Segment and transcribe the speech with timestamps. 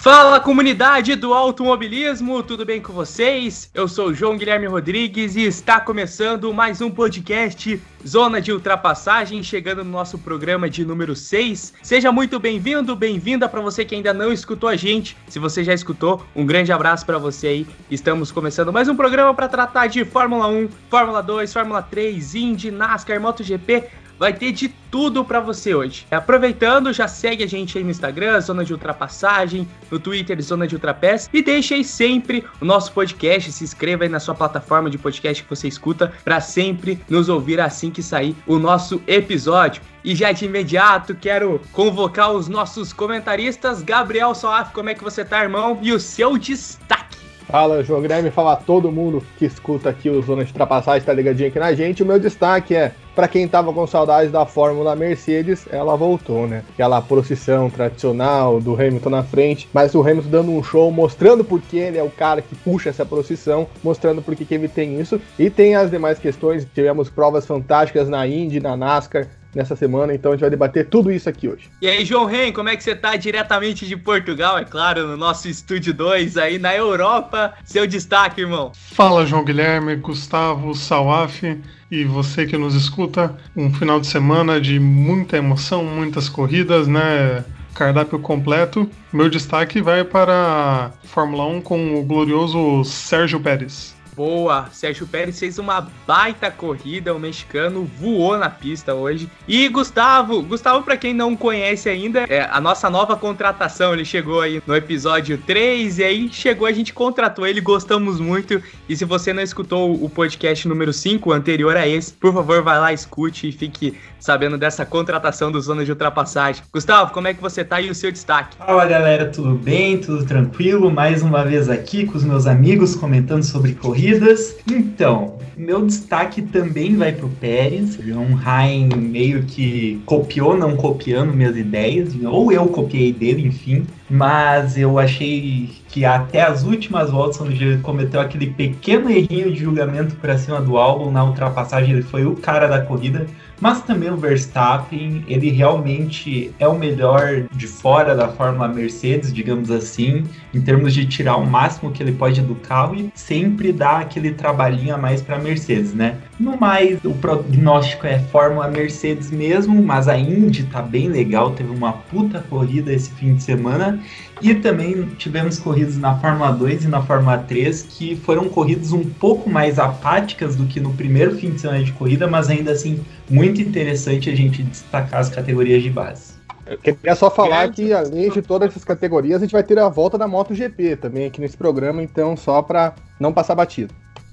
[0.00, 3.70] Fala comunidade do automobilismo, tudo bem com vocês?
[3.74, 9.84] Eu sou João Guilherme Rodrigues e está começando mais um podcast Zona de Ultrapassagem, chegando
[9.84, 11.74] no nosso programa de número 6.
[11.82, 15.18] Seja muito bem-vindo, bem-vinda para você que ainda não escutou a gente.
[15.28, 17.66] Se você já escutou, um grande abraço para você aí.
[17.90, 22.70] Estamos começando mais um programa para tratar de Fórmula 1, Fórmula 2, Fórmula 3, Indy,
[22.70, 26.06] NASCAR, MotoGP, vai ter de tudo para você hoje.
[26.10, 30.74] Aproveitando, já segue a gente aí no Instagram, Zona de Ultrapassagem, no Twitter, Zona de
[30.74, 34.98] Ultrapass, e deixe aí sempre o nosso podcast, se inscreva aí na sua plataforma de
[34.98, 39.80] podcast que você escuta, para sempre nos ouvir assim que sair o nosso episódio.
[40.04, 43.80] E já de imediato quero convocar os nossos comentaristas.
[43.80, 45.78] Gabriel Soaf, como é que você tá, irmão?
[45.80, 47.16] E o seu destaque.
[47.50, 51.48] Fala, João Guilherme, fala todo mundo que escuta aqui o Zona de Ultrapassagem, tá ligadinho
[51.48, 52.02] aqui na gente.
[52.02, 56.64] O meu destaque é, para quem tava com saudades da Fórmula Mercedes, ela voltou, né?
[56.72, 61.76] Aquela procissão tradicional do Hamilton na frente, mas o Hamilton dando um show, mostrando porque
[61.76, 65.20] ele é o cara que puxa essa procissão, mostrando porque que ele tem isso.
[65.38, 70.32] E tem as demais questões, tivemos provas fantásticas na Indy, na NASCAR, nessa semana, então
[70.32, 71.70] a gente vai debater tudo isso aqui hoje.
[71.80, 75.16] E aí, João Ren, como é que você tá diretamente de Portugal, é claro, no
[75.16, 77.54] nosso estúdio 2 aí na Europa?
[77.64, 78.72] Seu destaque, irmão.
[78.74, 81.42] Fala, João Guilherme, Gustavo, Salaf
[81.90, 83.36] e você que nos escuta.
[83.56, 87.44] Um final de semana de muita emoção, muitas corridas, né?
[87.74, 88.88] Cardápio completo.
[89.12, 93.96] Meu destaque vai para a Fórmula 1 com o glorioso Sérgio Pérez.
[94.14, 99.28] Boa, Sérgio Pérez fez uma baita corrida, o mexicano voou na pista hoje.
[99.46, 104.40] E Gustavo, Gustavo para quem não conhece ainda, é a nossa nova contratação, ele chegou
[104.40, 108.62] aí no episódio 3 e aí chegou, a gente contratou ele, gostamos muito.
[108.88, 112.78] E se você não escutou o podcast número 5, anterior a esse, por favor, vai
[112.78, 116.62] lá, escute e fique sabendo dessa contratação do Zona de Ultrapassagem.
[116.72, 118.56] Gustavo, como é que você tá e o seu destaque?
[118.56, 119.98] Fala galera, tudo bem?
[119.98, 120.90] Tudo tranquilo?
[120.90, 124.56] Mais uma vez aqui com os meus amigos comentando sobre corridas.
[124.66, 127.98] Então, meu destaque também vai pro Pérez.
[128.02, 133.86] João Rain meio que copiou, não copiando minhas ideias, ou eu copiei dele, enfim.
[134.08, 139.60] Mas eu achei que até as últimas voltas, onde ele cometeu aquele pequeno errinho de
[139.60, 143.26] julgamento para cima do álbum, na ultrapassagem ele foi o cara da corrida
[143.60, 149.70] mas também o Verstappen, ele realmente é o melhor de fora da Fórmula Mercedes, digamos
[149.70, 150.24] assim,
[150.54, 154.32] em termos de tirar o máximo que ele pode do carro e sempre dá aquele
[154.32, 156.16] trabalhinho a mais para a Mercedes, né?
[156.40, 161.70] No mais, o prognóstico é Fórmula Mercedes mesmo, mas a Indy tá bem legal, teve
[161.70, 164.00] uma puta corrida esse fim de semana.
[164.40, 169.04] E também tivemos corridas na Fórmula 2 e na Fórmula 3 que foram corridas um
[169.04, 173.04] pouco mais apáticas do que no primeiro fim de semana de corrida, mas ainda assim
[173.28, 176.40] muito interessante a gente destacar as categorias de base.
[176.66, 179.90] Eu queria só falar que, além de todas essas categorias, a gente vai ter a
[179.90, 183.92] volta da MotoGP também aqui nesse programa, então só para não passar batido.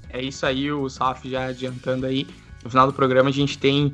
[0.10, 2.28] É isso aí, o Saf já adiantando aí.
[2.64, 3.94] No final do programa a gente tem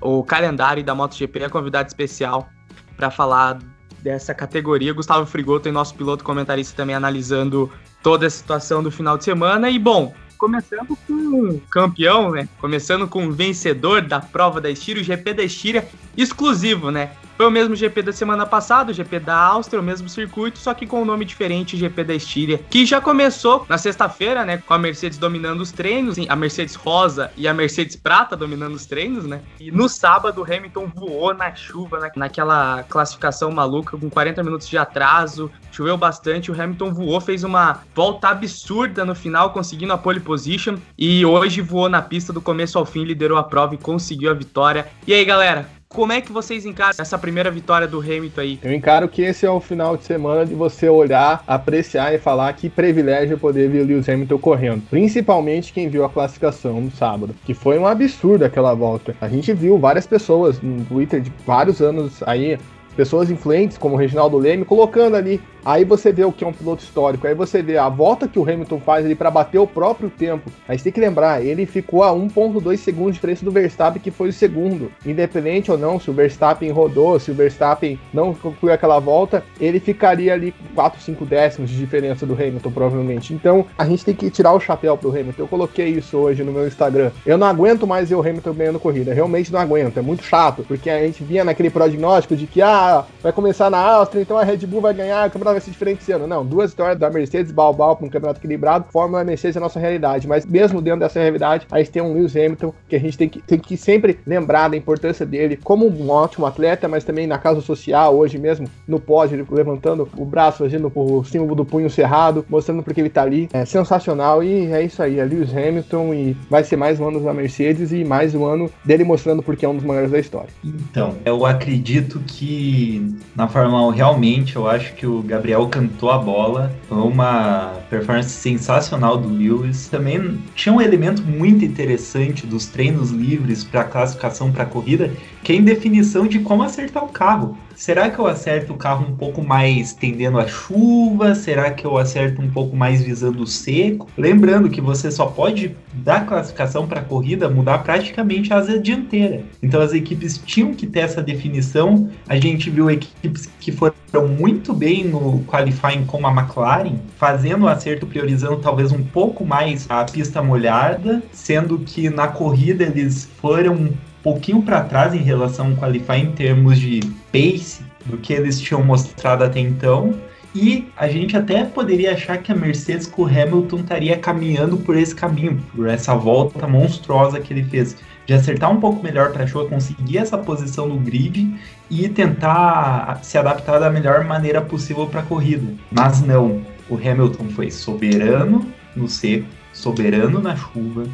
[0.00, 2.48] o calendário da MotoGP, a convidada especial
[2.96, 3.58] para falar
[4.00, 4.92] dessa categoria.
[4.92, 9.70] Gustavo Frigoto, nosso piloto comentarista, também analisando toda a situação do final de semana.
[9.70, 12.46] E bom, começando com campeão, né?
[12.60, 17.12] Começando com o vencedor da prova da Estíria, o GP da Estíria, exclusivo, né?
[17.36, 20.72] Foi o mesmo GP da semana passada, o GP da Áustria, o mesmo circuito, só
[20.72, 24.72] que com um nome diferente, GP da Estíria, que já começou na sexta-feira, né, com
[24.72, 29.24] a Mercedes dominando os treinos, a Mercedes rosa e a Mercedes prata dominando os treinos,
[29.24, 29.40] né?
[29.58, 34.68] E no sábado o Hamilton voou na chuva, na, naquela classificação maluca com 40 minutos
[34.68, 39.98] de atraso, choveu bastante, o Hamilton voou, fez uma volta absurda no final, conseguindo a
[39.98, 43.78] pole position e hoje voou na pista do começo ao fim, liderou a prova e
[43.78, 44.86] conseguiu a vitória.
[45.06, 48.58] E aí, galera, como é que vocês encaram essa primeira vitória do Hamilton aí?
[48.62, 52.52] Eu encaro que esse é o final de semana de você olhar, apreciar e falar
[52.54, 54.82] que privilégio poder ver o Lewis Hamilton correndo.
[54.90, 59.14] Principalmente quem viu a classificação no sábado, que foi um absurdo aquela volta.
[59.20, 62.58] A gente viu várias pessoas no Twitter de vários anos aí
[62.96, 66.52] pessoas influentes como o Reginaldo Leme colocando ali Aí você vê o que é um
[66.52, 69.66] piloto histórico, aí você vê a volta que o Hamilton faz ali para bater o
[69.66, 70.50] próprio tempo.
[70.68, 74.28] Mas tem que lembrar, ele ficou a 1.2 segundos de diferença do Verstappen, que foi
[74.28, 74.92] o segundo.
[75.06, 79.80] Independente ou não, se o Verstappen rodou, se o Verstappen não concluiu aquela volta, ele
[79.80, 83.32] ficaria ali com 4, 5 décimos de diferença do Hamilton, provavelmente.
[83.32, 85.42] Então, a gente tem que tirar o chapéu pro Hamilton.
[85.42, 87.10] Eu coloquei isso hoje no meu Instagram.
[87.24, 89.14] Eu não aguento mais ver o Hamilton ganhando corrida.
[89.14, 89.98] Realmente não aguento.
[89.98, 93.78] É muito chato, porque a gente vinha naquele prognóstico de que, ah, vai começar na
[93.78, 96.26] Áustria, então a Red Bull vai ganhar, o vai esse ano.
[96.26, 99.78] Não, duas histórias da Mercedes, balbal para um campeonato equilibrado, Fórmula Mercedes é a nossa
[99.78, 100.26] realidade.
[100.26, 103.28] Mas mesmo dentro dessa realidade, a gente tem um Lewis Hamilton que a gente tem
[103.28, 107.38] que, tem que sempre lembrar da importância dele como um ótimo atleta, mas também na
[107.38, 111.88] causa social, hoje mesmo, no pódio, ele levantando o braço, fazendo o símbolo do punho
[111.88, 113.48] cerrado, mostrando porque ele tá ali.
[113.52, 117.20] É sensacional e é isso aí, é Lewis Hamilton e vai ser mais um ano
[117.20, 120.48] da Mercedes e mais um ano dele mostrando porque é um dos maiores da história.
[120.64, 126.18] Então, eu acredito que na Fórmula 1 realmente eu acho que o Gabriel cantou a
[126.18, 126.74] bola.
[126.88, 129.88] Foi uma performance sensacional do Lewis.
[129.88, 135.12] Também tinha um elemento muito interessante dos treinos livres para classificação para corrida,
[135.42, 137.56] que é a indefinição de como acertar o carro.
[137.76, 141.34] Será que eu acerto o carro um pouco mais tendendo a chuva?
[141.34, 144.08] Será que eu acerto um pouco mais visando o seco?
[144.16, 149.42] Lembrando que você só pode dar classificação para a corrida mudar praticamente a asa dianteira.
[149.62, 152.08] Então as equipes tinham que ter essa definição.
[152.28, 153.94] A gente viu equipes que foram
[154.38, 159.86] muito bem no qualifying como a McLaren, fazendo o acerto priorizando talvez um pouco mais
[159.88, 163.90] a pista molhada, sendo que na corrida eles foram
[164.24, 167.00] pouquinho para trás em relação ao Qualify em termos de
[167.30, 170.14] pace do que eles tinham mostrado até então.
[170.54, 174.96] E a gente até poderia achar que a Mercedes com o Hamilton estaria caminhando por
[174.96, 179.44] esse caminho, por essa volta monstruosa que ele fez, de acertar um pouco melhor para
[179.44, 181.54] a chuva, conseguir essa posição no grid
[181.90, 185.66] e tentar se adaptar da melhor maneira possível para a corrida.
[185.90, 191.04] Mas não, o Hamilton foi soberano no seco, soberano na chuva,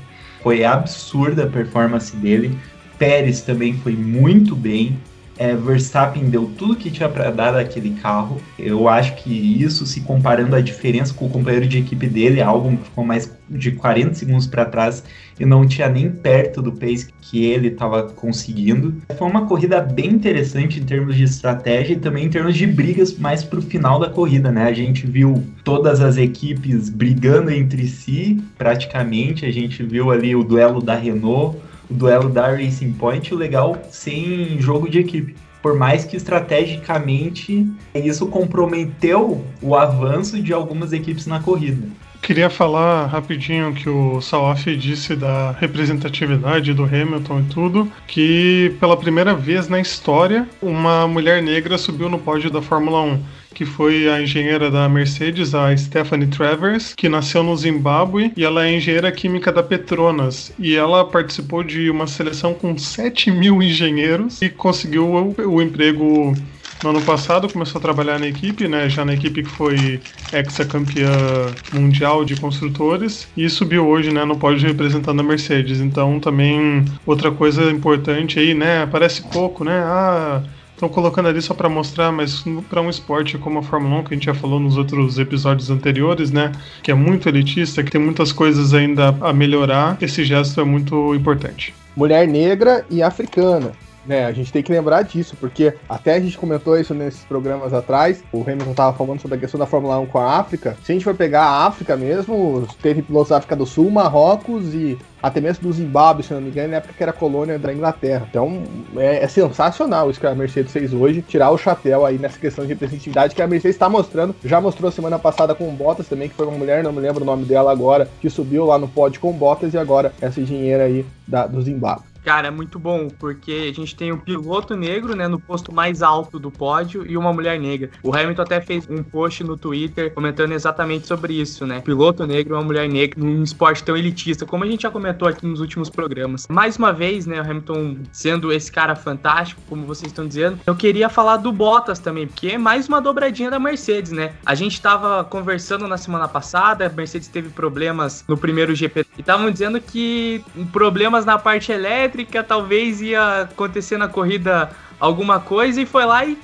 [0.43, 2.59] foi absurda a performance dele.
[3.00, 4.99] Pérez também foi muito bem.
[5.38, 8.37] É, Verstappen deu tudo que tinha para dar daquele carro.
[8.58, 12.76] Eu acho que isso, se comparando a diferença com o companheiro de equipe dele, Albon
[12.76, 15.02] ficou mais de 40 segundos para trás
[15.38, 18.94] e não tinha nem perto do pace que ele estava conseguindo.
[19.17, 23.17] Foi uma corrida bem interessante em termos de estratégia e também em termos de brigas
[23.17, 24.64] mais para o final da corrida, né?
[24.64, 29.46] A gente viu todas as equipes brigando entre si, praticamente.
[29.46, 34.61] A gente viu ali o duelo da Renault o duelo da Racing Point, legal sem
[34.61, 35.35] jogo de equipe.
[35.61, 41.87] Por mais que estrategicamente isso comprometeu o avanço de algumas equipes na corrida.
[42.23, 48.97] Queria falar rapidinho que o Salaf disse da representatividade do Hamilton e tudo, que pela
[48.97, 54.08] primeira vez na história uma mulher negra subiu no pódio da Fórmula 1 que foi
[54.08, 59.11] a engenheira da Mercedes, a Stephanie Travers, que nasceu no Zimbábue e ela é engenheira
[59.12, 60.52] química da Petronas.
[60.58, 66.35] E ela participou de uma seleção com 7 mil engenheiros e conseguiu o, o emprego
[66.82, 68.88] no ano passado começou a trabalhar na equipe, né?
[68.88, 70.00] Já na equipe que foi
[70.32, 75.81] ex-campeã mundial de construtores e subiu hoje, né, no pódio representando a Mercedes.
[75.81, 78.87] Então também outra coisa importante aí, né?
[78.87, 79.79] Parece pouco, né?
[79.85, 80.43] Ah,
[80.81, 84.15] estão colocando ali só para mostrar, mas para um esporte como a Fórmula 1, que
[84.15, 88.00] a gente já falou nos outros episódios anteriores, né, que é muito elitista, que tem
[88.00, 91.75] muitas coisas ainda a melhorar, esse gesto é muito importante.
[91.94, 93.73] Mulher negra e africana.
[94.06, 97.75] Né, a gente tem que lembrar disso, porque até a gente comentou isso nesses programas
[97.75, 98.23] atrás.
[98.32, 100.76] O Hamilton estava falando sobre a questão da Fórmula 1 com a África.
[100.82, 104.75] Se a gente for pegar a África mesmo, teve pilotos da África do Sul, Marrocos
[104.75, 107.72] e até mesmo do Zimbábue, se não me engano, na época que era colônia da
[107.72, 108.27] Inglaterra.
[108.31, 108.63] Então
[108.96, 112.65] é, é, sensacional isso que a Mercedes fez hoje, tirar o chapéu aí nessa questão
[112.65, 114.34] de representatividade que a Mercedes está mostrando.
[114.44, 117.22] Já mostrou semana passada com o Bottas também, que foi uma mulher, não me lembro
[117.22, 120.41] o nome dela agora, que subiu lá no pódio com o Bottas e agora essa
[120.41, 122.09] engenheira aí da, do Zimbábue.
[122.24, 126.03] Cara, é muito bom, porque a gente tem um piloto negro, né, no posto mais
[126.03, 127.91] alto do pódio e uma mulher negra.
[128.03, 131.81] O Hamilton até fez um post no Twitter comentando exatamente sobre isso, né?
[131.81, 135.27] Piloto negro e uma mulher negra num esporte tão elitista, como a gente já comentou
[135.27, 136.46] aqui nos últimos programas.
[136.48, 140.74] Mais uma vez, né, o Hamilton sendo esse cara fantástico, como vocês estão dizendo, eu
[140.74, 144.32] queria falar do Bottas também, porque é mais uma dobradinha da Mercedes, né?
[144.44, 149.20] A gente estava conversando na semana passada, a Mercedes teve problemas no primeiro GP e
[149.20, 155.81] estavam dizendo que problemas na parte elétrica elétrica, talvez ia acontecer na corrida alguma coisa
[155.81, 156.36] e foi lá e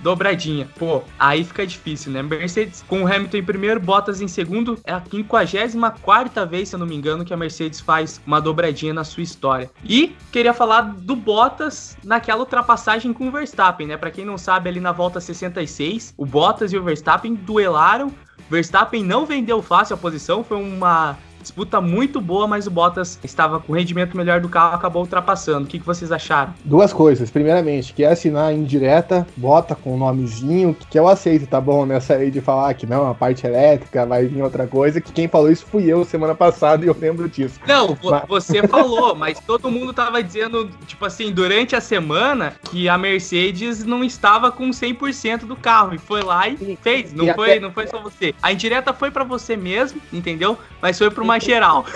[0.00, 0.68] dobradinha.
[0.76, 2.22] Pô, aí fica difícil, né?
[2.22, 4.76] Mercedes com o Hamilton em primeiro, Bottas em segundo.
[4.84, 8.92] É a 54 vez, se eu não me engano, que a Mercedes faz uma dobradinha
[8.92, 9.70] na sua história.
[9.84, 13.96] E queria falar do Bottas naquela ultrapassagem com o Verstappen, né?
[13.96, 18.12] Para quem não sabe, ali na volta 66, o Bottas e o Verstappen duelaram.
[18.50, 23.58] Verstappen não vendeu fácil a posição, foi uma Disputa muito boa, mas o Bottas estava
[23.58, 25.64] com rendimento melhor do carro, acabou ultrapassando.
[25.64, 26.54] O que, que vocês acharam?
[26.64, 27.30] Duas coisas.
[27.30, 31.84] Primeiramente, que é assinar indireta, bota com o nomezinho, que eu aceito, tá bom?
[31.84, 35.28] Nessa aí de falar que não, a parte elétrica vai vir outra coisa, que quem
[35.28, 37.58] falou isso fui eu semana passada e eu lembro disso.
[37.66, 38.22] Não, mas...
[38.28, 43.84] você falou, mas todo mundo tava dizendo, tipo assim, durante a semana, que a Mercedes
[43.84, 45.94] não estava com 100% do carro.
[45.94, 47.12] E foi lá e fez.
[47.12, 47.60] Não, e foi, até...
[47.60, 48.34] não foi só você.
[48.42, 50.56] A indireta foi para você mesmo, entendeu?
[50.80, 51.86] Mas foi pra uma mais geral.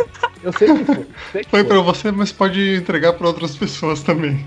[0.43, 1.07] Eu sei que foi.
[1.33, 4.45] Sei que foi, foi pra você, mas pode entregar pra outras pessoas também.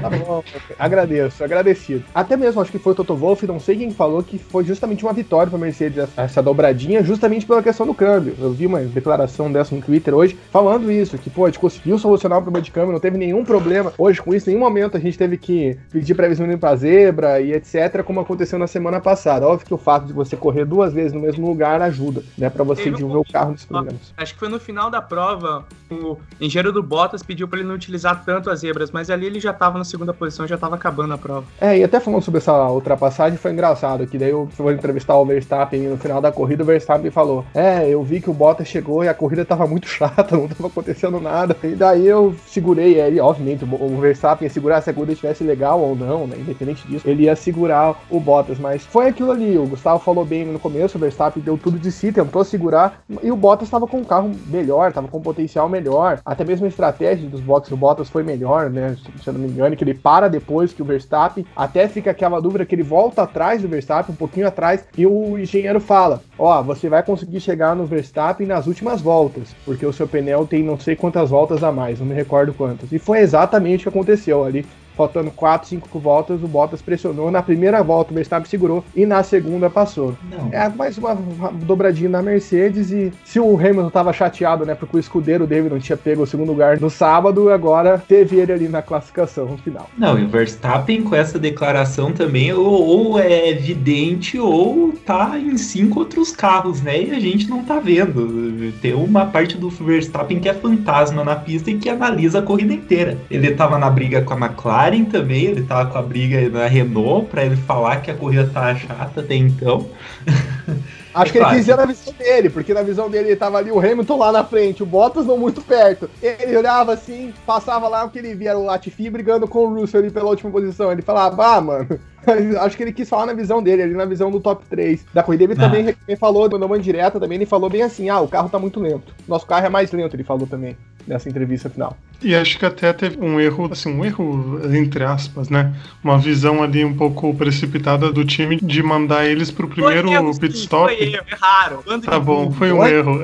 [0.00, 0.42] Tá bom,
[0.78, 2.04] agradeço, agradecido.
[2.14, 5.04] Até mesmo, acho que foi o Toto Wolff, não sei quem falou, que foi justamente
[5.04, 8.34] uma vitória pra Mercedes essa dobradinha, justamente pela questão do câmbio.
[8.40, 11.98] Eu vi uma declaração dessa no Twitter hoje, falando isso, que, pô, a gente conseguiu
[11.98, 13.92] solucionar o problema de câmbio, não teve nenhum problema.
[13.98, 17.52] Hoje, com isso, em nenhum momento a gente teve que pedir previsão pra zebra e
[17.52, 19.46] etc., como aconteceu na semana passada.
[19.46, 22.64] Óbvio que o fato de você correr duas vezes no mesmo lugar ajuda, né, pra
[22.64, 24.12] você desenvolver o carro nesses problemas.
[24.16, 27.74] Acho que foi no final da prova, o engenheiro do Bottas pediu para ele não
[27.74, 31.14] utilizar tanto as zebras, mas ali ele já estava na segunda posição, já estava acabando
[31.14, 31.46] a prova.
[31.60, 35.24] É, e até falando sobre essa ultrapassagem, foi engraçado, que daí eu fui entrevistar o
[35.24, 39.04] Verstappen no final da corrida, o Verstappen falou, é, eu vi que o Bottas chegou
[39.04, 43.20] e a corrida estava muito chata, não estava acontecendo nada, e daí eu segurei, aí,
[43.20, 47.08] obviamente, o Verstappen ia segurar se a corrida estivesse legal ou não, né, independente disso,
[47.08, 50.96] ele ia segurar o Bottas, mas foi aquilo ali, o Gustavo falou bem no começo,
[50.96, 54.19] o Verstappen deu tudo de si, tentou segurar, e o Bottas estava com o carro
[54.28, 56.20] melhor, tava com potencial melhor.
[56.24, 58.96] Até mesmo a estratégia dos boxes do Bottas foi melhor, né?
[59.22, 61.46] Se eu não me engano, que ele para depois que o Verstappen.
[61.56, 65.38] Até fica aquela dúvida que ele volta atrás do Verstappen, um pouquinho atrás, e o
[65.38, 69.92] engenheiro fala: Ó, oh, você vai conseguir chegar no Verstappen nas últimas voltas, porque o
[69.92, 72.92] seu pneu tem não sei quantas voltas a mais, não me recordo quantas.
[72.92, 74.66] E foi exatamente o que aconteceu ali
[75.00, 77.30] faltando 4, 5 voltas, o Bottas pressionou.
[77.30, 80.14] Na primeira volta, o Verstappen segurou e na segunda passou.
[80.30, 80.50] Não.
[80.52, 82.90] É mais uma, uma dobradinha na Mercedes.
[82.90, 86.26] E se o Hamilton tava chateado, né, porque o escudeiro dele não tinha pego o
[86.26, 89.88] segundo lugar no sábado, agora teve ele ali na classificação no final.
[89.96, 95.56] Não, e o Verstappen com essa declaração também, ou, ou é evidente, ou tá em
[95.56, 97.04] cinco outros carros, né?
[97.04, 98.70] E a gente não tá vendo.
[98.82, 102.74] Tem uma parte do Verstappen que é fantasma na pista e que analisa a corrida
[102.74, 103.16] inteira.
[103.30, 107.28] Ele tava na briga com a McLaren Também, ele tava com a briga na Renault
[107.28, 109.88] para ele falar que a corrida tá chata até então.
[111.12, 113.70] Acho é que ele quis na visão dele, porque na visão dele ele tava ali
[113.70, 116.08] o Hamilton lá na frente, o Bottas não muito perto.
[116.22, 120.00] Ele olhava assim, passava lá o que ele via o Latifi brigando com o Russell
[120.00, 120.92] ali pela última posição.
[120.92, 122.00] Ele falava, ah, mano,
[122.60, 125.22] Acho que ele quis falar na visão dele, ali na visão do top 3 da
[125.22, 125.44] corrida.
[125.44, 125.56] Ele ah.
[125.56, 128.58] também, também falou, mandou uma indireta também, ele falou bem assim: ah, o carro tá
[128.58, 129.14] muito lento.
[129.26, 131.96] Nosso carro é mais lento, ele falou também nessa entrevista final.
[132.22, 135.74] E acho que até teve um erro, assim, um erro entre aspas, né?
[136.04, 140.58] Uma visão ali um pouco precipitada do time de mandar eles pro primeiro foi pit
[140.58, 140.94] stop.
[140.94, 141.82] Foi erro, erraram.
[142.02, 143.20] Tá bom, foi um erro.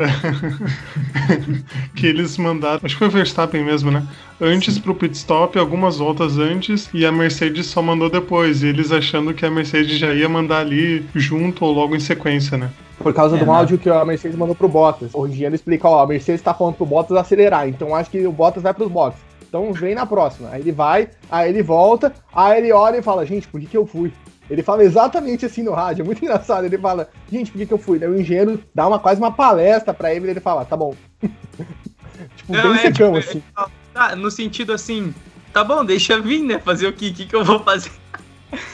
[1.94, 4.06] que eles mandaram, acho que foi o Verstappen mesmo, né?
[4.40, 8.62] Antes pro pit stop, algumas voltas antes, e a Mercedes só mandou depois.
[8.62, 12.56] E eles achando que a Mercedes já ia mandar ali junto ou logo em sequência,
[12.56, 12.70] né?
[12.98, 15.10] Por causa é, do áudio que a Mercedes mandou pro Bottas.
[15.12, 18.32] O engenheiro explica, ó, a Mercedes tá falando pro Bottas acelerar, então acho que o
[18.32, 19.20] Bottas vai pros boxes.
[19.48, 20.50] Então vem na próxima.
[20.50, 23.76] Aí ele vai, aí ele volta, aí ele olha e fala, gente, por que, que
[23.76, 24.12] eu fui?
[24.48, 26.64] Ele fala exatamente assim no rádio, é muito engraçado.
[26.64, 27.98] Ele fala, gente, por que, que eu fui?
[27.98, 30.94] Daí o engenheiro dá uma quase uma palestra pra ele e ele fala, tá bom.
[32.36, 33.42] tipo, Não, bem é, secão, tipo, assim.
[33.92, 35.14] Tá, no sentido assim,
[35.52, 36.58] tá bom, deixa vir, né?
[36.58, 37.90] Fazer o que, que, que eu vou fazer?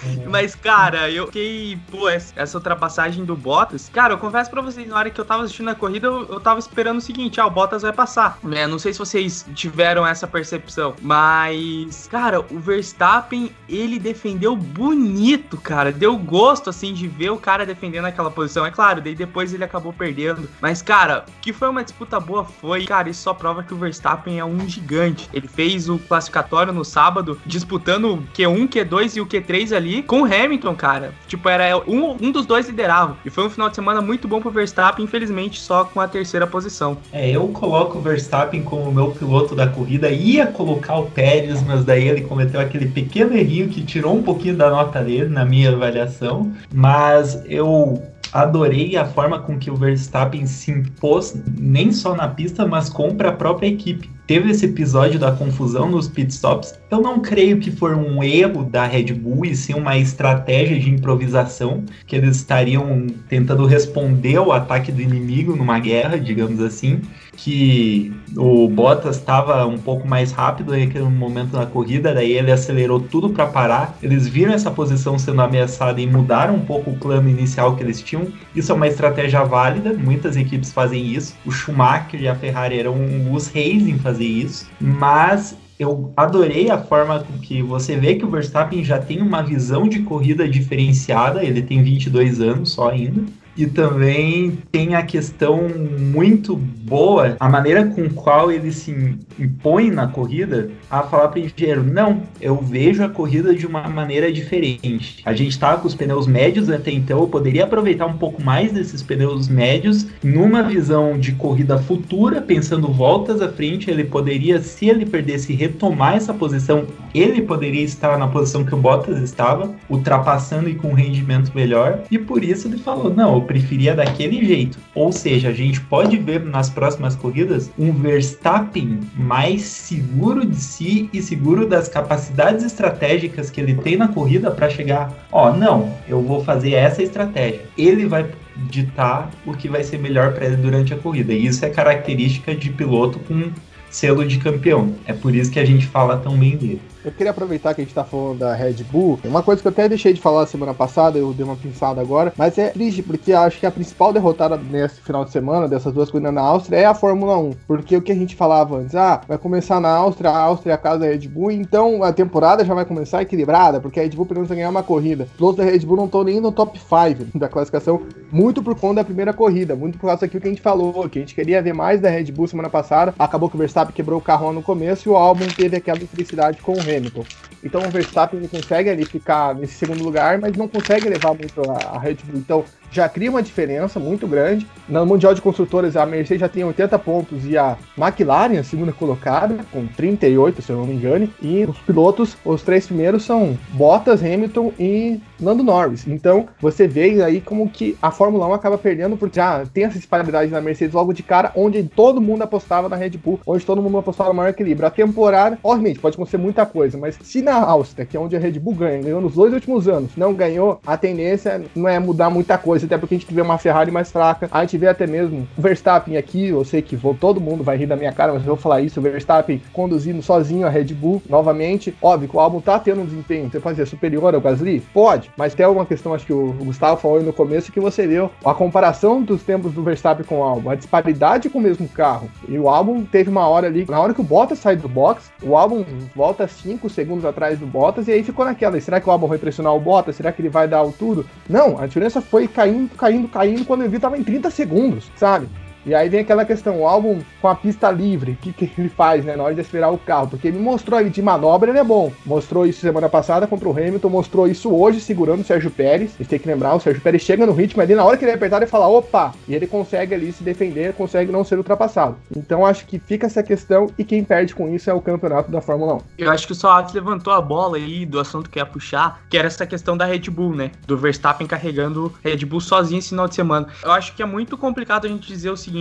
[0.05, 0.31] Uhum.
[0.31, 3.91] Mas, cara, eu fiquei, pô, essa ultrapassagem do Bottas.
[3.93, 6.41] Cara, eu confesso pra vocês, na hora que eu tava assistindo a corrida, eu, eu
[6.41, 8.39] tava esperando o seguinte: ah, o Bottas vai passar.
[8.53, 15.57] É, não sei se vocês tiveram essa percepção, mas, cara, o Verstappen, ele defendeu bonito,
[15.57, 15.93] cara.
[15.93, 18.65] Deu gosto, assim, de ver o cara defendendo aquela posição.
[18.65, 20.49] É claro, daí depois ele acabou perdendo.
[20.61, 24.39] Mas, cara, que foi uma disputa boa foi, cara, isso só prova que o Verstappen
[24.39, 25.29] é um gigante.
[25.33, 30.23] Ele fez o classificatório no sábado, disputando o Q1, Q2 e o Q3 ali com
[30.23, 31.13] o Hamilton, cara.
[31.27, 33.17] Tipo, era um, um dos dois liderava.
[33.25, 36.47] E foi um final de semana muito bom pro Verstappen, infelizmente só com a terceira
[36.47, 36.97] posição.
[37.13, 40.11] É, eu coloco o Verstappen como meu piloto da corrida.
[40.11, 44.57] Ia colocar o Pérez, mas daí ele cometeu aquele pequeno errinho que tirou um pouquinho
[44.57, 46.53] da nota dele, na minha avaliação.
[46.73, 48.03] Mas eu
[48.33, 53.29] adorei a forma com que o Verstappen se impôs, nem só na pista, mas contra
[53.29, 56.79] a própria equipe teve esse episódio da confusão nos pitstops.
[56.91, 60.91] Eu não creio que foi um erro da Red Bull e sim uma estratégia de
[60.91, 67.03] improvisação que eles estariam tentando responder ao ataque do inimigo numa guerra, digamos assim
[67.43, 73.01] que o Bottas estava um pouco mais rápido naquele momento na corrida, daí ele acelerou
[73.01, 73.99] tudo para parar.
[74.01, 78.01] Eles viram essa posição sendo ameaçada e mudaram um pouco o plano inicial que eles
[78.01, 78.29] tinham.
[78.55, 81.35] Isso é uma estratégia válida, muitas equipes fazem isso.
[81.45, 82.95] O Schumacher e a Ferrari eram
[83.33, 88.31] os reis em fazer isso, mas eu adorei a forma que você vê que o
[88.31, 93.25] Verstappen já tem uma visão de corrida diferenciada, ele tem 22 anos só ainda.
[93.57, 100.07] E também tem a questão muito boa, a maneira com qual ele se impõe na
[100.07, 105.23] corrida, a falar para o engenheiro: não, eu vejo a corrida de uma maneira diferente.
[105.25, 108.73] A gente estava com os pneus médios até então, eu poderia aproveitar um pouco mais
[108.73, 113.91] desses pneus médios numa visão de corrida futura, pensando voltas à frente.
[113.91, 118.79] Ele poderia, se ele perdesse, retomar essa posição, ele poderia estar na posição que o
[118.79, 122.01] Bottas estava, ultrapassando e com um rendimento melhor.
[122.11, 124.79] E por isso ele falou: não, preferia daquele jeito.
[124.95, 131.09] Ou seja, a gente pode ver nas próximas corridas um Verstappen mais seguro de si
[131.13, 135.27] e seguro das capacidades estratégicas que ele tem na corrida para chegar.
[135.31, 137.63] Ó, oh, não, eu vou fazer essa estratégia.
[137.77, 138.27] Ele vai
[138.69, 141.33] ditar o que vai ser melhor para ele durante a corrida.
[141.33, 143.51] E isso é característica de piloto com
[143.91, 144.95] selo de campeão.
[145.07, 146.81] É por isso que a gente fala tão bem dele.
[147.05, 149.19] Eu queria aproveitar que a gente tá falando da Red Bull.
[149.25, 152.33] Uma coisa que eu até deixei de falar semana passada, eu dei uma pinçada agora,
[152.37, 156.11] mas é triste porque acho que a principal derrotada nesse final de semana, dessas duas
[156.11, 157.51] corridas na Áustria, é a Fórmula 1.
[157.67, 160.75] Porque o que a gente falava antes, ah, vai começar na Áustria, a Áustria é
[160.75, 164.11] a casa da Red Bull, então a temporada já vai começar equilibrada, porque a Red
[164.11, 165.25] Bull precisa ganhar uma corrida.
[165.25, 168.79] Os pilotos da Red Bull não estão nem no top 5 da classificação, muito por
[168.79, 171.35] conta da primeira corrida, muito por causa daquilo que a gente falou, que a gente
[171.35, 173.13] queria ver mais da Red Bull semana passada.
[173.19, 176.63] Acabou que o Verstappen quebrou o carro no começo e o álbum teve aquela infelicidade
[176.63, 177.25] com o Hamilton.
[177.63, 181.71] Então o Verstappen ele consegue ali ficar nesse segundo lugar, mas não consegue levar muito
[181.71, 182.39] a, a Red Bull.
[182.39, 184.67] Então já cria uma diferença muito grande.
[184.89, 188.93] No Mundial de Construtores, a Mercedes já tem 80 pontos e a McLaren, a segunda
[188.93, 191.29] colocada, com 38, se eu não me engano.
[191.41, 196.07] E os pilotos, os três primeiros são Bottas, Hamilton e Lando Norris.
[196.07, 199.99] Então, você vê aí como que a Fórmula 1 acaba perdendo, porque já tem essa
[199.99, 203.83] disparidade na Mercedes logo de cara, onde todo mundo apostava na Red Bull, onde todo
[203.83, 204.87] mundo apostava no maior equilíbrio.
[204.87, 208.39] A temporada, obviamente, pode acontecer muita coisa, mas se na Áustria, que é onde a
[208.39, 212.31] Red Bull ganha, ganhou nos dois últimos anos, não ganhou, a tendência não é mudar
[212.31, 215.07] muita coisa até porque a gente vê uma Ferrari mais fraca, a gente vê até
[215.07, 218.33] mesmo o Verstappen aqui, eu sei que vou, todo mundo vai rir da minha cara,
[218.33, 222.37] mas eu vou falar isso, o Verstappen conduzindo sozinho a Red Bull, novamente, óbvio que
[222.37, 224.81] o álbum tá tendo um desempenho, você pode dizer, superior ao Gasly?
[224.93, 228.31] Pode, mas tem uma questão, acho que o Gustavo falou no começo, que você viu
[228.45, 232.29] a comparação dos tempos do Verstappen com o álbum, a disparidade com o mesmo carro,
[232.49, 235.31] e o álbum teve uma hora ali, na hora que o Bottas sai do box,
[235.43, 239.13] o álbum volta 5 segundos atrás do Bottas, e aí ficou naquela, será que o
[239.13, 240.17] álbum vai pressionar o Bottas?
[240.17, 241.25] Será que ele vai dar tudo?
[241.49, 245.11] Não, a diferença foi caindo caindo, caindo, caindo, quando eu vi tava em 30 segundos,
[245.17, 245.49] sabe?
[245.85, 248.89] E aí vem aquela questão, o álbum com a pista livre, o que, que ele
[248.89, 250.29] faz, né, na hora de acelerar o carro?
[250.29, 252.13] Porque ele mostrou ele de manobra, ele é bom.
[252.25, 256.15] Mostrou isso semana passada contra o Hamilton, mostrou isso hoje segurando o Sérgio Pérez.
[256.21, 258.33] A tem que lembrar, o Sérgio Pérez chega no ritmo ali, na hora que ele
[258.33, 259.35] apertar, ele fala, opa!
[259.49, 262.17] E ele consegue ali se defender, consegue não ser ultrapassado.
[262.37, 265.61] Então acho que fica essa questão e quem perde com isso é o campeonato da
[265.61, 265.99] Fórmula 1.
[266.19, 269.37] Eu acho que o Soares levantou a bola aí do assunto que ia puxar, que
[269.37, 270.71] era essa questão da Red Bull, né?
[270.87, 273.67] Do Verstappen carregando Red Bull sozinho esse final de semana.
[273.83, 275.72] Eu acho que é muito complicado a gente dizer o seguinte,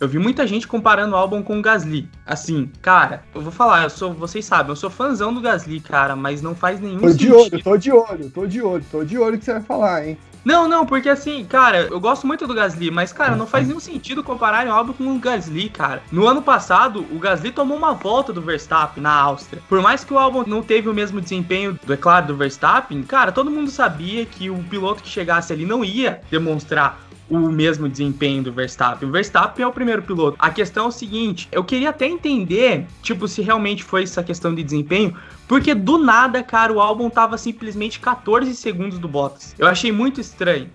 [0.00, 2.08] eu vi muita gente comparando o álbum com o Gasly.
[2.26, 6.16] Assim, cara, eu vou falar, eu sou, vocês sabem, eu sou fãzão do Gasly, cara,
[6.16, 7.28] mas não faz nenhum tô sentido.
[7.28, 10.06] de olho, tô de olho, tô de olho, tô de olho que você vai falar,
[10.06, 10.18] hein?
[10.44, 13.80] Não, não, porque assim, cara, eu gosto muito do Gasly, mas, cara, não faz nenhum
[13.80, 16.02] sentido comparar o álbum com o Gasly, cara.
[16.12, 19.62] No ano passado, o Gasly tomou uma volta do Verstappen na Áustria.
[19.68, 23.32] Por mais que o álbum não teve o mesmo desempenho, é claro, do Verstappen, cara,
[23.32, 28.42] todo mundo sabia que o piloto que chegasse ali não ia demonstrar o mesmo desempenho
[28.42, 29.08] do Verstappen.
[29.08, 30.36] O Verstappen é o primeiro piloto.
[30.38, 34.54] A questão é o seguinte: eu queria até entender, tipo, se realmente foi essa questão
[34.54, 35.16] de desempenho,
[35.48, 39.54] porque do nada, cara, o álbum tava simplesmente 14 segundos do Bottas.
[39.58, 40.70] Eu achei muito estranho.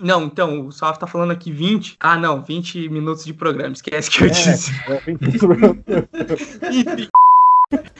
[0.00, 1.96] Não, então, o Salve tá falando aqui 20.
[1.98, 3.72] Ah, não, 20 minutos de programa.
[3.72, 4.70] Esquece que eu É, disse.
[4.86, 5.18] é, 20
[6.70, 7.08] Enfim.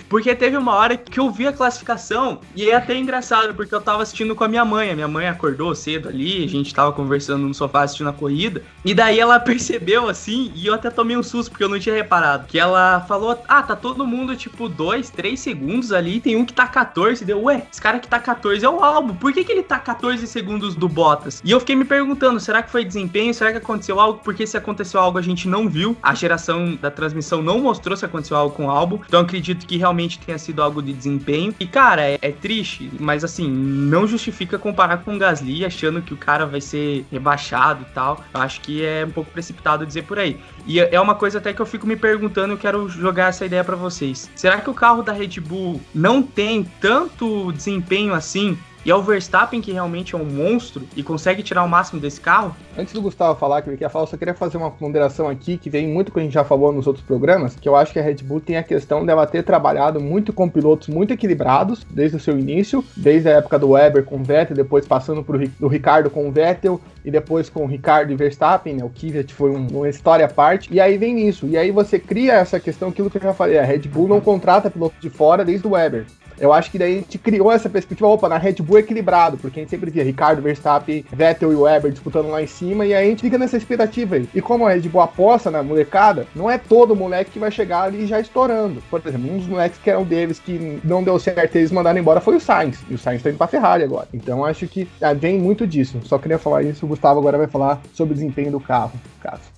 [0.08, 3.80] Porque teve uma hora que eu vi a classificação e é até engraçado, porque eu
[3.80, 4.90] tava assistindo com a minha mãe.
[4.90, 8.62] A minha mãe acordou cedo ali, a gente tava conversando no sofá assistindo a corrida.
[8.84, 11.94] E daí ela percebeu assim, e eu até tomei um susto, porque eu não tinha
[11.94, 12.46] reparado.
[12.46, 16.54] Que ela falou: Ah, tá todo mundo tipo 2, 3 segundos ali, tem um que
[16.54, 17.24] tá 14.
[17.24, 19.14] Deu, ué, esse cara que tá 14 é o álbum.
[19.14, 21.42] Por que, que ele tá 14 segundos do Bottas?
[21.44, 23.34] E eu fiquei me perguntando: será que foi desempenho?
[23.34, 24.20] Será que aconteceu algo?
[24.24, 25.94] Porque se aconteceu algo, a gente não viu.
[26.02, 28.98] A geração da transmissão não mostrou se aconteceu algo com o álbum.
[29.06, 29.26] Então eu
[29.58, 31.54] acredito que realmente tenha sido algo de desempenho.
[31.58, 36.14] E, cara, é, é, triste, mas assim, não justifica comparar com o Gasly achando que
[36.14, 38.22] o cara vai ser rebaixado e tal.
[38.32, 40.38] Eu acho que é um pouco precipitado dizer por aí.
[40.66, 43.44] E é, é uma coisa até que eu fico me perguntando, eu quero jogar essa
[43.44, 44.30] ideia para vocês.
[44.34, 48.56] Será que o carro da Red Bull não tem tanto desempenho assim
[48.88, 52.18] e é o Verstappen que realmente é um monstro e consegue tirar o máximo desse
[52.18, 52.56] carro?
[52.74, 55.58] Antes do Gustavo falar que ele quer falar, eu só queria fazer uma ponderação aqui
[55.58, 57.98] que vem muito com a gente já falou nos outros programas, que eu acho que
[57.98, 62.16] a Red Bull tem a questão dela ter trabalhado muito com pilotos muito equilibrados desde
[62.16, 65.68] o seu início, desde a época do Weber com o Vettel, depois passando pro do
[65.68, 68.84] Ricardo com o Vettel e depois com o Ricardo e Verstappen, né?
[68.84, 70.72] O Kvyat foi um, uma história à parte.
[70.72, 71.46] E aí vem isso.
[71.46, 74.20] E aí você cria essa questão, aquilo que eu já falei, a Red Bull não
[74.20, 76.06] contrata piloto de fora desde o Weber.
[76.40, 79.36] Eu acho que daí a gente criou essa perspectiva, opa, na Red Bull é equilibrado,
[79.36, 82.94] porque a gente sempre via Ricardo, Verstappen, Vettel e Weber disputando lá em cima, e
[82.94, 84.28] aí a gente fica nessa expectativa aí.
[84.34, 87.82] E como a Red Bull aposta na molecada, não é todo moleque que vai chegar
[87.82, 88.82] ali já estourando.
[88.90, 92.20] Por exemplo, um dos moleques que eram deles que não deu certo eles mandaram embora
[92.20, 94.08] foi o Sainz, e o Sainz tá indo pra Ferrari agora.
[94.12, 95.98] Então acho que ah, vem muito disso.
[96.04, 99.57] Só queria falar isso, o Gustavo agora vai falar sobre o desempenho do carro, caso.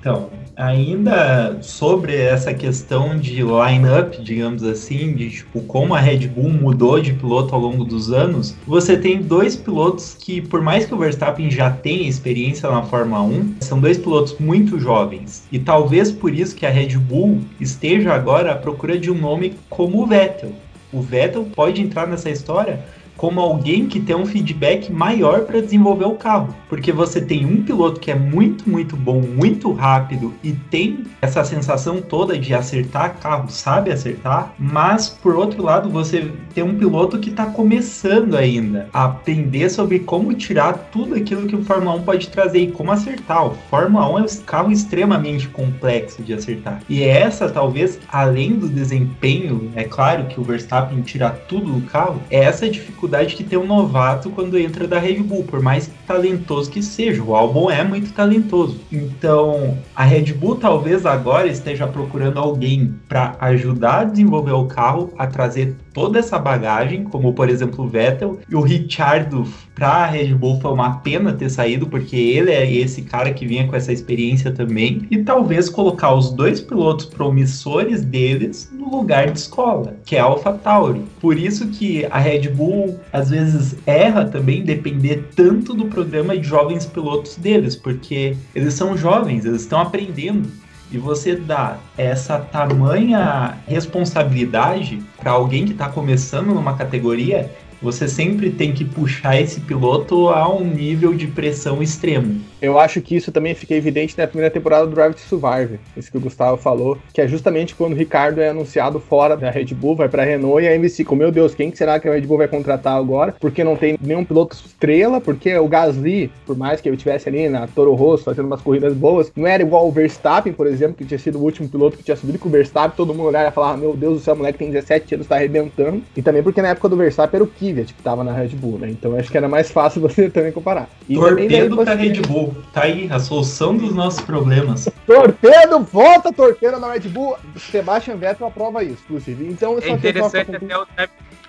[0.00, 6.50] Então, ainda sobre essa questão de line-up, digamos assim, de tipo como a Red Bull
[6.50, 10.94] mudou de piloto ao longo dos anos, você tem dois pilotos que, por mais que
[10.94, 15.46] o Verstappen já tenha experiência na Fórmula 1, são dois pilotos muito jovens.
[15.50, 19.54] E talvez por isso que a Red Bull esteja agora à procura de um nome
[19.68, 20.52] como o Vettel.
[20.92, 22.84] O Vettel pode entrar nessa história
[23.16, 27.62] como alguém que tem um feedback maior para desenvolver o carro, porque você tem um
[27.62, 33.16] piloto que é muito, muito bom, muito rápido e tem essa sensação toda de acertar
[33.18, 38.88] carro, sabe acertar, mas por outro lado você tem um piloto que está começando ainda
[38.92, 42.92] a aprender sobre como tirar tudo aquilo que o Fórmula 1 pode trazer e como
[42.92, 43.46] acertar.
[43.46, 46.80] O Fórmula 1 é um carro extremamente complexo de acertar.
[46.88, 52.20] E essa talvez, além do desempenho, é claro que o Verstappen tira tudo do carro,
[52.30, 55.90] é essa dificuldade dificuldade que tem um novato quando entra da Red Bull, por mais
[56.06, 57.22] talentoso que seja.
[57.22, 58.80] O álbum é muito talentoso.
[58.90, 65.12] Então, a Red Bull talvez agora esteja procurando alguém para ajudar a desenvolver o carro,
[65.16, 70.34] a trazer toda essa bagagem, como por exemplo o Vettel, e o Richardo para Red
[70.34, 73.94] Bull foi uma pena ter saído, porque ele é esse cara que vinha com essa
[73.94, 80.16] experiência também, e talvez colocar os dois pilotos promissores deles no lugar de escola, que
[80.16, 81.02] é a AlphaTauri.
[81.18, 86.46] Por isso que a Red Bull às vezes erra também depender tanto do programa de
[86.46, 90.46] jovens pilotos deles, porque eles são jovens, eles estão aprendendo
[90.90, 97.52] e você dá essa tamanha responsabilidade para alguém que está começando numa categoria,
[97.86, 102.40] você sempre tem que puxar esse piloto a um nível de pressão extremo.
[102.60, 106.10] Eu acho que isso também fica evidente na primeira temporada do Drive to Survive, isso
[106.10, 109.66] que o Gustavo falou, que é justamente quando o Ricardo é anunciado fora da Red
[109.66, 112.12] Bull, vai para a Renault e a MC com, meu Deus, quem será que a
[112.12, 113.36] Red Bull vai contratar agora?
[113.38, 117.48] Porque não tem nenhum piloto estrela, porque o Gasly, por mais que ele estivesse ali
[117.48, 121.04] na Toro Rosso fazendo umas corridas boas, não era igual o Verstappen, por exemplo, que
[121.04, 123.52] tinha sido o último piloto que tinha subido com o Verstappen, todo mundo olhava e
[123.52, 126.02] falava, meu Deus do céu, moleque tem 17 anos, tá arrebentando.
[126.16, 127.46] E também porque na época do Verstappen era o
[127.76, 128.90] Kvyat que tava na Red Bull, né?
[128.90, 130.88] Então acho que era mais fácil você também comparar.
[131.08, 134.88] E Torpedo pra Red Bull, tá aí a solução dos nossos problemas.
[135.06, 137.36] Torpedo, volta torpedo na Red Bull.
[137.56, 139.46] Sebastian Vettel aprova isso, inclusive.
[139.46, 140.86] Então, é interessante até o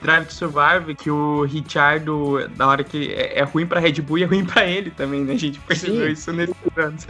[0.01, 4.19] Drive to Survive, que o Richardo, da hora que é, é ruim pra Red Bull
[4.19, 5.33] e é ruim pra ele também, né?
[5.33, 6.11] A gente percebeu Sim.
[6.11, 7.07] isso nesses anos.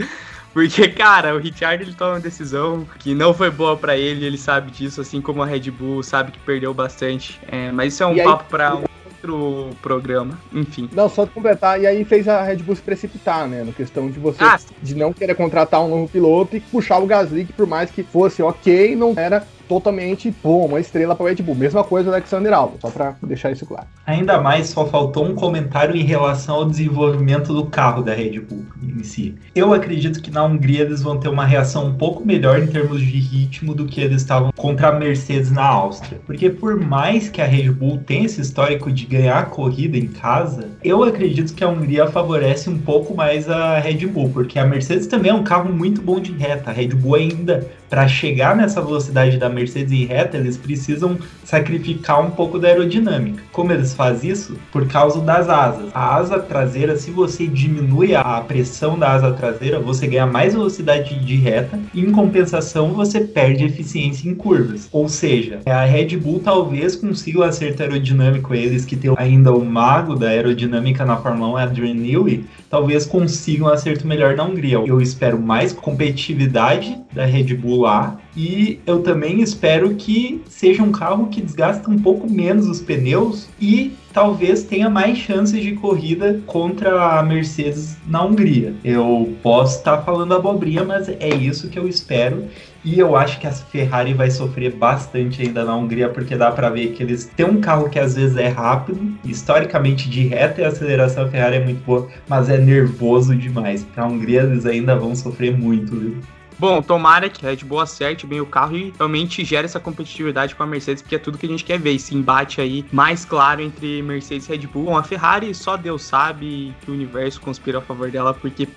[0.54, 4.38] Porque, cara, o Richard ele toma uma decisão que não foi boa para ele, ele
[4.38, 7.38] sabe disso, assim como a Red Bull sabe que perdeu bastante.
[7.46, 8.48] É, mas isso é um e papo aí...
[8.48, 8.84] para um
[9.28, 10.88] outro programa, enfim.
[10.92, 13.62] Não, só completar, e aí fez a Red Bull se precipitar, né?
[13.64, 17.06] Na questão de você ah, de não querer contratar um novo piloto e puxar o
[17.06, 21.28] Gasly, que por mais que fosse ok, não era totalmente, pô, uma estrela para o
[21.28, 21.54] Red Bull.
[21.54, 23.86] Mesma coisa do Alexander Albon, só para deixar isso claro.
[24.06, 28.64] Ainda mais, só faltou um comentário em relação ao desenvolvimento do carro da Red Bull
[28.82, 29.34] em si.
[29.54, 33.00] Eu acredito que na Hungria eles vão ter uma reação um pouco melhor em termos
[33.00, 36.20] de ritmo do que eles estavam contra a Mercedes na Áustria.
[36.24, 40.08] Porque por mais que a Red Bull tenha esse histórico de ganhar a corrida em
[40.08, 44.66] casa, eu acredito que a Hungria favorece um pouco mais a Red Bull, porque a
[44.66, 46.70] Mercedes também é um carro muito bom de reta.
[46.70, 52.20] A Red Bull ainda para chegar nessa velocidade da Mercedes em reta, eles precisam sacrificar
[52.24, 53.42] um pouco da aerodinâmica.
[53.52, 54.56] Como eles fazem isso?
[54.70, 55.90] Por causa das asas.
[55.94, 61.18] A asa traseira, se você diminui a pressão da asa traseira, você ganha mais velocidade
[61.24, 64.88] de reta e em compensação você perde eficiência em curvas.
[64.92, 69.64] Ou seja, a Red Bull talvez consiga um acerto aerodinâmico, eles que têm ainda o
[69.64, 74.76] mago da aerodinâmica na Fórmula 1, Adrian Newey, talvez consigam um acerto melhor na Hungria.
[74.76, 80.92] Eu espero mais competitividade da Red Bull lá e eu também espero que seja um
[80.92, 86.40] carro que desgasta um pouco menos os pneus e talvez tenha mais chances de corrida
[86.46, 88.72] contra a Mercedes na Hungria.
[88.84, 92.44] Eu posso estar falando abobrinha, mas é isso que eu espero.
[92.84, 96.70] E eu acho que a Ferrari vai sofrer bastante ainda na Hungria, porque dá para
[96.70, 100.64] ver que eles têm um carro que às vezes é rápido, historicamente de reta e
[100.64, 103.82] aceleração a Ferrari é muito boa, mas é nervoso demais.
[103.82, 106.37] Pra Hungria eles ainda vão sofrer muito, viu?
[106.58, 110.56] Bom, tomara que a Red Bull acerte bem o carro e realmente gere essa competitividade
[110.56, 113.24] com a Mercedes, porque é tudo que a gente quer ver, esse embate aí mais
[113.24, 114.86] claro entre Mercedes e Red Bull.
[114.86, 118.68] Bom, a Ferrari só Deus sabe que o universo conspira a favor dela, porque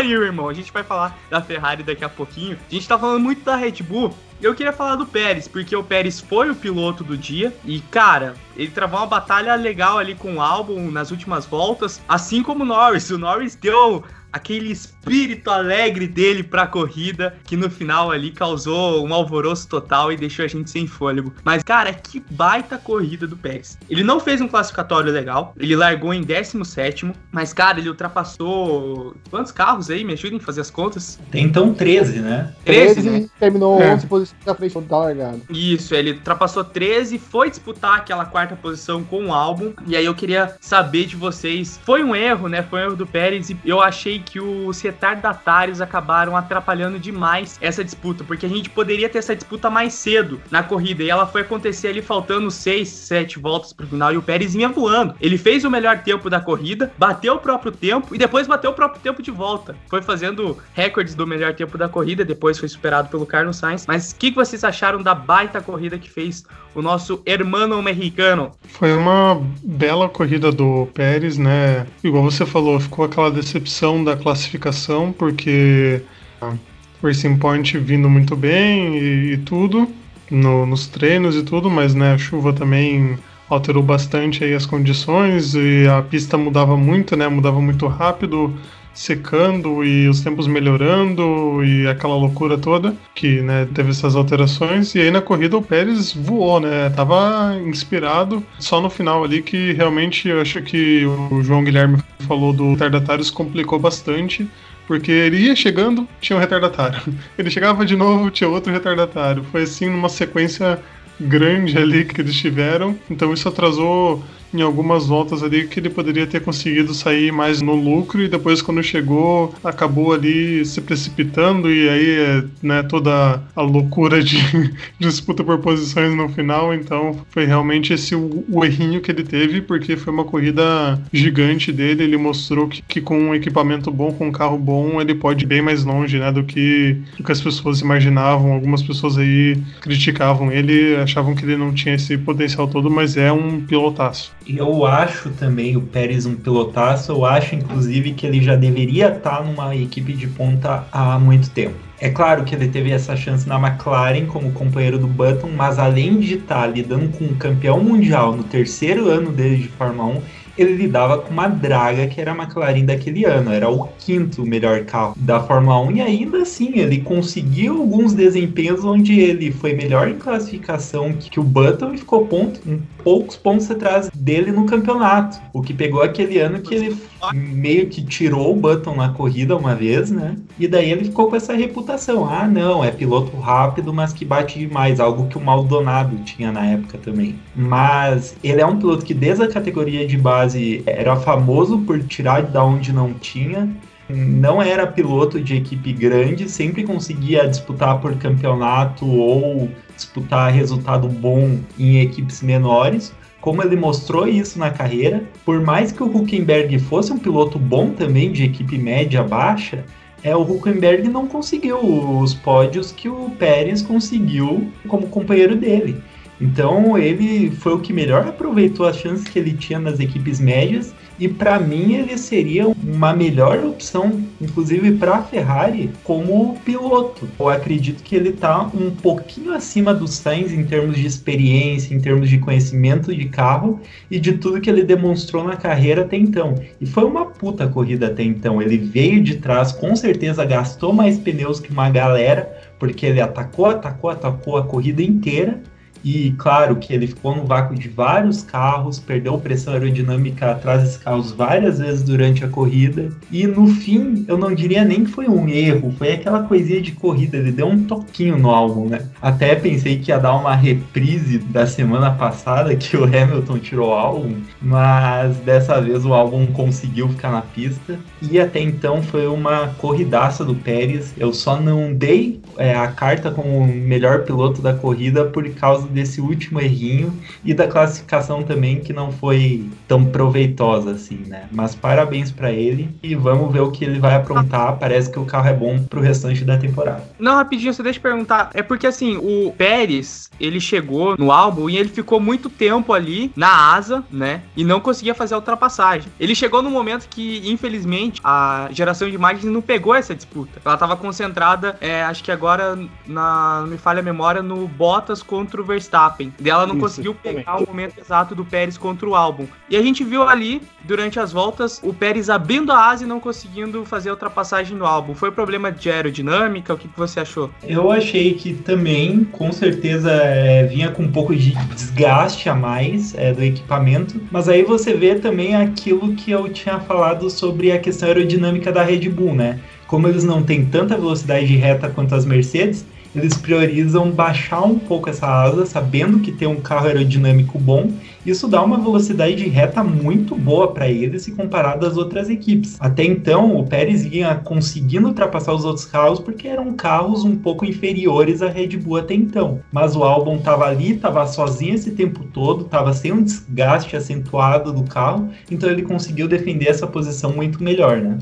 [0.00, 0.48] pariu, irmão.
[0.48, 2.58] A gente vai falar da Ferrari daqui a pouquinho.
[2.68, 4.12] A gente tá falando muito da Red Bull.
[4.42, 8.34] Eu queria falar do Pérez, porque o Pérez foi o piloto do dia e, cara,
[8.56, 12.66] ele travou uma batalha legal ali com o álbum nas últimas voltas, assim como o
[12.66, 13.10] Norris.
[13.10, 19.12] O Norris deu aquele espírito alegre dele pra corrida, que no final ali causou um
[19.12, 21.32] alvoroço total e deixou a gente sem fôlego.
[21.44, 23.78] Mas, cara, que baita corrida do Pérez.
[23.88, 29.16] Ele não fez um classificatório legal, ele largou em 17, mas, cara, ele ultrapassou.
[29.30, 30.04] Quantos carros aí?
[30.04, 31.18] Me ajudem a fazer as contas.
[31.30, 32.54] Tem então 13, né?
[32.64, 33.30] 13, 13 né?
[33.38, 33.94] terminou É.
[33.94, 35.40] 11 posições à frente da largada.
[35.48, 39.72] Isso, ele ultrapassou 13, foi disputar aquela quarta posição com o álbum.
[39.86, 41.80] E aí eu queria saber de vocês.
[41.84, 42.62] Foi um erro, né?
[42.62, 47.84] Foi um erro do Pérez e eu achei que os retardatários acabaram atrapalhando demais essa
[47.84, 51.42] disputa, porque a gente poderia ter essa disputa mais cedo na corrida e ela foi
[51.42, 55.14] acontecer ali faltando 6, 7 voltas pro final e o Pérez vinha voando.
[55.20, 58.74] Ele fez o melhor tempo da corrida, bateu o próprio tempo e depois bateu o
[58.74, 59.74] próprio tempo de volta.
[59.88, 63.86] Foi fazendo recordes do melhor tempo da corrida, depois foi superado pelo Carlos Sainz.
[63.86, 68.52] Mas o que, que vocês acharam da baita corrida que fez o nosso hermano mexicano?
[68.68, 71.86] Foi uma bela corrida do Pérez, né?
[72.02, 76.02] Igual você falou, ficou aquela decepção da classificação, porque
[76.40, 76.54] a
[77.02, 79.88] Racing Point vindo muito bem e, e tudo,
[80.30, 83.18] no- nos treinos e tudo, mas né, a chuva também
[83.48, 87.26] alterou bastante aí as condições e a pista mudava muito, né?
[87.28, 88.54] Mudava muito rápido,
[88.92, 94.94] secando e os tempos melhorando e aquela loucura toda que né, teve essas alterações.
[94.94, 96.90] E aí na corrida o Pérez voou, né?
[96.90, 98.44] Tava inspirado.
[98.58, 103.30] Só no final ali que realmente eu acho que o João Guilherme falou do retardatários
[103.30, 104.48] complicou bastante.
[104.86, 107.00] Porque ele ia chegando, tinha um retardatário.
[107.38, 109.44] Ele chegava de novo, tinha outro retardatário.
[109.52, 110.80] Foi assim numa sequência
[111.20, 112.98] grande ali que eles tiveram.
[113.08, 117.74] Então isso atrasou em algumas voltas ali que ele poderia ter conseguido sair mais no
[117.74, 124.22] lucro e depois quando chegou acabou ali se precipitando e aí né, toda a loucura
[124.22, 124.38] de
[124.98, 126.74] disputa por posições no final.
[126.74, 131.72] Então foi realmente esse o, o errinho que ele teve porque foi uma corrida gigante
[131.72, 132.04] dele.
[132.04, 135.48] Ele mostrou que, que com um equipamento bom com um carro bom ele pode ir
[135.48, 138.52] bem mais longe né, do que, do que as pessoas imaginavam.
[138.52, 143.32] Algumas pessoas aí criticavam ele achavam que ele não tinha esse potencial todo mas é
[143.32, 147.12] um pilotaço Eu acho também o Pérez um pilotaço.
[147.12, 151.74] Eu acho, inclusive, que ele já deveria estar numa equipe de ponta há muito tempo.
[152.00, 156.18] É claro que ele teve essa chance na McLaren como companheiro do Button, mas além
[156.18, 160.22] de estar lidando com um campeão mundial no terceiro ano dele de Fórmula 1,
[160.62, 164.84] ele lidava com uma draga que era a McLaren daquele ano, era o quinto melhor
[164.84, 170.08] carro da Fórmula 1 e ainda assim ele conseguiu alguns desempenhos onde ele foi melhor
[170.08, 175.40] em classificação que o Button e ficou ponto, um poucos pontos atrás dele no campeonato,
[175.52, 176.96] o que pegou aquele ano que ele
[177.34, 180.36] meio que tirou o Button na corrida uma vez, né?
[180.58, 184.58] E daí ele ficou com essa reputação, ah não, é piloto rápido, mas que bate
[184.58, 187.38] demais, algo que o Maldonado tinha na época também.
[187.54, 190.49] Mas ele é um piloto que desde a categoria de base
[190.86, 193.68] era famoso por tirar da onde não tinha,
[194.08, 201.58] não era piloto de equipe grande, sempre conseguia disputar por campeonato ou disputar resultado bom
[201.78, 203.12] em equipes menores.
[203.40, 207.90] Como ele mostrou isso na carreira, por mais que o Huckenberg fosse um piloto bom
[207.90, 209.84] também de equipe média baixa,
[210.22, 216.02] é o Huckenberg não conseguiu os pódios que o Pérez conseguiu como companheiro dele.
[216.40, 220.94] Então ele foi o que melhor aproveitou as chances que ele tinha nas equipes médias
[221.20, 227.28] E para mim ele seria uma melhor opção, inclusive para a Ferrari, como piloto.
[227.38, 232.00] Eu acredito que ele tá um pouquinho acima do Sainz em termos de experiência, em
[232.00, 233.78] termos de conhecimento de carro
[234.10, 236.54] e de tudo que ele demonstrou na carreira até então.
[236.80, 238.62] E foi uma puta corrida até então.
[238.62, 243.66] Ele veio de trás, com certeza gastou mais pneus que uma galera, porque ele atacou,
[243.66, 245.62] atacou, atacou a corrida inteira
[246.02, 250.96] e claro que ele ficou no vácuo de vários carros, perdeu pressão aerodinâmica atrás desses
[250.96, 253.10] carros várias vezes durante a corrida.
[253.30, 256.92] E no fim, eu não diria nem que foi um erro, foi aquela coisinha de
[256.92, 259.06] corrida, ele deu um toquinho no álbum, né?
[259.22, 263.94] Até pensei que ia dar uma reprise da semana passada que o Hamilton tirou o
[263.94, 267.98] álbum, mas dessa vez o álbum conseguiu ficar na pista.
[268.22, 271.12] E até então foi uma corridaça do Pérez.
[271.18, 276.20] Eu só não dei é, a carta como melhor piloto da corrida por causa desse
[276.20, 277.12] último errinho
[277.44, 281.44] e da classificação também que não foi tão proveitosa assim, né?
[281.52, 284.76] Mas parabéns para ele e vamos ver o que ele vai aprontar.
[284.78, 287.02] Parece que o carro é bom pro restante da temporada.
[287.18, 288.50] Não, rapidinho, você deixa eu perguntar.
[288.54, 293.32] É porque assim, o Pérez, ele chegou no álbum e ele ficou muito tempo ali
[293.36, 294.42] na asa, né?
[294.56, 296.10] E não conseguia fazer a ultrapassagem.
[296.18, 300.60] Ele chegou no momento que, infelizmente, a geração de imagens não pegou essa disputa.
[300.64, 305.22] Ela tava concentrada, é, acho que agora, na, não me falha a memória, no Bottas
[305.22, 306.32] contra o Verstappen Verstappen.
[306.38, 307.64] Dela não Isso, conseguiu pegar também.
[307.64, 309.46] o momento exato do Pérez contra o álbum.
[309.68, 313.20] E a gente viu ali, durante as voltas, o Pérez abrindo a asa e não
[313.20, 315.14] conseguindo fazer a ultrapassagem no álbum.
[315.14, 316.74] Foi problema de aerodinâmica?
[316.74, 317.50] O que, que você achou?
[317.62, 318.99] Eu achei que também,
[319.32, 324.20] com certeza, é, vinha com um pouco de desgaste a mais é, do equipamento.
[324.30, 328.82] Mas aí você vê também aquilo que eu tinha falado sobre a questão aerodinâmica da
[328.82, 329.58] Red Bull, né?
[329.86, 334.78] Como eles não têm tanta velocidade de reta quanto as Mercedes, eles priorizam baixar um
[334.78, 337.90] pouco essa asa, sabendo que tem um carro aerodinâmico bom.
[338.24, 342.76] Isso dá uma velocidade de reta muito boa para eles se comparado às outras equipes.
[342.78, 347.64] Até então, o Pérez ia conseguindo ultrapassar os outros carros porque eram carros um pouco
[347.64, 349.60] inferiores à Red Bull até então.
[349.72, 354.72] Mas o Albon estava ali, estava sozinho esse tempo todo, estava sem um desgaste acentuado
[354.72, 358.18] do carro, então ele conseguiu defender essa posição muito melhor, né?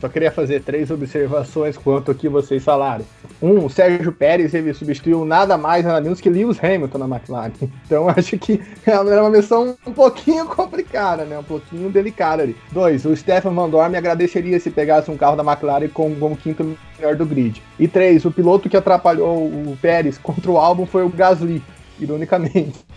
[0.00, 3.04] Só queria fazer três observações quanto ao que vocês falaram.
[3.42, 7.52] Um, o Sérgio Pérez ele substituiu nada mais, nada menos que Lewis Hamilton na McLaren.
[7.84, 11.38] Então acho que era uma missão um pouquinho complicada, né?
[11.38, 12.56] Um pouquinho delicada ali.
[12.72, 17.16] Dois, o Stefan Van Dorn agradeceria se pegasse um carro da McLaren com, quinto melhor
[17.16, 17.62] do grid.
[17.78, 21.62] E três, o piloto que atrapalhou o Pérez contra o álbum foi o Gasly,
[21.98, 22.84] ironicamente.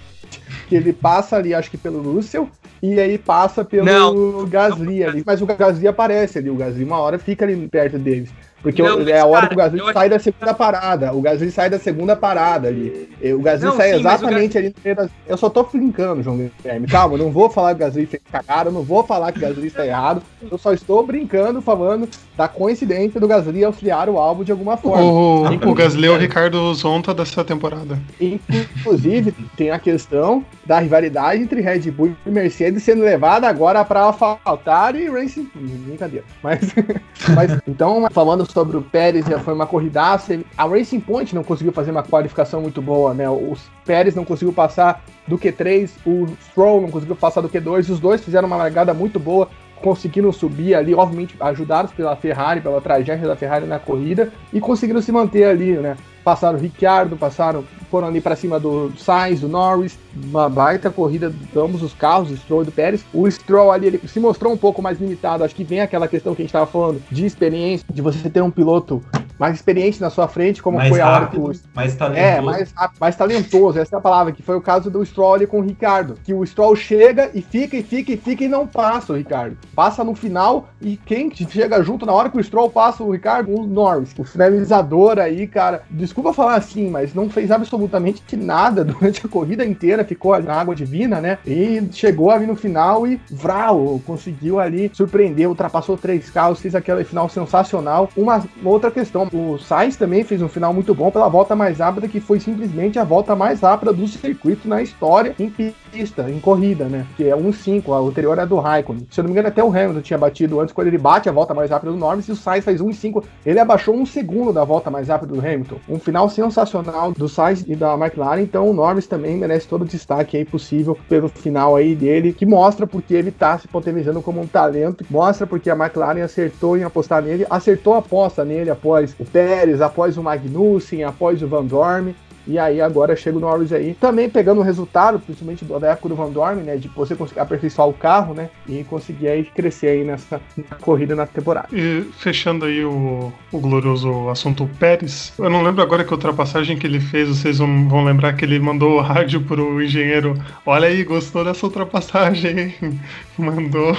[0.67, 2.47] Que ele passa ali, acho que pelo Russell,
[2.81, 5.23] e aí passa pelo não, Gasly ali.
[5.25, 8.29] Mas o Gasly aparece ali, o Gasly uma hora fica ali perto deles.
[8.61, 11.13] Porque não, é a hora cara, que o Gasly sai da segunda parada.
[11.13, 13.09] O Gasly sai da segunda parada ali.
[13.33, 15.09] O Gasly não, sai sim, exatamente ali no meio das...
[15.27, 16.87] Eu só tô brincando, João Guilherme.
[16.87, 19.39] Calma, eu não vou falar que o Gasly fez cagada, eu não vou falar que
[19.39, 20.21] o Gasly está errado.
[20.51, 25.03] Eu só estou brincando, falando da coincidência do Gasly auxiliar o álbum de alguma forma.
[25.03, 27.97] O, o Gasly é o Ricardo Zonta dessa temporada.
[28.19, 34.01] Inclusive, tem a questão da rivalidade entre Red Bull e Mercedes sendo levada agora para
[34.01, 35.49] AlphaTauri e Racing.
[35.55, 36.25] Brincadeira.
[36.43, 36.59] Mas,
[37.35, 40.39] mas então, falando sobre o Pérez, foi uma corridaça.
[40.57, 43.29] A Racing Point não conseguiu fazer uma qualificação muito boa, né?
[43.29, 47.89] O Pérez não conseguiu passar do Q3, o Stroll não conseguiu passar do Q2.
[47.89, 49.47] Os dois fizeram uma largada muito boa,
[49.81, 55.01] conseguiram subir ali, obviamente ajudados pela Ferrari, pela tragédia da Ferrari na corrida e conseguiram
[55.01, 55.95] se manter ali, né?
[56.29, 61.31] Passaram o Ricciardo, passaram, foram ali para cima do Sainz, do Norris, uma baita corrida
[61.31, 63.03] de ambos os carros, o Stroll e do Pérez.
[63.11, 66.35] O Stroll ali ele se mostrou um pouco mais limitado, acho que vem aquela questão
[66.35, 69.03] que a gente estava falando de experiência, de você ter um piloto
[69.39, 71.51] mais experiente na sua frente, como mais foi a hora que o.
[71.73, 72.27] Mais talentoso.
[72.27, 75.47] É, mais, mais talentoso, essa é a palavra, que foi o caso do Stroll ali
[75.47, 76.15] com o Ricardo.
[76.25, 79.57] Que o Stroll chega e fica e fica e fica e não passa o Ricardo.
[79.73, 83.49] Passa no final e quem chega junto na hora que o Stroll passa o Ricardo?
[83.57, 84.13] O Norris.
[84.17, 85.83] O finalizador aí, cara.
[86.19, 90.75] Desculpa falar assim, mas não fez absolutamente nada durante a corrida inteira, ficou na água
[90.75, 91.37] divina, né?
[91.47, 97.05] E chegou ali no final e Vral conseguiu ali surpreender, ultrapassou três carros, fez aquele
[97.05, 98.09] final sensacional.
[98.17, 102.09] Uma outra questão, o Sainz também fez um final muito bom pela volta mais rápida,
[102.09, 105.49] que foi simplesmente a volta mais rápida do circuito na história em
[105.91, 107.05] pista, em corrida, né?
[107.17, 109.07] Que é 1.5, a anterior é do Raikkonen.
[109.09, 111.31] Se eu não me engano, até o Hamilton tinha batido antes, quando ele bate a
[111.31, 113.23] volta mais rápida do Norris, e o Sainz faz 1.5.
[113.45, 115.77] Ele abaixou um segundo da volta mais rápida do Hamilton.
[115.87, 119.85] Um final sensacional do Sainz e da McLaren, então o Norris também merece todo o
[119.85, 124.41] destaque aí possível pelo final aí dele, que mostra porque ele tá se potencializando como
[124.41, 129.15] um talento, mostra porque a McLaren acertou em apostar nele, acertou a aposta nele após
[129.19, 132.15] o Pérez, após o Magnussen, após o Van Dorme.
[132.49, 136.15] E aí agora chega o Norris aí, também pegando o resultado, principalmente da época do
[136.15, 136.77] Van Dorn, né?
[136.77, 138.49] De você conseguir aperfeiçoar o carro, né?
[138.67, 140.41] E conseguir aí crescer aí nessa
[140.81, 141.67] corrida na temporada.
[141.71, 146.87] E fechando aí o, o glorioso assunto Pérez, eu não lembro agora que ultrapassagem que
[146.87, 150.33] ele fez, vocês vão, lembrar que ele mandou o rádio pro engenheiro,
[150.65, 152.99] olha aí, gostou dessa ultrapassagem, hein?
[153.37, 153.95] Mandou,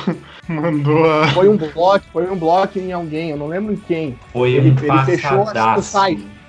[0.46, 1.28] mandou a...
[1.28, 4.18] Foi um bloco, foi um bloco em alguém, eu não lembro em quem.
[4.34, 5.96] Foi Ele- um ele fechou, o passadaço.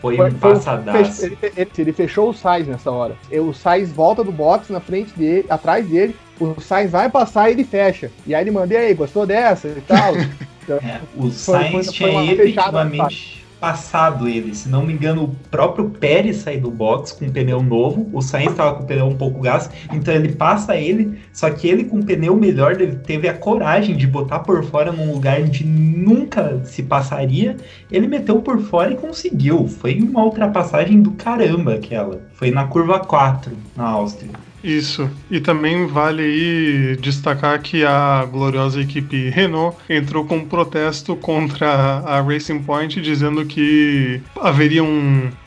[0.02, 1.26] Foi Foi- passadaço.
[1.26, 3.16] Ele, ele- ele fechou o Sainz nessa hora.
[3.32, 6.16] O Sainz volta do box na frente dele, atrás dele.
[6.40, 8.10] O Sainz vai passar e ele fecha.
[8.26, 10.14] E aí ele manda, e aí, gostou dessa e tal?
[10.64, 14.56] Então, É, o Foi- Sainz foi- foi tinha efetivamente passado ele.
[14.56, 18.10] Se não me engano, o próprio Pérez saiu do box com um pneu novo.
[18.12, 19.72] O Sainz estava com o pneu um pouco gasto.
[19.94, 21.20] Então ele passa ele.
[21.32, 24.92] Só que ele com o pneu melhor, ele teve a coragem de botar por fora
[24.92, 27.56] num lugar onde nunca se passaria.
[27.92, 29.68] Ele meteu por fora e conseguiu.
[29.68, 32.22] Foi uma ultrapassagem do caramba aquela.
[32.34, 34.51] Foi na curva 4, na Áustria.
[34.64, 35.10] Isso.
[35.30, 41.68] E também vale aí destacar que a gloriosa equipe Renault entrou com um protesto contra
[42.06, 44.88] a Racing Point, dizendo que haveriam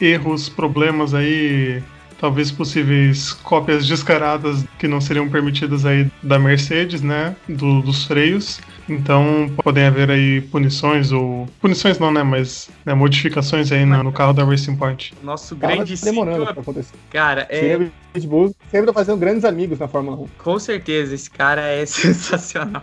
[0.00, 1.80] erros, problemas aí,
[2.20, 8.60] talvez possíveis cópias descaradas que não seriam permitidas aí da Mercedes, né, do- dos freios.
[8.89, 14.12] Então podem haver aí punições ou punições não, né, mas né, modificações aí no, no
[14.12, 15.14] carro da Racing Point.
[15.22, 16.95] Nosso tava grande demorando pra acontecer.
[17.11, 20.28] Cara, é, Red Bull sempre tá fazendo grandes amigos na Fórmula 1.
[20.39, 22.82] Com certeza, esse cara é sensacional.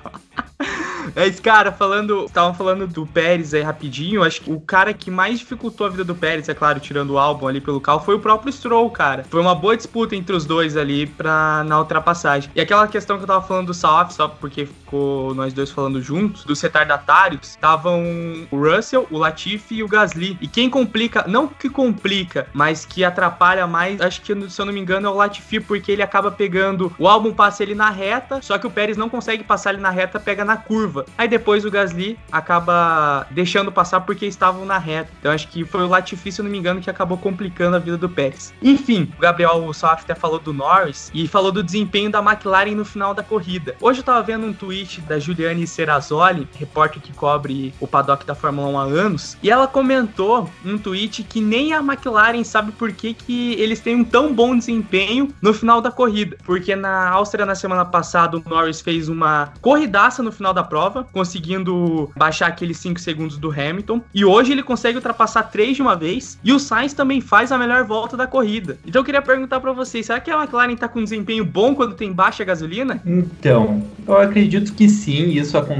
[1.16, 2.26] Esse cara, falando.
[2.26, 4.24] Estavam falando do Pérez aí rapidinho.
[4.24, 7.18] Acho que o cara que mais dificultou a vida do Pérez, é claro, tirando o
[7.18, 9.26] álbum ali pelo carro, foi o próprio Stroll, cara.
[9.30, 12.50] Foi uma boa disputa entre os dois ali pra, na ultrapassagem.
[12.56, 15.91] E aquela questão que eu tava falando do Saoff, só porque ficou nós dois falando
[16.00, 18.04] juntos, dos retardatários, estavam
[18.50, 20.38] o Russell, o Latifi e o Gasly.
[20.40, 24.74] E quem complica, não que complica, mas que atrapalha mais, acho que se eu não
[24.74, 26.94] me engano é o Latifi, porque ele acaba pegando.
[26.98, 29.90] O álbum passa ele na reta, só que o Pérez não consegue passar ele na
[29.90, 31.06] reta, pega na curva.
[31.18, 35.12] Aí depois o Gasly acaba deixando passar porque estavam na reta.
[35.20, 37.80] Então acho que foi o Latifi, se eu não me engano, que acabou complicando a
[37.80, 38.54] vida do Pérez.
[38.62, 42.86] Enfim, o Gabriel Saf até falou do Norris e falou do desempenho da McLaren no
[42.86, 43.76] final da corrida.
[43.82, 48.36] Hoje eu tava vendo um tweet da Juliane Serrazoli, repórter que cobre o paddock da
[48.36, 52.92] Fórmula 1 há anos, e ela comentou um tweet que nem a McLaren sabe por
[52.92, 56.38] que, que eles têm um tão bom desempenho no final da corrida.
[56.46, 61.08] Porque na Áustria, na semana passada, o Norris fez uma corridaça no final da prova,
[61.12, 64.02] conseguindo baixar aqueles 5 segundos do Hamilton.
[64.14, 66.38] E hoje ele consegue ultrapassar três de uma vez.
[66.44, 68.78] E o Sainz também faz a melhor volta da corrida.
[68.86, 71.74] Então eu queria perguntar pra vocês: será que a McLaren tá com um desempenho bom
[71.74, 73.02] quando tem baixa gasolina?
[73.06, 75.71] Então, eu acredito que sim, isso acontece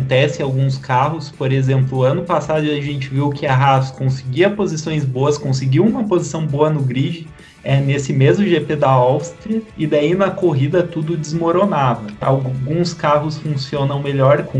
[0.42, 1.30] em alguns carros.
[1.30, 6.04] Por exemplo, ano passado a gente viu que a Haas conseguia posições boas, conseguiu uma
[6.04, 7.28] posição boa no grid.
[7.64, 12.08] É, nesse mesmo GP da Áustria, e daí na corrida tudo desmoronava.
[12.20, 14.60] Alguns carros funcionam melhor com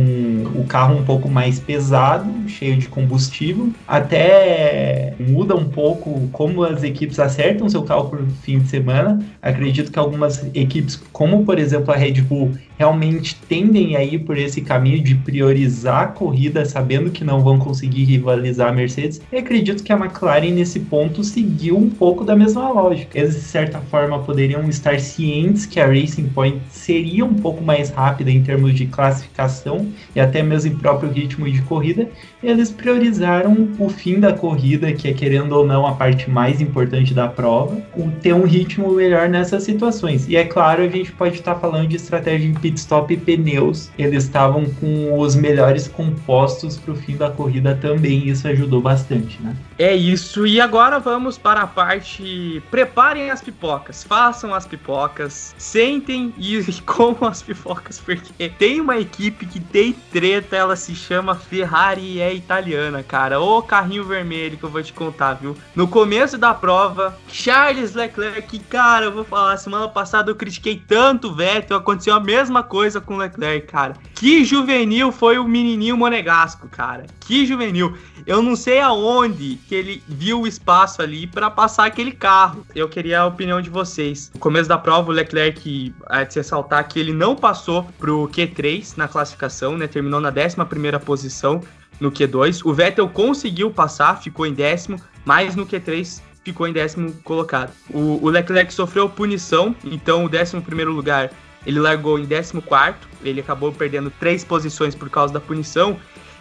[0.56, 6.84] o carro um pouco mais pesado, cheio de combustível, até muda um pouco como as
[6.84, 9.20] equipes acertam seu carro por fim de semana.
[9.42, 14.38] Acredito que algumas equipes, como por exemplo a Red Bull, realmente tendem a ir por
[14.38, 19.22] esse caminho de priorizar a corrida, sabendo que não vão conseguir rivalizar a Mercedes.
[19.32, 22.91] E acredito que a McLaren, nesse ponto, seguiu um pouco da mesma lógica.
[22.94, 27.90] Eles, de certa forma, poderiam estar cientes que a Racing Point seria um pouco mais
[27.90, 32.10] rápida em termos de classificação e até mesmo em próprio ritmo de corrida.
[32.44, 37.14] Eles priorizaram o fim da corrida, que é, querendo ou não, a parte mais importante
[37.14, 37.82] da prova,
[38.22, 40.28] ter um ritmo melhor nessas situações.
[40.28, 43.92] E é claro, a gente pode estar falando de estratégia de pit stop e pneus.
[43.98, 49.42] Eles estavam com os melhores compostos para o fim da corrida também, isso ajudou bastante,
[49.42, 49.56] né?
[49.78, 52.62] É isso, e agora vamos para a parte.
[52.70, 59.46] Preparem as pipocas, façam as pipocas, sentem e comam as pipocas, porque tem uma equipe
[59.46, 63.40] que tem treta, ela se chama Ferrari e é italiana, cara.
[63.40, 65.56] Ô carrinho vermelho que eu vou te contar, viu?
[65.76, 71.30] No começo da prova, Charles Leclerc, cara, eu vou falar, semana passada eu critiquei tanto
[71.30, 73.94] o Vettel, aconteceu a mesma coisa com o Leclerc, cara.
[74.16, 77.06] Que juvenil foi o menininho monegasco, cara.
[77.22, 77.98] Que juvenil.
[78.26, 82.66] Eu não sei aonde que ele viu o espaço ali para passar aquele carro.
[82.76, 84.30] Eu queria a opinião de vocês.
[84.34, 88.28] No começo da prova, o Leclerc, é de se ressaltar que ele não passou pro
[88.28, 89.88] Q3 na classificação, né?
[89.88, 90.56] Terminou na 11
[91.04, 91.62] posição
[92.02, 92.66] no Q2.
[92.66, 97.72] O Vettel conseguiu passar, ficou em décimo, mas no Q3 ficou em décimo colocado.
[97.90, 101.32] O, o Leclerc sofreu punição, então o décimo primeiro lugar
[101.66, 105.98] ele largou em 14, ele acabou perdendo três posições por causa da punição.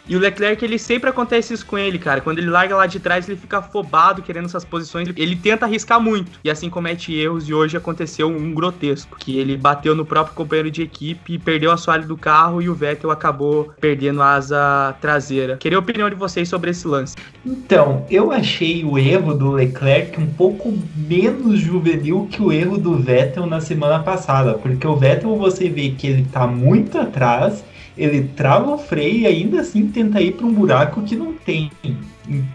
[0.08, 2.20] E o Leclerc, ele sempre acontece isso com ele, cara.
[2.20, 5.08] Quando ele larga lá de trás, ele fica afobado, querendo essas posições.
[5.16, 6.30] Ele tenta arriscar muito.
[6.42, 7.48] E assim comete erros.
[7.48, 9.16] E hoje aconteceu um grotesco.
[9.18, 12.74] Que ele bateu no próprio companheiro de equipe, perdeu a assoalho do carro e o
[12.74, 15.56] Vettel acabou perdendo a asa traseira.
[15.56, 17.16] Queria a opinião de vocês sobre esse lance.
[17.44, 22.96] Então, eu achei o erro do Leclerc um pouco menos juvenil que o erro do
[22.96, 24.54] Vettel na semana passada.
[24.54, 27.64] Porque o Vettel, você vê que ele tá muito atrás
[27.96, 31.70] ele trava o freio e ainda assim tenta ir para um buraco que não tem.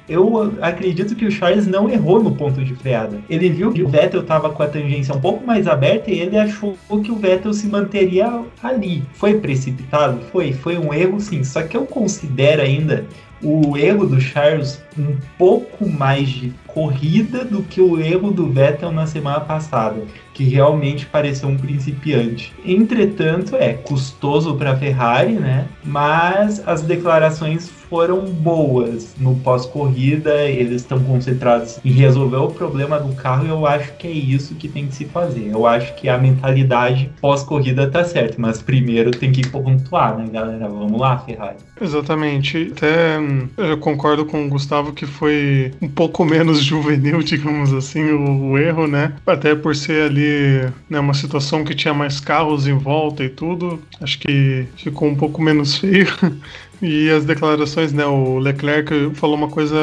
[0.07, 3.19] Eu acredito que o Charles não errou no ponto de freada.
[3.29, 6.37] Ele viu que o Vettel estava com a tangência um pouco mais aberta e ele
[6.37, 9.03] achou que o Vettel se manteria ali.
[9.13, 10.19] Foi precipitado?
[10.31, 10.53] Foi.
[10.53, 11.43] Foi um erro, sim.
[11.43, 13.05] Só que eu considero ainda
[13.41, 18.91] o erro do Charles um pouco mais de corrida do que o erro do Vettel
[18.91, 20.01] na semana passada,
[20.33, 22.53] que realmente pareceu um principiante.
[22.65, 25.67] Entretanto, é custoso para a Ferrari, né?
[25.83, 33.13] Mas as declarações foram boas no pós-corrida, eles estão concentrados em resolver o problema do
[33.15, 35.49] carro e eu acho que é isso que tem que se fazer.
[35.51, 40.67] Eu acho que a mentalidade pós-corrida tá certa, mas primeiro tem que pontuar, né, galera?
[40.67, 41.57] Vamos lá, Ferrari.
[41.79, 42.71] Exatamente.
[42.75, 48.03] Até hum, eu concordo com o Gustavo que foi um pouco menos juvenil, digamos assim,
[48.11, 49.13] o, o erro, né?
[49.25, 53.79] Até por ser ali né, uma situação que tinha mais carros em volta e tudo,
[54.01, 56.07] acho que ficou um pouco menos feio.
[56.85, 58.05] E as declarações, né?
[58.05, 59.75] O Leclerc falou uma coisa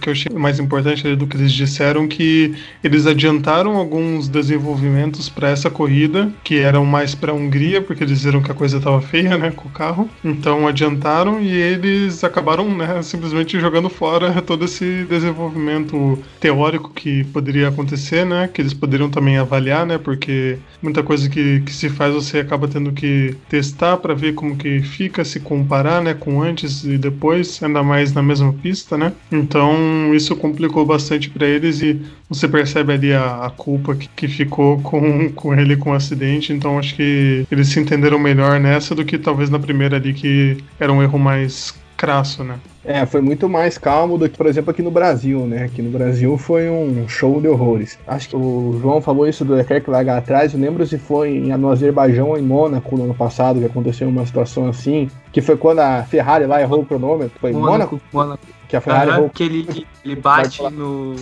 [0.00, 5.50] que eu achei mais importante do que eles disseram, que eles adiantaram alguns desenvolvimentos para
[5.50, 9.00] essa corrida, que eram mais para a Hungria, porque eles viram que a coisa estava
[9.00, 10.08] feia, né, com o carro.
[10.24, 17.68] Então adiantaram e eles acabaram, né, simplesmente jogando fora todo esse desenvolvimento teórico que poderia
[17.68, 22.14] acontecer, né, que eles poderiam também avaliar, né, porque muita coisa que, que se faz
[22.14, 26.47] você acaba tendo que testar para ver como que fica, se comparar, né, com antes
[26.84, 29.12] e depois, ainda mais na mesma pista, né?
[29.30, 34.28] Então isso complicou bastante para eles e você percebe ali a, a culpa que, que,
[34.28, 36.52] ficou com, com ele com o acidente.
[36.52, 40.58] Então acho que eles se entenderam melhor nessa do que talvez na primeira ali que
[40.78, 42.58] era um erro mais crasso, né?
[42.88, 45.64] É, foi muito mais calmo do que, por exemplo, aqui no Brasil, né?
[45.64, 47.98] Aqui no Brasil foi um show de horrores.
[48.06, 50.54] Acho que o João falou isso do Leclerc largar atrás.
[50.54, 54.24] Eu lembro se foi no Azerbaijão ou em Mônaco no ano passado que aconteceu uma
[54.24, 57.38] situação assim, que foi quando a Ferrari lá errou o cronômetro.
[57.38, 58.00] Foi em Mônaco?
[58.10, 58.42] Mônaco.
[58.66, 59.28] Que a Ferrari errou.
[59.28, 61.14] Que ele, ele bate no.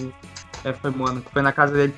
[0.65, 1.29] É, foi Mônaco.
[1.33, 1.95] Foi na casa dele.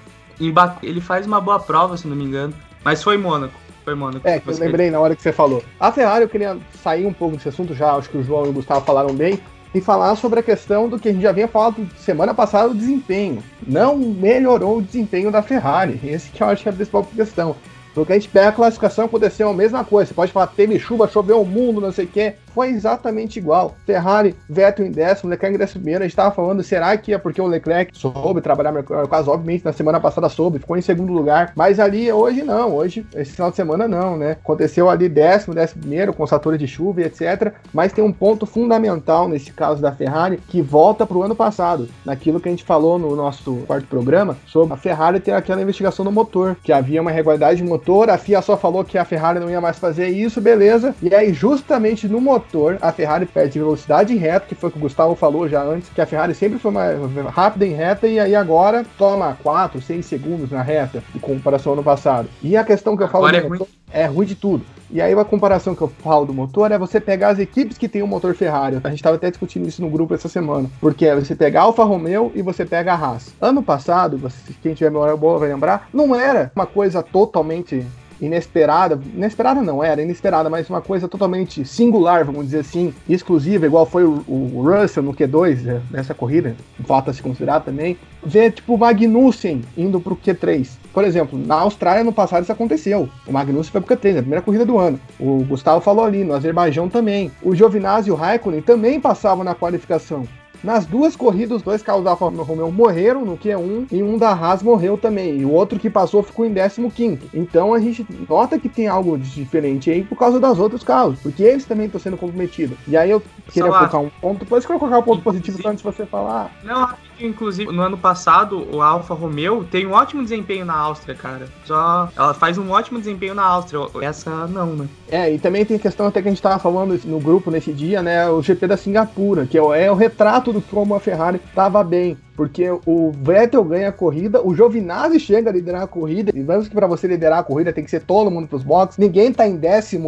[0.83, 2.55] Ele faz uma boa prova, se não me engano.
[2.83, 3.53] Mas foi Mônaco.
[3.85, 4.27] Foi Mônaco.
[4.27, 5.63] É, que eu lembrei na hora que você falou.
[5.79, 8.49] A Ferrari, eu queria sair um pouco desse assunto já, acho que o João e
[8.49, 9.39] o Gustavo falaram bem,
[9.75, 12.75] e falar sobre a questão do que a gente já vinha falando semana passada, o
[12.75, 13.43] desempenho.
[13.67, 16.01] Não melhorou o desempenho da Ferrari.
[16.03, 17.57] Esse que eu acho que é a principal questão.
[18.01, 20.09] Porque a gente pega a classificação, aconteceu a mesma coisa.
[20.09, 23.77] Você pode falar, teve chuva, choveu o mundo, não sei o quê foi exatamente igual.
[23.87, 26.03] Ferrari, Vettel em décimo, Leclerc em décimo primeiro.
[26.03, 29.07] A gente estava falando, será que é porque o Leclerc soube trabalhar melhor?
[29.07, 31.53] Caso, obviamente, na semana passada soube, ficou em segundo lugar.
[31.55, 32.75] Mas ali, hoje não.
[32.75, 34.33] Hoje, esse final de semana não, né?
[34.33, 37.53] Aconteceu ali décimo, décimo primeiro, com fatores de chuva e etc.
[37.73, 41.89] Mas tem um ponto fundamental nesse caso da Ferrari que volta para o ano passado.
[42.05, 46.05] Naquilo que a gente falou no nosso quarto programa sobre a Ferrari ter aquela investigação
[46.05, 47.88] no motor, que havia uma irregularidade de motor.
[48.11, 50.95] A FIA só falou que a Ferrari não ia mais fazer isso, beleza.
[51.03, 54.73] E aí, justamente no motor, motor, a Ferrari perde velocidade em reta, que foi o
[54.73, 58.07] que o Gustavo falou já antes, que a Ferrari sempre foi mais rápida em reta
[58.07, 62.29] e aí agora toma 4, 6 segundos na reta, em comparação ao ano passado.
[62.43, 63.78] E a questão que eu falo agora é motor, ruim.
[63.93, 64.65] É ruim de tudo.
[64.91, 67.89] E aí a comparação que eu falo do motor é você pegar as equipes que
[67.89, 68.81] tem o um motor Ferrari.
[68.83, 70.71] A gente estava até discutindo isso no grupo essa semana.
[70.81, 73.35] Porque é você pegar a Alfa Romeo e você pega a Haas.
[73.41, 74.19] Ano passado,
[74.63, 77.85] quem tiver memória boa vai lembrar, não era uma coisa totalmente
[78.21, 83.87] inesperada, inesperada não era, inesperada, mas uma coisa totalmente singular, vamos dizer assim, exclusiva, igual
[83.87, 87.97] foi o, o Russell no Q2 né, nessa corrida, um fato a se considerar também,
[88.25, 90.69] ver tipo o Magnussen indo pro Q3.
[90.93, 93.09] Por exemplo, na Austrália no passado isso aconteceu.
[93.27, 94.99] O Magnussen foi pro Q3, na primeira corrida do ano.
[95.19, 97.31] O Gustavo falou ali, no Azerbaijão também.
[97.43, 100.27] O Giovinazzi e o Raikkonen também passavam na qualificação.
[100.63, 104.31] Nas duas corridas, os dois carros da Alfa Romeo morreram no Q1 e um da
[104.31, 105.41] Haas morreu também.
[105.41, 106.53] E o outro que passou ficou em
[106.91, 107.31] 15.
[107.33, 111.43] Então a gente nota que tem algo diferente aí por causa das outros carros, porque
[111.43, 112.77] eles também estão sendo comprometidos.
[112.87, 115.85] E aí eu queria colocar um ponto, depois eu colocar um ponto positivo antes de
[115.85, 116.51] você falar.
[116.65, 116.89] Não,
[117.21, 121.49] inclusive, no ano passado, o Alfa Romeo tem um ótimo desempenho na Áustria, cara.
[121.65, 123.81] Só ela faz um ótimo desempenho na Áustria.
[124.03, 124.89] Essa não, né?
[125.11, 127.73] É, e também tem a questão até que a gente tava falando no grupo nesse
[127.73, 128.29] dia, né?
[128.29, 131.83] O GP da Singapura, que é o, é o retrato do como a Ferrari tava
[131.83, 132.17] bem.
[132.39, 136.69] Porque o Vettel ganha a corrida, o Giovinazzi chega a liderar a corrida, e vamos
[136.69, 139.45] que para você liderar a corrida tem que ser todo mundo pros boxes, ninguém tá
[139.45, 139.99] em 15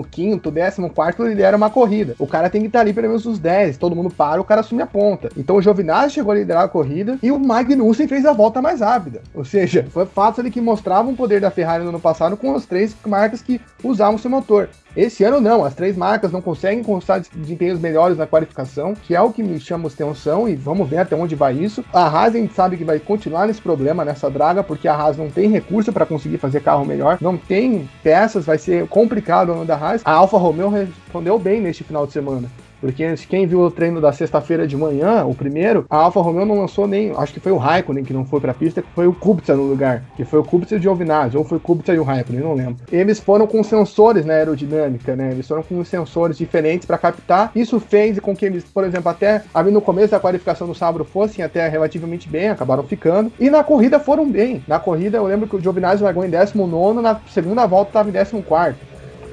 [0.41, 3.41] 14 quarto lidera uma corrida, o cara tem que estar tá ali pelo menos os
[3.41, 5.28] 10, todo mundo para, o cara assume a ponta.
[5.37, 8.81] Então o Giovinazzi chegou a liderar a corrida, e o Magnussen fez a volta mais
[8.81, 12.37] rápida, ou seja, foi fato ali que mostrava um poder da Ferrari no ano passado
[12.37, 14.68] com as três marcas que usavam seu motor.
[14.97, 19.20] Esse ano não, as três marcas não conseguem constar desempenhos melhores na qualificação, que é
[19.20, 21.84] o que me chama atenção e vamos ver até onde vai isso.
[21.93, 25.16] A Haas a gente sabe que vai continuar nesse problema, nessa draga, porque a Haas
[25.16, 29.53] não tem recurso para conseguir fazer carro melhor, não tem peças, vai ser complicado o
[29.53, 30.03] ano da Haas.
[30.05, 32.49] A Alfa Romeo respondeu bem neste final de semana.
[32.81, 36.59] Porque quem viu o treino da sexta-feira de manhã, o primeiro, a Alfa Romeo não
[36.59, 37.12] lançou nem.
[37.16, 40.03] Acho que foi o Raikkonen que não foi pra pista, foi o Kubica no lugar.
[40.16, 42.55] Que foi o Kubica e o Giovinazzi, ou foi o Kubica e o Raikkonen, não
[42.55, 42.76] lembro.
[42.91, 45.31] Eles foram com sensores na aerodinâmica, né?
[45.33, 47.53] Eles foram com sensores diferentes para captar.
[47.55, 51.05] Isso fez com que eles, por exemplo, até ali no começo da qualificação do sábado
[51.05, 53.31] fossem até relativamente bem, acabaram ficando.
[53.39, 54.62] E na corrida foram bem.
[54.66, 58.12] Na corrida eu lembro que o Giovinazzi largou em 19, na segunda volta estava em
[58.12, 58.76] 14.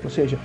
[0.03, 0.37] Ou seja,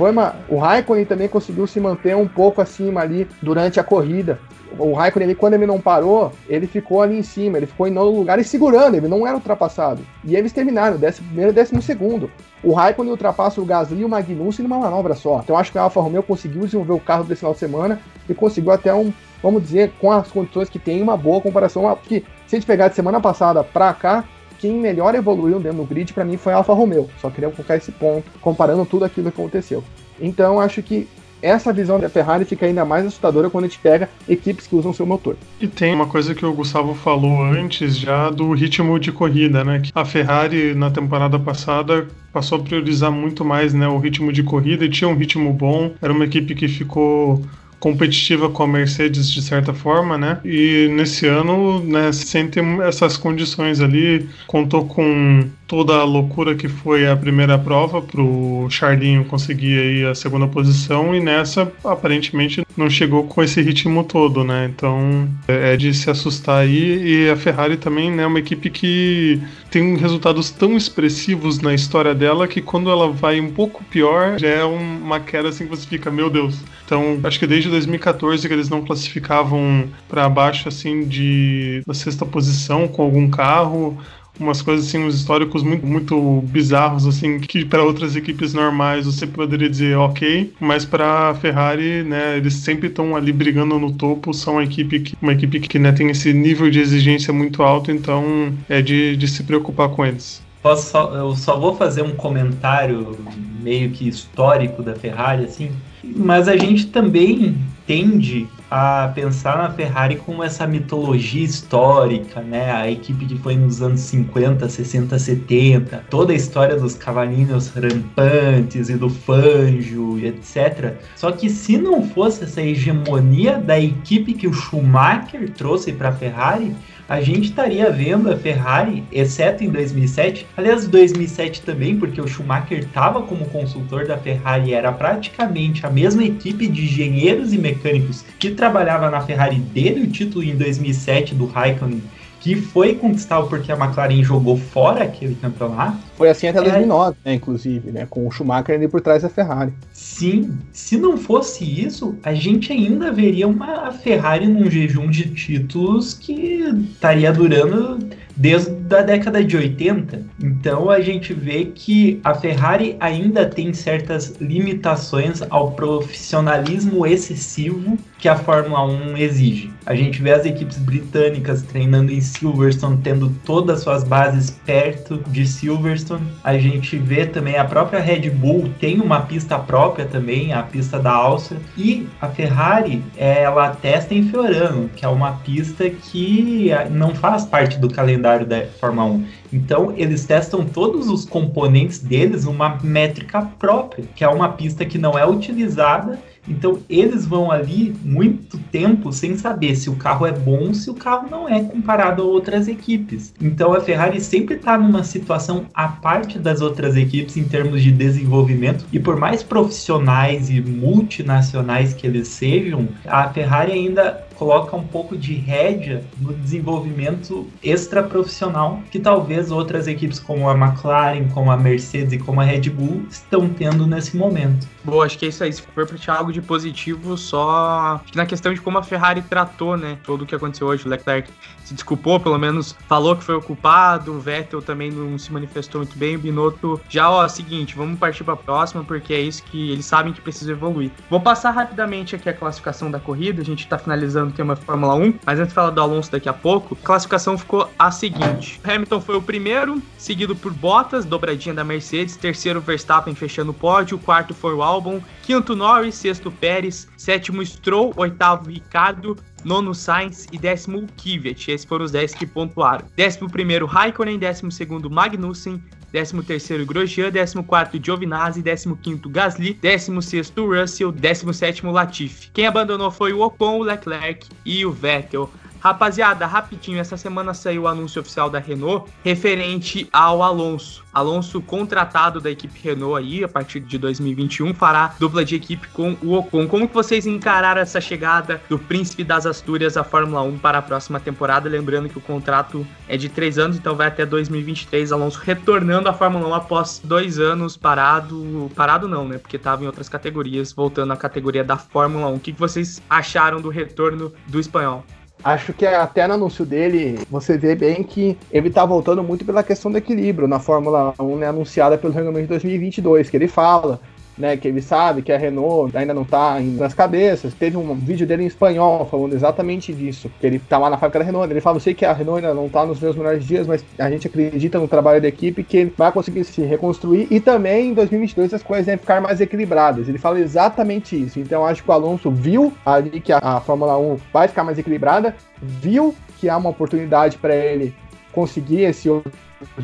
[0.00, 4.40] foi uma, o Raikkonen também conseguiu se manter um pouco acima ali durante a corrida.
[4.78, 7.90] O Raikkonen, ele, quando ele não parou, ele ficou ali em cima, ele ficou em
[7.90, 10.00] nono lugar e segurando, ele não era ultrapassado.
[10.24, 12.30] E eles terminaram, décimo primeiro e décimo segundo.
[12.64, 15.40] O Raikkonen ultrapassa o Gasly e o Magnussen numa manobra só.
[15.44, 18.32] Então acho que a Alfa Romeo conseguiu desenvolver o carro desse final de semana e
[18.32, 21.82] conseguiu até um, vamos dizer, com as condições que tem, uma boa comparação.
[21.94, 24.24] Porque se a gente pegar de semana passada pra cá,
[24.60, 27.08] quem melhor evoluiu dentro do grid para mim foi a Alfa Romeo.
[27.20, 29.82] Só queria colocar esse ponto, comparando tudo aquilo que aconteceu.
[30.20, 31.08] Então acho que
[31.42, 34.92] essa visão da Ferrari fica ainda mais assustadora quando a gente pega equipes que usam
[34.92, 35.36] seu motor.
[35.60, 39.82] E tem uma coisa que o Gustavo falou antes já do ritmo de corrida, né?
[39.94, 44.84] A Ferrari na temporada passada passou a priorizar muito mais né, o ritmo de corrida
[44.84, 45.92] e tinha um ritmo bom.
[46.00, 47.42] Era uma equipe que ficou
[47.80, 50.38] competitiva com a Mercedes de certa forma, né?
[50.44, 56.68] E nesse ano, né, sem ter essas condições ali, contou com toda a loucura que
[56.68, 62.66] foi a primeira prova para o Charlinho conseguir aí a segunda posição e nessa aparentemente
[62.76, 64.68] não chegou com esse ritmo todo, né?
[64.74, 69.40] Então é de se assustar aí e a Ferrari também né, é uma equipe que
[69.70, 74.48] tem resultados tão expressivos na história dela que quando ela vai um pouco pior já
[74.48, 76.58] é uma queda assim que você fica, meu Deus.
[76.84, 82.88] Então acho que desde 2014 que eles não classificavam para baixo assim de sexta posição
[82.88, 83.96] com algum carro
[84.38, 89.26] umas coisas assim, uns históricos muito, muito bizarros, assim, que para outras equipes normais você
[89.26, 94.54] poderia dizer ok, mas para Ferrari, né, eles sempre estão ali brigando no topo, são
[94.54, 98.52] uma equipe que, uma equipe que né, tem esse nível de exigência muito alto, então
[98.68, 100.42] é de, de se preocupar com eles.
[100.62, 103.16] Posso só, eu só vou fazer um comentário
[103.62, 105.70] meio que histórico da Ferrari, assim,
[106.04, 107.56] mas a gente também
[107.90, 112.70] tende a pensar na Ferrari como essa mitologia histórica, né?
[112.70, 118.90] A equipe que foi nos anos 50, 60, 70, toda a história dos cavalinhos rampantes
[118.90, 120.98] e do Fanjo e etc.
[121.16, 126.12] Só que se não fosse essa hegemonia da equipe que o Schumacher trouxe para a
[126.12, 126.76] Ferrari,
[127.10, 132.78] a gente estaria vendo a Ferrari, exceto em 2007, aliás, 2007 também, porque o Schumacher
[132.78, 138.52] estava como consultor da Ferrari, era praticamente a mesma equipe de engenheiros e mecânicos que
[138.52, 142.00] trabalhava na Ferrari dele o título em 2007 do Raikkonen
[142.40, 145.98] que foi conquistado porque a McLaren jogou fora aquele campeonato.
[146.16, 147.28] Foi assim até 2009, é...
[147.28, 149.72] né, inclusive, né, com o Schumacher ali por trás da Ferrari.
[149.92, 156.14] Sim, se não fosse isso, a gente ainda veria uma Ferrari num jejum de títulos
[156.14, 156.62] que
[156.92, 157.98] estaria durando
[158.40, 160.22] desde a década de 80.
[160.42, 168.28] Então a gente vê que a Ferrari ainda tem certas limitações ao profissionalismo excessivo que
[168.28, 169.70] a Fórmula 1 exige.
[169.86, 175.22] A gente vê as equipes britânicas treinando em Silverstone, tendo todas as suas bases perto
[175.28, 176.26] de Silverstone.
[176.42, 180.98] A gente vê também a própria Red Bull tem uma pista própria também, a pista
[180.98, 181.60] da Áustria.
[181.76, 187.78] E a Ferrari, ela testa em Fiorano, que é uma pista que não faz parte
[187.78, 189.26] do calendário da Fórmula 1.
[189.52, 194.98] Então, eles testam todos os componentes deles numa métrica própria, que é uma pista que
[194.98, 200.32] não é utilizada então eles vão ali muito tempo sem saber se o carro é
[200.32, 203.32] bom, se o carro não é comparado a outras equipes.
[203.40, 207.92] Então a Ferrari sempre está numa situação à parte das outras equipes em termos de
[207.92, 214.82] desenvolvimento e por mais profissionais e multinacionais que eles sejam, a Ferrari ainda coloca um
[214.82, 221.56] pouco de rédea no desenvolvimento extra-profissional que talvez outras equipes como a McLaren, como a
[221.56, 224.66] Mercedes e como a Red Bull estão tendo nesse momento.
[224.84, 225.52] Boa, acho que é isso aí.
[225.52, 229.76] Se for pra tirar algo de positivo, só na questão de como a Ferrari tratou,
[229.76, 229.98] né?
[230.02, 230.86] Tudo o que aconteceu hoje.
[230.86, 231.30] O Leclerc
[231.64, 234.12] se desculpou, pelo menos falou que foi o culpado.
[234.12, 236.16] O Vettel também não se manifestou muito bem.
[236.16, 240.12] O Binotto já, ó, seguinte, vamos partir pra próxima, porque é isso que eles sabem
[240.12, 240.90] que precisa evoluir.
[241.08, 243.40] Vou passar rapidamente aqui a classificação da corrida.
[243.42, 246.28] A gente tá finalizando o tema Fórmula 1, mas antes de falar do Alonso daqui
[246.28, 251.54] a pouco, a classificação ficou a seguinte: Hamilton foi o primeiro, seguido por Bottas, dobradinha
[251.54, 252.16] da Mercedes.
[252.16, 253.96] Terceiro, Verstappen fechando o pódio.
[253.96, 255.00] Quarto foi o Albon.
[255.22, 255.94] Quinto, Norris.
[255.94, 256.88] Sexto, Pérez.
[256.96, 257.92] Sétimo, Stroll.
[257.96, 259.16] Oitavo, Ricardo.
[259.44, 260.26] Nono, Sainz.
[260.32, 261.48] E décimo, Kvyat.
[261.48, 262.84] Esses foram os 10 que pontuaram.
[262.96, 264.18] Décimo primeiro, Raikkonen.
[264.18, 265.62] Décimo segundo, Magnussen.
[265.92, 272.30] 13º Grosjean, 14º Giovinazzi, 15º Gasly, 16º Russell, 17º Latifi.
[272.32, 275.28] Quem abandonou foi o Ocon, o Leclerc e o Vettel.
[275.60, 280.82] Rapaziada, rapidinho, essa semana saiu o anúncio oficial da Renault referente ao Alonso.
[280.92, 285.96] Alonso, contratado da equipe Renault aí, a partir de 2021, fará dupla de equipe com
[286.02, 286.48] o Ocon.
[286.48, 290.62] Como que vocês encararam essa chegada do Príncipe das Astúrias à Fórmula 1 para a
[290.62, 291.48] próxima temporada?
[291.48, 294.90] Lembrando que o contrato é de três anos, então vai até 2023.
[294.92, 298.50] Alonso retornando à Fórmula 1 após dois anos parado.
[298.56, 299.18] Parado não, né?
[299.18, 302.14] Porque estava em outras categorias, voltando à categoria da Fórmula 1.
[302.14, 304.84] O que vocês acharam do retorno do espanhol?
[305.22, 309.42] Acho que até no anúncio dele, você vê bem que ele tá voltando muito pela
[309.42, 313.78] questão do equilíbrio na Fórmula 1, né, anunciada pelo regulamento de 2022, que ele fala
[314.20, 317.34] né, que ele sabe que a Renault ainda não tá nas cabeças.
[317.34, 320.98] Teve um vídeo dele em espanhol falando exatamente disso, que ele tá lá na fábrica
[321.00, 323.24] da Renault, ele fala, eu sei que a Renault ainda não tá nos meus melhores
[323.24, 327.08] dias, mas a gente acredita no trabalho da equipe que ele vai conseguir se reconstruir
[327.10, 329.88] e também em 2022 as coisas vão ficar mais equilibradas.
[329.88, 331.18] Ele fala exatamente isso.
[331.18, 334.58] Então acho que o Alonso viu ali que a, a Fórmula 1 vai ficar mais
[334.58, 337.74] equilibrada, viu que há uma oportunidade para ele
[338.12, 339.12] conseguir esse outro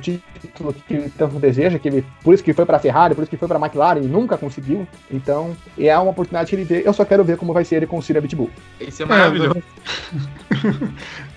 [0.00, 3.22] título que ele tanto deseja, que ele, por isso que foi para a Ferrari, por
[3.22, 4.86] isso que foi para a McLaren e nunca conseguiu.
[5.10, 6.82] Então, é uma oportunidade que ele vê.
[6.84, 8.50] Eu só quero ver como vai ser ele com o Cira Pitbull.
[8.80, 9.62] Isso é maravilhoso.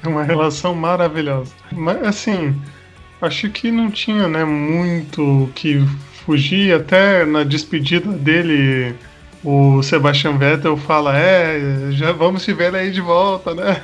[0.03, 1.51] É uma relação maravilhosa.
[1.71, 2.55] Mas, assim,
[3.21, 5.85] acho que não tinha, né, muito que
[6.25, 6.73] fugir.
[6.73, 8.95] Até na despedida dele,
[9.43, 13.81] o Sebastian Vettel fala: É, já vamos te ver aí de volta, né?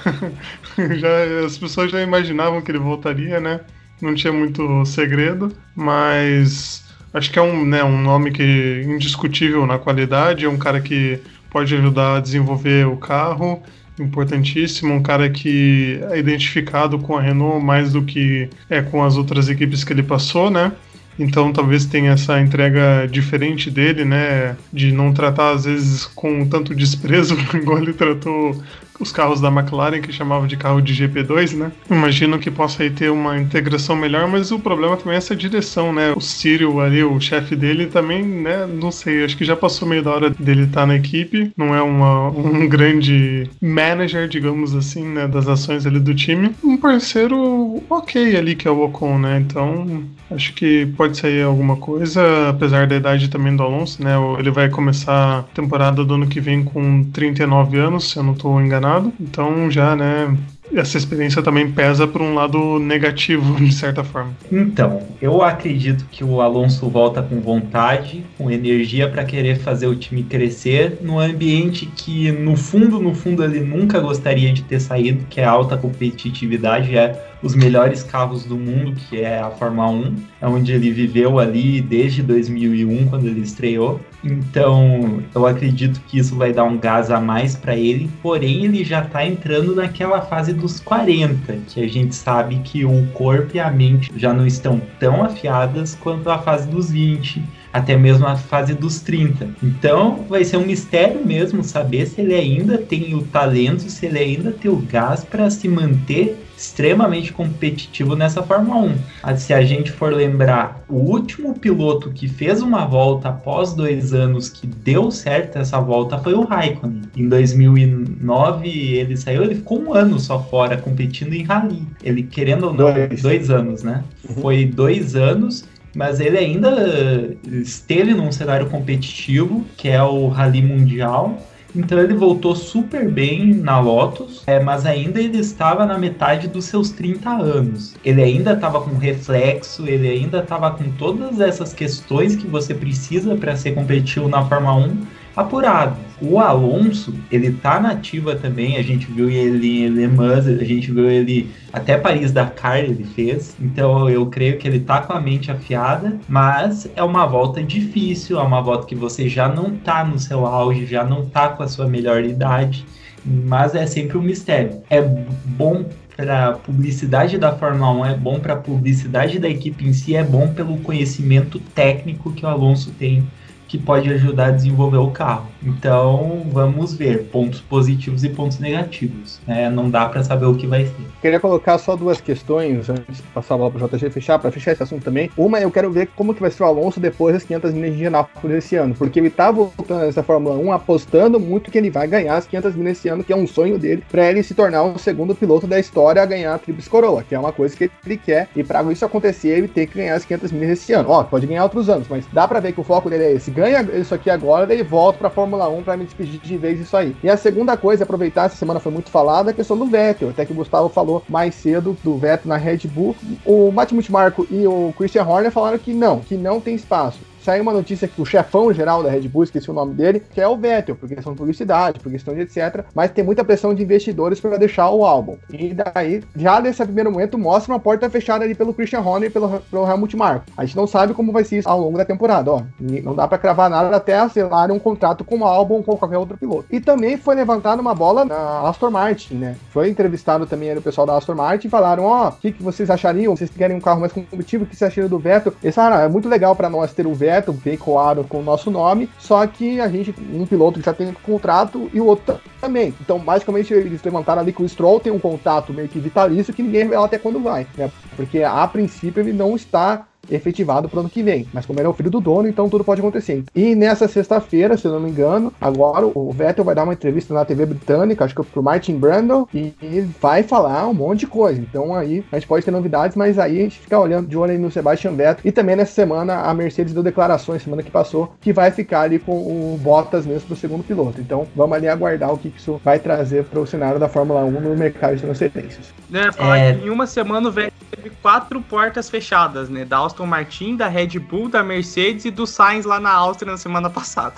[0.97, 3.61] já, as pessoas já imaginavam que ele voltaria, né?
[4.01, 6.83] Não tinha muito segredo, mas
[7.13, 11.19] acho que é um, né, um nome que indiscutível na qualidade, é um cara que
[11.49, 13.63] pode ajudar a desenvolver o carro,
[13.99, 19.15] importantíssimo, um cara que é identificado com a Renault mais do que é com as
[19.15, 20.71] outras equipes que ele passou, né?
[21.17, 24.57] Então talvez tenha essa entrega diferente dele, né?
[24.71, 28.61] De não tratar às vezes com tanto desprezo igual ele tratou
[28.99, 31.71] os carros da McLaren, que chamava de carro de GP2, né?
[31.89, 35.93] Imagino que possa aí ter uma integração melhor, mas o problema também é essa direção,
[35.93, 36.13] né?
[36.15, 38.65] O Cyril ali, o chefe dele, também, né?
[38.65, 41.51] Não sei, acho que já passou meio da hora dele estar tá na equipe.
[41.57, 45.27] Não é uma, um grande manager, digamos assim, né?
[45.27, 46.51] Das ações ali do time.
[46.63, 49.39] Um parceiro ok ali, que é o Ocon, né?
[49.39, 54.13] Então, acho que pode sair alguma coisa, apesar da idade também do Alonso, né?
[54.39, 58.33] Ele vai começar a temporada do ano que vem com 39 anos, se eu não
[58.33, 58.84] estou enganado
[59.19, 60.35] então já, né,
[60.73, 64.33] essa experiência também pesa por um lado negativo, de certa forma.
[64.51, 69.95] Então, eu acredito que o Alonso volta com vontade, com energia para querer fazer o
[69.95, 75.25] time crescer no ambiente que, no fundo, no fundo, ele nunca gostaria de ter saído,
[75.29, 80.15] que é alta competitividade, é os melhores carros do mundo, que é a Fórmula 1,
[80.41, 83.99] é onde ele viveu ali desde 2001, quando ele estreou.
[84.25, 88.83] Então, eu acredito que isso vai dar um gás a mais para ele, porém ele
[88.83, 93.59] já está entrando naquela fase dos 40, que a gente sabe que o corpo e
[93.59, 97.43] a mente já não estão tão afiadas quanto a fase dos 20
[97.75, 99.49] até mesmo a fase dos 30.
[99.61, 104.17] Então vai ser um mistério mesmo saber se ele ainda tem o talento, se ele
[104.17, 108.95] ainda tem o gás para se manter extremamente competitivo nessa Fórmula 1.
[109.23, 114.13] Ah, se a gente for lembrar, o último piloto que fez uma volta após dois
[114.13, 117.03] anos que deu certo essa volta foi o Raikkonen.
[117.15, 121.83] Em 2009 ele saiu, ele ficou um ano só fora competindo em rally.
[122.03, 124.03] Ele querendo ou não, dois, dois anos, né?
[124.27, 124.41] Uhum.
[124.41, 131.41] Foi dois anos mas ele ainda esteve num cenário competitivo, que é o Rally Mundial,
[131.75, 136.65] então ele voltou super bem na Lotus, é, mas ainda ele estava na metade dos
[136.65, 137.95] seus 30 anos.
[138.03, 143.35] Ele ainda estava com reflexo, ele ainda estava com todas essas questões que você precisa
[143.35, 144.97] para ser competitivo na Fórmula 1
[145.35, 145.97] apurados.
[146.21, 150.91] O Alonso, ele tá nativa também, a gente viu ele em Le Mans, a gente
[150.91, 155.51] viu ele até Paris-Dakar ele fez, então eu creio que ele tá com a mente
[155.51, 160.17] afiada, mas é uma volta difícil, é uma volta que você já não tá no
[160.17, 162.85] seu auge, já não tá com a sua melhor idade,
[163.25, 164.81] mas é sempre um mistério.
[164.89, 170.15] É bom para publicidade da Fórmula 1, é bom para publicidade da equipe em si,
[170.15, 173.27] é bom pelo conhecimento técnico que o Alonso tem
[173.75, 175.47] que pode ajudar a desenvolver o carro.
[175.61, 179.39] Então, vamos ver pontos positivos e pontos negativos.
[179.45, 179.69] Né?
[179.69, 180.93] Não dá para saber o que vai ser.
[181.21, 184.51] Queria colocar só duas questões antes de passar a bola para o JG fechar, para
[184.51, 185.29] fechar esse assunto também.
[185.35, 187.97] Uma, eu quero ver como que vai ser o Alonso depois das 500 milhas de
[187.97, 192.07] Indianápolis esse ano, porque ele tá voltando nessa Fórmula 1 apostando muito que ele vai
[192.07, 194.83] ganhar as 500 milhas esse ano, que é um sonho dele, para ele se tornar
[194.83, 197.89] o segundo piloto da história a ganhar a Tríplice Coroa, que é uma coisa que
[198.05, 201.09] ele quer, e para isso acontecer, ele tem que ganhar as 500 milhas esse ano.
[201.09, 203.51] Ó, pode ganhar outros anos, mas dá para ver que o foco dele é esse.
[203.65, 206.95] Ganha isso aqui agora, daí volta para Fórmula 1 para me despedir de vez isso
[206.95, 207.15] aí.
[207.23, 210.45] E a segunda coisa, aproveitar, essa semana foi muito falada, a questão do Vettel, até
[210.45, 213.15] que o Gustavo falou mais cedo do Vettel na Red Bull.
[213.43, 217.61] O Matt Multimarco e o Christian Horner falaram que não, que não tem espaço saiu
[217.61, 220.47] uma notícia que o chefão geral da Red Bull, esqueci o nome dele, que é
[220.47, 222.83] o Vettel, por questão de publicidade, por questão de etc.
[222.93, 225.37] Mas tem muita pressão de investidores para deixar o álbum.
[225.51, 229.31] E daí, já nesse primeiro momento, mostra uma porta fechada ali pelo Christian Horner e
[229.31, 230.45] pelo, pelo Helmut Marko.
[230.57, 232.63] A gente não sabe como vai ser isso ao longo da temporada, ó.
[232.79, 236.17] Não dá para cravar nada até assinar um contrato com o álbum ou com qualquer
[236.17, 236.65] outro piloto.
[236.71, 239.55] E também foi levantada uma bola na Aston Martin, né?
[239.69, 242.63] Foi entrevistado também o pessoal da Aston Martin e falaram, ó, oh, o que, que
[242.63, 243.35] vocês achariam?
[243.35, 244.63] Vocês querem um carro mais competitivo?
[244.63, 245.53] O que vocês achariam do Vettel?
[245.61, 248.43] Eles falaram, ah, é muito legal para nós ter o Vettel Vettel veiculado com o
[248.43, 252.93] nosso nome, só que a gente, um piloto já tem contrato e o outro também.
[253.01, 256.63] Então, basicamente, eles levantaram ali que o Stroll tem um contato meio que vitalício que
[256.63, 257.91] ninguém revela até quando vai, né?
[258.15, 261.47] Porque a princípio ele não está efetivado para o ano que vem.
[261.53, 263.43] Mas como ele é o filho do dono, então tudo pode acontecer.
[263.55, 267.33] E nessa sexta-feira, se eu não me engano, agora o Vettel vai dar uma entrevista
[267.33, 269.73] na TV britânica, acho que pro Martin Brundle, e
[270.21, 271.59] vai falar um monte de coisa.
[271.59, 274.51] Então aí a gente pode ter novidades, mas aí a gente fica olhando de olho
[274.51, 275.41] aí no Sebastian Vettel.
[275.43, 279.19] E também nessa semana a Mercedes deu declarações, semana que passou, que vai ficar ali
[279.19, 281.21] com o Bottas mesmo pro segundo piloto.
[281.21, 284.51] Então vamos ali aguardar o que isso vai trazer para o cenário da Fórmula 1
[284.51, 285.93] no mercado de transferências.
[286.09, 286.73] Né, falar é...
[286.73, 289.85] que em uma semana o Vettel teve quatro portas fechadas, né?
[289.85, 293.57] Da Aston Martin, da Red Bull, da Mercedes e do Sainz lá na Áustria na
[293.57, 294.35] semana passada.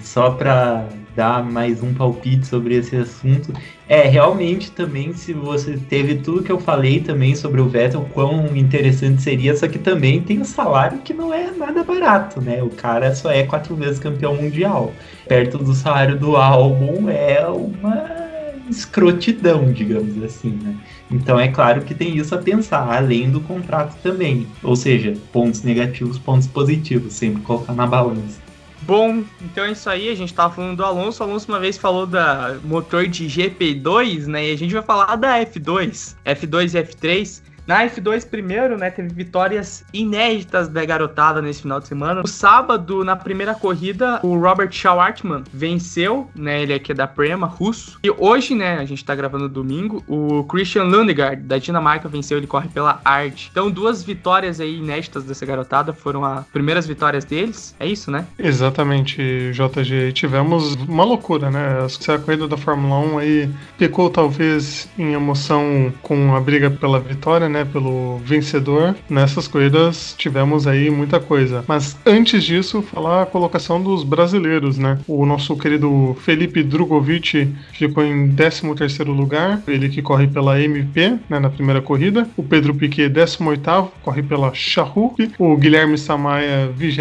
[0.00, 3.52] Só para dar mais um palpite sobre esse assunto,
[3.88, 8.54] é realmente também se você teve tudo que eu falei também sobre o Vettel, quão
[8.56, 12.62] interessante seria, só que também tem um salário que não é nada barato, né?
[12.62, 14.92] O cara só é quatro vezes campeão mundial.
[15.26, 18.26] Perto do salário do álbum é uma
[18.68, 20.76] escrotidão, digamos assim, né?
[21.10, 24.46] Então é claro que tem isso a pensar, além do contrato também.
[24.62, 28.46] Ou seja, pontos negativos, pontos positivos, sempre colocar na balança.
[28.82, 31.76] Bom, então é isso aí, a gente tava falando do Alonso, o Alonso uma vez
[31.76, 36.84] falou da motor de GP2, né, e a gente vai falar da F2, F2 e
[36.84, 42.22] F3, na F2 primeiro, né, teve vitórias inéditas da garotada nesse final de semana.
[42.22, 47.46] No sábado, na primeira corrida, o Robert Schwartzman venceu, né, ele aqui é da Prema,
[47.46, 47.98] russo.
[48.02, 52.46] E hoje, né, a gente tá gravando domingo, o Christian Lundegaard, da Dinamarca, venceu, ele
[52.46, 53.48] corre pela Art.
[53.50, 58.26] Então, duas vitórias aí inéditas dessa garotada, foram as primeiras vitórias deles, é isso, né?
[58.38, 60.12] Exatamente, JG.
[60.12, 66.34] Tivemos uma loucura, né, a corrida da Fórmula 1 aí pecou talvez em emoção com
[66.34, 68.94] a briga pela vitória, né, né, pelo vencedor.
[69.08, 71.64] Nessas corridas tivemos aí muita coisa.
[71.66, 74.98] Mas antes disso, falar a colocação dos brasileiros, né?
[75.06, 81.38] O nosso querido Felipe Drogovic ficou em 13º lugar, ele que corre pela MP, né,
[81.38, 82.28] na primeira corrida.
[82.36, 85.30] O Pedro Piquet, 18º, corre pela Charruk.
[85.38, 86.96] O Guilherme Samaia, 20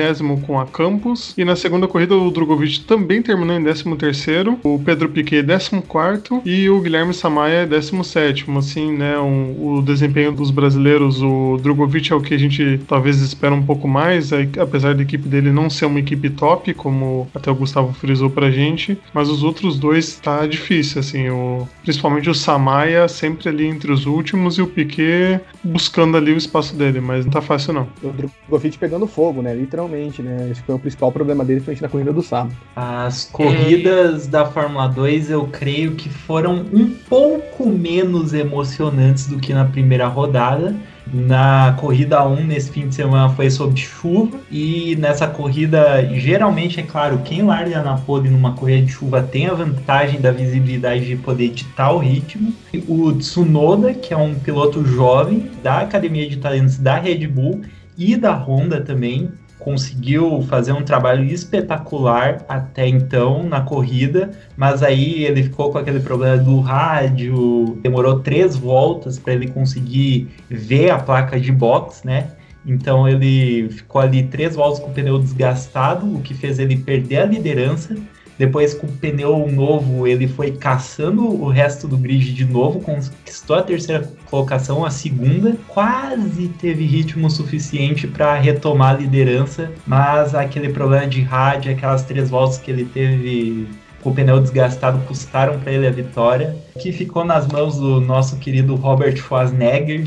[0.45, 1.34] com a Campos.
[1.38, 4.60] E na segunda corrida, o Drogovic também terminou em 13º.
[4.64, 6.41] O Pedro Piquet, 14º.
[6.45, 8.58] E o Guilherme Samaia, 17º.
[8.58, 12.80] Assim, né, um, o desempenho do dos brasileiros, o Drogovic é o que a gente
[12.88, 17.28] talvez espera um pouco mais, apesar da equipe dele não ser uma equipe top, como
[17.34, 22.30] até o Gustavo frisou pra gente, mas os outros dois tá difícil, assim, o, principalmente
[22.30, 27.02] o Samaya sempre ali entre os últimos e o Piquet buscando ali o espaço dele,
[27.02, 27.88] mas não tá fácil não.
[28.04, 31.89] O Drogovic pegando fogo, né, literalmente, né, esse foi o principal problema dele frente na
[31.89, 32.56] corrida do sábado.
[32.76, 34.30] As corridas é...
[34.30, 40.08] da Fórmula 2 eu creio que foram um pouco menos emocionantes do que na primeira
[40.08, 40.75] rodada rodada.
[41.13, 46.83] Na corrida 1 nesse fim de semana foi sob chuva e nessa corrida, geralmente, é
[46.83, 51.15] claro, quem larga na pole numa corrida de chuva tem a vantagem da visibilidade de
[51.15, 52.51] poder editar o ritmo.
[52.88, 57.61] O Tsunoda, que é um piloto jovem da Academia de Talentos da Red Bull
[57.95, 59.29] e da Honda também,
[59.66, 65.99] conseguiu fazer um trabalho espetacular até então na corrida, mas aí ele ficou com aquele
[65.99, 72.28] problema do rádio, demorou três voltas para ele conseguir ver a placa de box, né?
[72.63, 77.18] Então ele ficou ali três voltas com o pneu desgastado, o que fez ele perder
[77.18, 77.97] a liderança.
[78.38, 83.55] Depois, com o pneu novo, ele foi caçando o resto do grid de novo, conquistou
[83.55, 90.69] a terceira colocação, a segunda, quase teve ritmo suficiente para retomar a liderança, mas aquele
[90.69, 93.67] problema de rádio, aquelas três voltas que ele teve
[94.01, 98.38] com o pneu desgastado custaram para ele a vitória, que ficou nas mãos do nosso
[98.38, 100.03] querido Robert Schwarzenegger,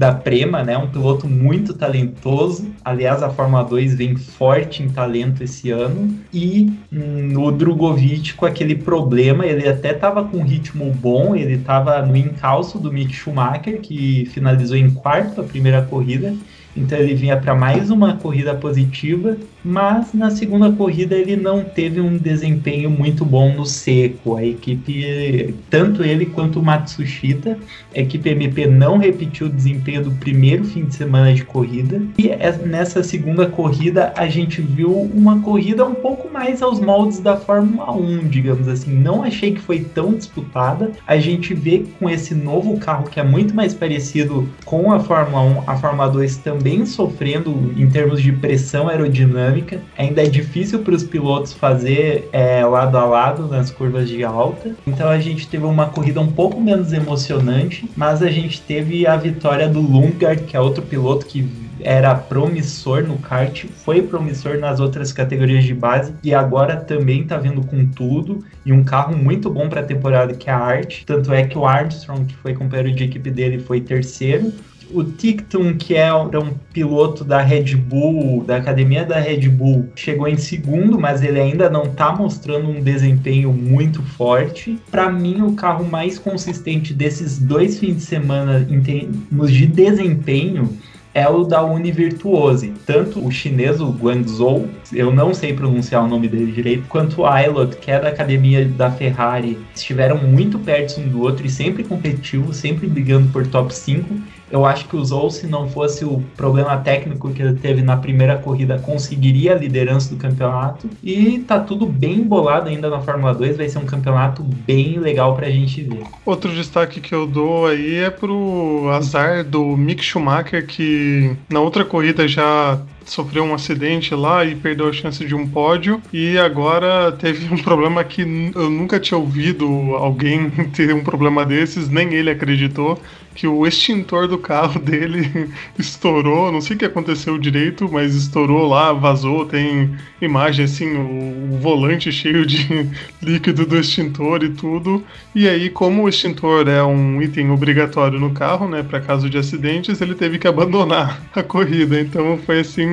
[0.00, 0.78] da Prema, né?
[0.78, 2.70] Um piloto muito talentoso.
[2.82, 6.18] Aliás, a Fórmula 2 vem forte em talento esse ano.
[6.32, 12.00] E hum, o Drogovic com aquele problema, ele até estava com ritmo bom, ele estava
[12.00, 16.34] no encalço do Mick Schumacher, que finalizou em quarto a primeira corrida.
[16.80, 22.00] Então ele vinha para mais uma corrida positiva, mas na segunda corrida ele não teve
[22.00, 24.36] um desempenho muito bom no seco.
[24.36, 27.58] A equipe, tanto ele quanto o Matsushita,
[27.94, 32.00] a equipe MP não repetiu o desempenho do primeiro fim de semana de corrida.
[32.16, 37.20] E é, nessa segunda corrida a gente viu uma corrida um pouco mais aos moldes
[37.20, 38.92] da Fórmula 1, digamos assim.
[38.94, 40.92] Não achei que foi tão disputada.
[41.06, 45.42] A gente vê com esse novo carro que é muito mais parecido com a Fórmula
[45.42, 49.80] 1, a Fórmula 2 também também sofrendo em termos de pressão aerodinâmica.
[49.98, 54.76] Ainda é difícil para os pilotos fazer é, lado a lado nas curvas de alta.
[54.86, 59.16] Então a gente teve uma corrida um pouco menos emocionante, mas a gente teve a
[59.16, 61.48] vitória do Lundgaard, que é outro piloto que
[61.82, 67.38] era promissor no kart, foi promissor nas outras categorias de base e agora também tá
[67.38, 71.04] vindo com tudo e um carro muito bom para a temporada que é a Art.
[71.06, 74.52] Tanto é que o Armstrong, que foi companheiro de equipe dele, foi terceiro
[74.92, 80.28] o Tictum, que é um piloto da Red Bull, da academia da Red Bull, chegou
[80.28, 84.78] em segundo, mas ele ainda não está mostrando um desempenho muito forte.
[84.90, 90.76] Para mim, o carro mais consistente desses dois fins de semana em termos de desempenho
[91.12, 92.72] é o da Univirtuose.
[92.86, 97.26] Tanto o chinês, o Guangzhou, eu não sei pronunciar o nome dele direito, quanto o
[97.26, 101.82] Ailot, que é da academia da Ferrari, estiveram muito perto um do outro e sempre
[101.82, 104.14] competitivos, sempre brigando por top 5.
[104.50, 107.96] Eu acho que o Zou, se não fosse o problema técnico que ele teve na
[107.96, 110.88] primeira corrida, conseguiria a liderança do campeonato.
[111.02, 115.36] E tá tudo bem bolado ainda na Fórmula 2, vai ser um campeonato bem legal
[115.36, 116.02] pra gente ver.
[116.26, 121.84] Outro destaque que eu dou aí é pro azar do Mick Schumacher, que na outra
[121.84, 122.80] corrida já
[123.10, 126.00] sofreu um acidente lá e perdeu a chance de um pódio.
[126.12, 131.88] E agora teve um problema que eu nunca tinha ouvido alguém ter um problema desses,
[131.88, 133.00] nem ele acreditou
[133.34, 138.68] que o extintor do carro dele estourou, não sei o que aconteceu direito, mas estourou
[138.68, 142.90] lá, vazou, tem imagem assim, o, o, volante cheio de
[143.22, 145.02] líquido do extintor e tudo.
[145.34, 149.38] E aí, como o extintor é um item obrigatório no carro, né, para caso de
[149.38, 152.00] acidentes, ele teve que abandonar a corrida.
[152.00, 152.86] Então foi assim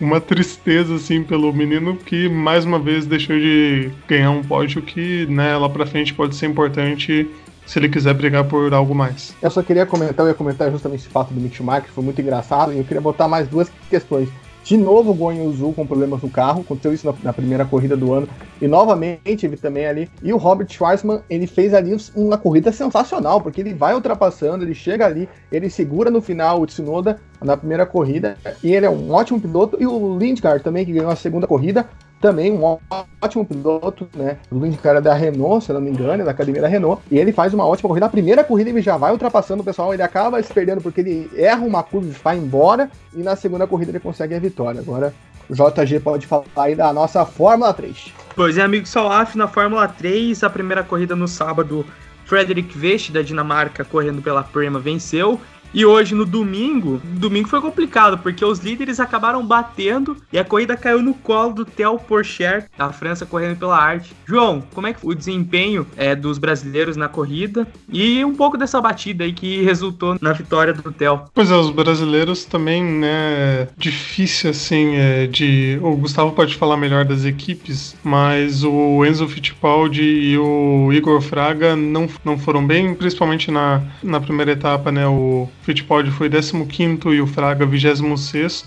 [0.00, 5.26] uma tristeza assim pelo menino que mais uma vez deixou de ganhar um pódio que,
[5.26, 7.28] né, lá para frente pode ser importante
[7.66, 9.34] se ele quiser brigar por algo mais.
[9.42, 12.04] Eu só queria comentar, eu ia comentar justamente esse fato do Mick Schumacher, que foi
[12.04, 14.28] muito engraçado, e eu queria botar mais duas questões.
[14.66, 17.96] De novo o Guanyu Zhu com problemas no carro, aconteceu isso na, na, primeira corrida
[17.96, 18.28] do ano,
[18.60, 20.10] e novamente ele também ali.
[20.20, 24.74] E o Robert Schwarzman, ele fez ali uma corrida sensacional, porque ele vai ultrapassando, ele
[24.74, 29.12] chega ali, ele segura no final o Tsunoda na primeira corrida, e ele é um
[29.12, 29.76] ótimo piloto.
[29.80, 31.88] E o Lindgard também, que ganhou a segunda corrida,
[32.20, 32.78] também um
[33.20, 34.38] ótimo piloto, né?
[34.50, 37.52] Luiz cara da Renault, se não me engano, da academia da Renault, e ele faz
[37.52, 38.06] uma ótima corrida.
[38.06, 41.30] Na primeira corrida ele já vai ultrapassando o pessoal, ele acaba se perdendo porque ele
[41.36, 44.80] erra uma curva e vai embora, e na segunda corrida ele consegue a vitória.
[44.80, 45.12] Agora
[45.48, 48.12] o JG pode falar aí da nossa Fórmula 3.
[48.34, 51.86] Pois é, amigo Salaf, na Fórmula 3, a primeira corrida no sábado,
[52.24, 55.40] Frederick Vest da Dinamarca correndo pela Prema venceu
[55.76, 60.74] e hoje, no domingo, domingo foi complicado, porque os líderes acabaram batendo e a corrida
[60.74, 64.16] caiu no colo do Theo Porcher, da França, correndo pela arte.
[64.24, 68.56] João, como é que foi o desempenho é, dos brasileiros na corrida e um pouco
[68.56, 71.24] dessa batida aí que resultou na vitória do Theo?
[71.34, 75.78] Pois é, os brasileiros também, né, difícil assim, é, de...
[75.82, 81.76] O Gustavo pode falar melhor das equipes, mas o Enzo Fittipaldi e o Igor Fraga
[81.76, 87.20] não, não foram bem, principalmente na, na primeira etapa, né, o Fittipaldi foi 15 e
[87.20, 88.66] o Fraga 26.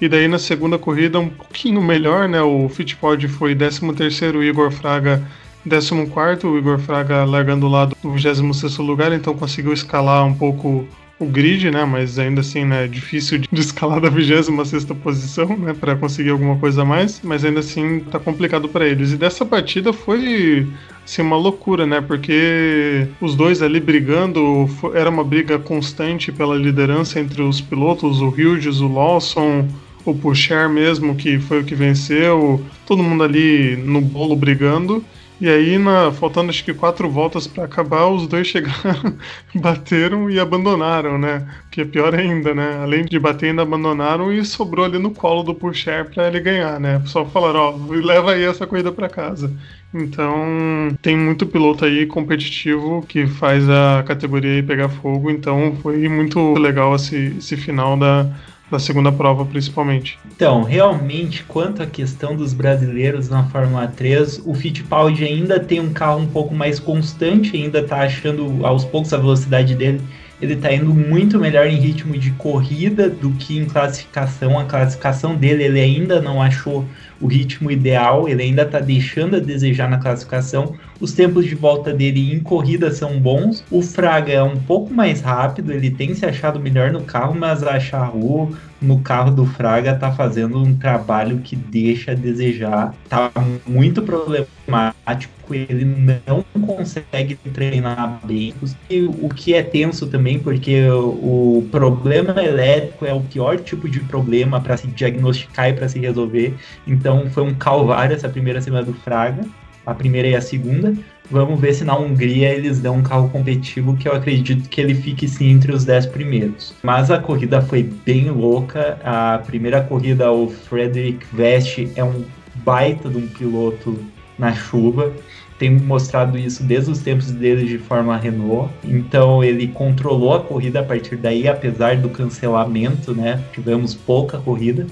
[0.00, 2.40] E daí na segunda corrida um pouquinho melhor, né?
[2.40, 3.84] O Fittipaldi foi 13
[4.24, 5.22] e o Igor Fraga
[5.68, 10.88] 14 o Igor Fraga largando lá do 26 lugar, então conseguiu escalar um pouco
[11.20, 11.84] o grid, né?
[11.84, 12.84] Mas ainda assim, né?
[12.84, 15.74] É difícil de escalar da 26 posição, né?
[15.78, 19.12] Para conseguir alguma coisa a mais, mas ainda assim tá complicado para eles.
[19.12, 20.66] E dessa partida foi
[21.04, 22.00] assim, uma loucura, né?
[22.00, 28.28] Porque os dois ali brigando, era uma briga constante pela liderança entre os pilotos, o
[28.28, 29.68] Hughes, o Lawson,
[30.06, 35.04] o Pusher mesmo, que foi o que venceu, todo mundo ali no bolo brigando.
[35.40, 39.16] E aí, na, faltando acho que quatro voltas para acabar, os dois chegaram,
[39.56, 41.48] bateram e abandonaram, né?
[41.70, 42.78] Que é pior ainda, né?
[42.82, 46.78] Além de bater, ainda abandonaram e sobrou ali no colo do Pusher para ele ganhar,
[46.78, 47.00] né?
[47.06, 49.50] Só falaram, ó, leva aí essa corrida para casa.
[49.94, 55.30] Então, tem muito piloto aí competitivo que faz a categoria pegar fogo.
[55.30, 58.30] Então, foi muito legal esse, esse final da,
[58.70, 60.18] da segunda prova, principalmente.
[60.34, 65.92] Então, realmente, quanto à questão dos brasileiros na Fórmula 3, o Fittipaldi ainda tem um
[65.92, 70.00] carro um pouco mais constante, ainda está achando aos poucos a velocidade dele.
[70.40, 74.58] Ele está indo muito melhor em ritmo de corrida do que em classificação.
[74.58, 76.86] A classificação dele ele ainda não achou
[77.20, 80.74] o ritmo ideal, ele ainda está deixando a desejar na classificação.
[80.98, 83.64] Os tempos de volta dele em corrida são bons.
[83.70, 87.62] O Fraga é um pouco mais rápido, ele tem se achado melhor no carro, mas
[87.62, 92.94] a Charru no carro do Fraga tá fazendo um trabalho que deixa a desejar.
[93.08, 93.30] Tá
[93.66, 95.84] muito problemático, ele
[96.26, 98.54] não consegue treinar bem.
[98.88, 104.00] E o que é tenso também, porque o problema elétrico é o pior tipo de
[104.00, 106.54] problema para se diagnosticar e para se resolver.
[106.86, 109.44] Então foi um calvário essa primeira semana do Fraga,
[109.84, 110.94] a primeira e a segunda.
[111.30, 114.96] Vamos ver se na Hungria eles dão um carro competitivo que eu acredito que ele
[114.96, 116.74] fique sim entre os 10 primeiros.
[116.82, 118.98] Mas a corrida foi bem louca.
[119.04, 122.24] A primeira corrida, o Frederick Vest é um
[122.64, 123.96] baita de um piloto
[124.36, 125.12] na chuva.
[125.56, 128.72] Tem mostrado isso desde os tempos dele de Fórmula Renault.
[128.82, 133.40] Então ele controlou a corrida a partir daí, apesar do cancelamento, né?
[133.52, 134.84] Tivemos pouca corrida.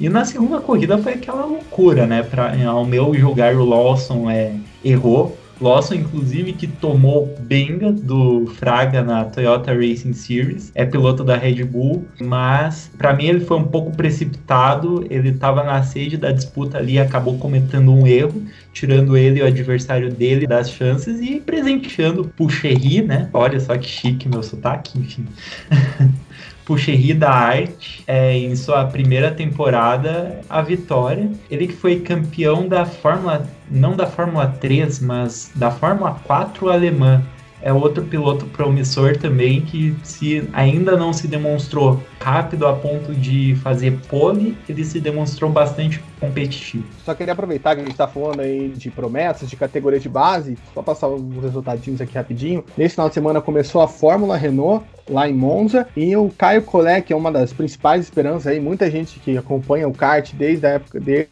[0.00, 2.22] E na segunda corrida foi aquela loucura, né?
[2.22, 9.02] Pra, ao meu julgar, o Lawson é, errou Lawson, inclusive, que tomou benga do Fraga
[9.02, 13.64] na Toyota Racing Series, é piloto da Red Bull, mas para mim ele foi um
[13.64, 18.42] pouco precipitado, ele estava na sede da disputa ali, acabou cometendo um erro,
[18.72, 23.30] tirando ele e o adversário dele das chances e presenteando Cherry, né?
[23.32, 25.24] Olha só que chique meu sotaque, enfim.
[26.64, 31.30] Pucherri da Arte é, em sua primeira temporada a vitória.
[31.50, 37.22] Ele que foi campeão da Fórmula, não da Fórmula 3, mas da Fórmula 4 alemã
[37.62, 43.54] é outro piloto promissor também que se ainda não se demonstrou rápido a ponto de
[43.62, 46.84] fazer pole, ele se demonstrou bastante competitivo.
[47.04, 50.58] Só queria aproveitar que a gente está falando aí de promessas, de categorias de base,
[50.74, 52.64] só passar os resultadinhos aqui rapidinho.
[52.76, 57.02] Nesse final de semana começou a Fórmula Renault lá em Monza e o Caio Collet,
[57.02, 60.70] que é uma das principais esperanças aí, muita gente que acompanha o kart desde a
[60.70, 61.28] época dele,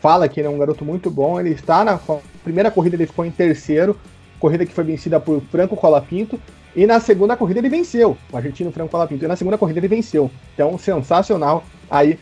[0.00, 1.98] fala que ele é um garoto muito bom, ele está na
[2.44, 3.98] primeira corrida ele ficou em terceiro,
[4.38, 6.40] corrida que foi vencida por Franco Colapinto.
[6.76, 9.24] E na segunda corrida ele venceu, o argentino Franco Colapinto.
[9.24, 10.30] E na segunda corrida ele venceu.
[10.54, 11.64] Então, sensacional.
[11.90, 12.18] Aí,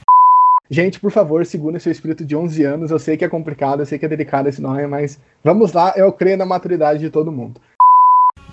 [0.71, 2.91] gente, por favor, segure seu espírito de 11 anos.
[2.91, 5.93] Eu sei que é complicado, eu sei que é delicado esse nome, mas vamos lá,
[5.97, 7.61] eu creio na maturidade de todo mundo.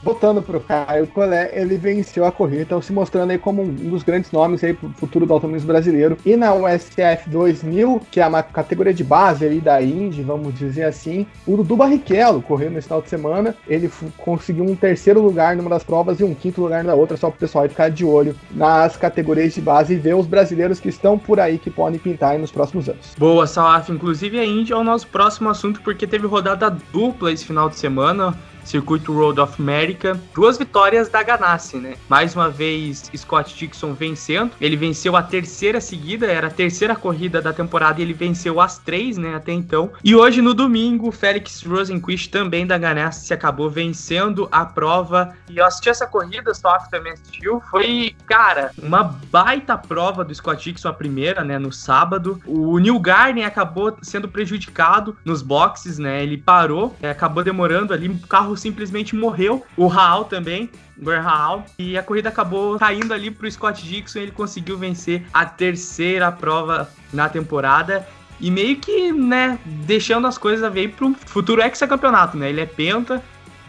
[0.03, 3.89] Voltando para o Caio Collet, ele venceu a corrida, então se mostrando aí como um
[3.89, 6.17] dos grandes nomes aí para o futuro do automobilismo brasileiro.
[6.25, 10.83] E na USF 2000, que é uma categoria de base aí da Indy, vamos dizer
[10.83, 13.55] assim, o Dudu Barrichello correu nesse final de semana.
[13.65, 17.29] Ele conseguiu um terceiro lugar numa das provas e um quinto lugar na outra, só
[17.29, 20.89] para o pessoal ficar de olho nas categorias de base e ver os brasileiros que
[20.89, 23.15] estão por aí que podem pintar nos próximos anos.
[23.17, 23.89] Boa, Salaf.
[23.89, 27.77] Inclusive a Indy é o nosso próximo assunto porque teve rodada dupla esse final de
[27.77, 28.35] semana.
[28.63, 30.19] Circuito Road of America.
[30.33, 31.95] Duas vitórias da Ganassi, né?
[32.09, 34.51] Mais uma vez, Scott Dixon vencendo.
[34.59, 38.77] Ele venceu a terceira seguida, era a terceira corrida da temporada e ele venceu as
[38.77, 39.35] três, né?
[39.35, 39.91] Até então.
[40.03, 45.35] E hoje, no domingo, Felix Rosenquist, também da Ganassi, acabou vencendo a prova.
[45.49, 47.61] E eu assisti essa corrida, só que também assistiu.
[47.69, 51.57] Foi, cara, uma baita prova do Scott Dixon, a primeira, né?
[51.57, 52.41] No sábado.
[52.45, 56.23] O Neil Garden acabou sendo prejudicado nos boxes, né?
[56.23, 59.65] Ele parou, é, acabou demorando ali, o carro carro simplesmente morreu.
[59.75, 61.65] O Raal também, o Raal.
[61.77, 64.19] E a corrida acabou caindo ali pro Scott Dixon.
[64.19, 68.07] Ele conseguiu vencer a terceira prova na temporada.
[68.39, 72.49] E meio que, né, deixando as coisas a ver pro futuro ex-campeonato, né?
[72.49, 73.23] Ele é penta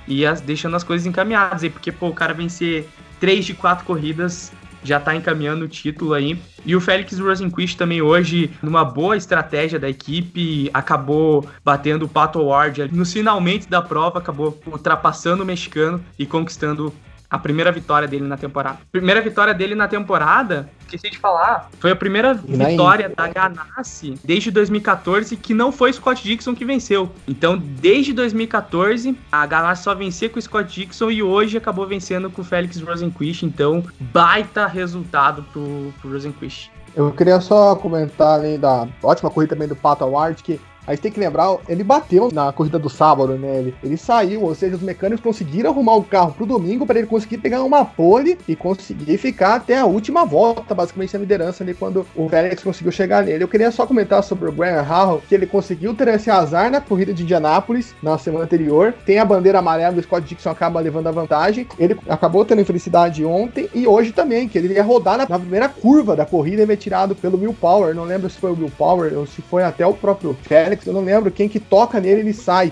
[0.06, 2.88] e as, deixando as coisas encaminhadas aí, porque, pô, o cara vencer
[3.20, 4.52] três de quatro corridas
[4.84, 6.38] já está encaminhando o título aí.
[6.64, 12.40] E o Félix Rosenquist também hoje, numa boa estratégia da equipe, acabou batendo o Pato
[12.40, 16.92] Ward nos finalmente da prova, acabou ultrapassando o mexicano e conquistando
[17.28, 18.78] a primeira vitória dele na temporada.
[18.92, 24.50] Primeira vitória dele na temporada, esqueci de falar, foi a primeira vitória da Ganassi desde
[24.50, 27.10] 2014 que não foi Scott Dixon que venceu.
[27.26, 32.30] Então, desde 2014, a Ganassi só vencia com o Scott Dixon e hoje acabou vencendo
[32.30, 33.42] com o Félix Rosenquist.
[33.44, 36.70] Então, baita resultado pro, pro Rosenquist.
[36.94, 41.02] Eu queria só comentar além da ótima corrida também do Pato Award, que a gente
[41.02, 43.58] tem que lembrar, ele bateu na corrida do sábado, né?
[43.58, 47.08] Ele, ele saiu, ou seja, os mecânicos conseguiram arrumar o carro pro domingo para ele
[47.08, 51.74] conseguir pegar uma pole e conseguir ficar até a última volta, basicamente a liderança ali
[51.74, 53.42] quando o Félix conseguiu chegar nele.
[53.42, 56.80] Eu queria só comentar sobre o Graham Howell, que ele conseguiu ter esse azar na
[56.80, 58.94] corrida de Indianápolis na semana anterior.
[59.06, 61.66] Tem a bandeira amarela, o Scott Dixon acaba levando a vantagem.
[61.78, 65.68] Ele acabou tendo infelicidade ontem e hoje também, que ele ia rodar na, na primeira
[65.68, 67.94] curva da corrida e foi tirado pelo Will Power.
[67.94, 70.92] Não lembro se foi o Will Power ou se foi até o próprio Félix eu
[70.92, 72.70] não lembro quem que toca nele, ele sai.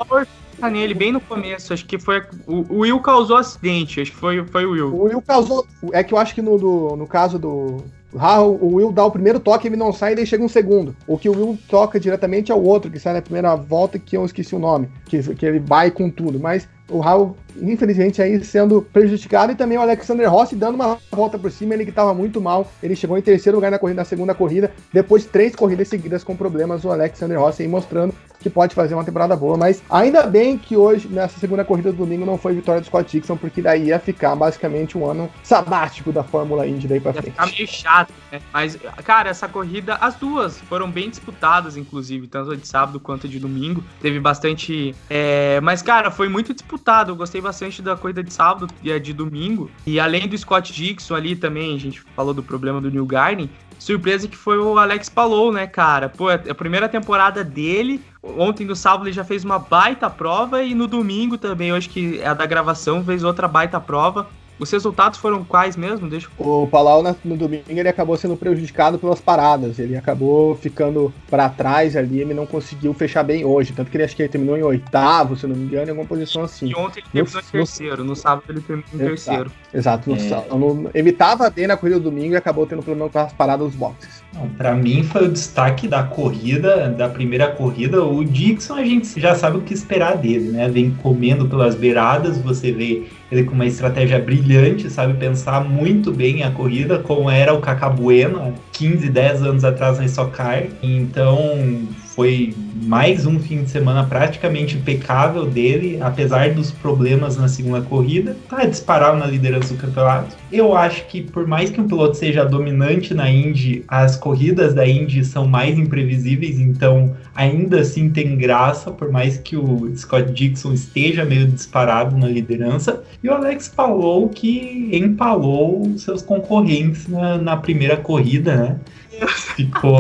[0.59, 2.23] Tá nele bem no começo, acho que foi.
[2.47, 4.95] O, o Will causou acidente, acho que foi, foi o Will.
[4.95, 5.67] O Will causou.
[5.93, 7.83] É que eu acho que no, do, no caso do.
[8.15, 10.95] o Will dá o primeiro toque, ele não sai e daí chega um segundo.
[11.07, 14.17] O que o Will toca diretamente é o outro, que sai na primeira volta, que
[14.17, 14.89] eu esqueci o nome.
[15.07, 16.39] Que, que ele vai com tudo.
[16.39, 21.39] Mas o Raul, infelizmente, aí sendo prejudicado e também o Alexander Rossi dando uma volta
[21.39, 24.05] por cima, ele que estava muito mal, ele chegou em terceiro lugar na corrida, na
[24.05, 28.51] segunda corrida, depois de três corridas seguidas com problemas, o Alexander Rossi aí mostrando que
[28.51, 32.27] pode fazer uma temporada boa, mas ainda bem que hoje, nessa segunda corrida do domingo,
[32.27, 36.25] não foi vitória do Scott Dixon, porque daí ia ficar basicamente um ano sabático da
[36.25, 37.35] Fórmula Indy daí pra ia frente.
[37.35, 38.41] Ficar meio chato, né?
[38.53, 43.39] Mas, cara, essa corrida, as duas foram bem disputadas, inclusive, tanto de sábado quanto de
[43.39, 43.85] domingo.
[44.01, 44.95] Teve bastante.
[45.09, 45.61] É...
[45.61, 46.82] Mas, cara, foi muito disputado.
[47.09, 49.71] Eu gostei bastante da corrida de sábado e a de domingo.
[49.87, 53.49] E além do Scott Dixon ali também, a gente falou do problema do New Garden.
[53.79, 56.09] Surpresa que foi o Alex Palou, né, cara?
[56.09, 58.01] Pô, é a primeira temporada dele.
[58.23, 62.21] Ontem no sábado ele já fez uma baita prova e no domingo também, hoje que
[62.21, 64.29] é a da gravação, fez outra baita prova.
[64.59, 66.09] Os resultados foram quais mesmo?
[66.09, 69.79] Deixa O Palau no domingo ele acabou sendo prejudicado pelas paradas.
[69.79, 73.73] Ele acabou ficando para trás ali, ele não conseguiu fechar bem hoje.
[73.73, 76.07] Tanto que ele acho que ele terminou em oitavo, se não me engano, em alguma
[76.07, 76.69] posição assim.
[76.69, 79.51] E ontem ele terminou no, em terceiro, no sábado ele terminou em terceiro.
[79.73, 80.47] Exato, no, é...
[80.51, 83.67] no, ele tava bem na corrida do domingo e acabou tendo problema com as paradas
[83.67, 84.23] dos boxes.
[84.57, 88.03] Para mim foi o destaque da corrida, da primeira corrida.
[88.03, 90.69] O Dixon a gente já sabe o que esperar dele, né?
[90.69, 96.43] Vem comendo pelas beiradas, você vê ele com uma estratégia brilhante, sabe pensar muito bem
[96.43, 100.65] a corrida, como era o Cacá Bueno há 15, 10 anos atrás na Stock Car.
[100.83, 107.81] Então foi mais um fim de semana praticamente impecável dele, apesar dos problemas na segunda
[107.81, 110.37] corrida, tá disparado na liderança do campeonato.
[110.51, 114.87] Eu acho que por mais que um piloto seja dominante na Indy, as corridas da
[114.87, 120.73] Indy são mais imprevisíveis, então ainda assim tem graça, por mais que o Scott Dixon
[120.73, 123.03] esteja meio disparado na liderança.
[123.23, 128.77] E o Alex falou que empalou seus concorrentes na, na primeira corrida, né?
[129.57, 129.99] Ficou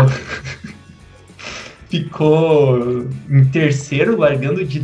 [1.92, 4.80] ficou em terceiro, largando de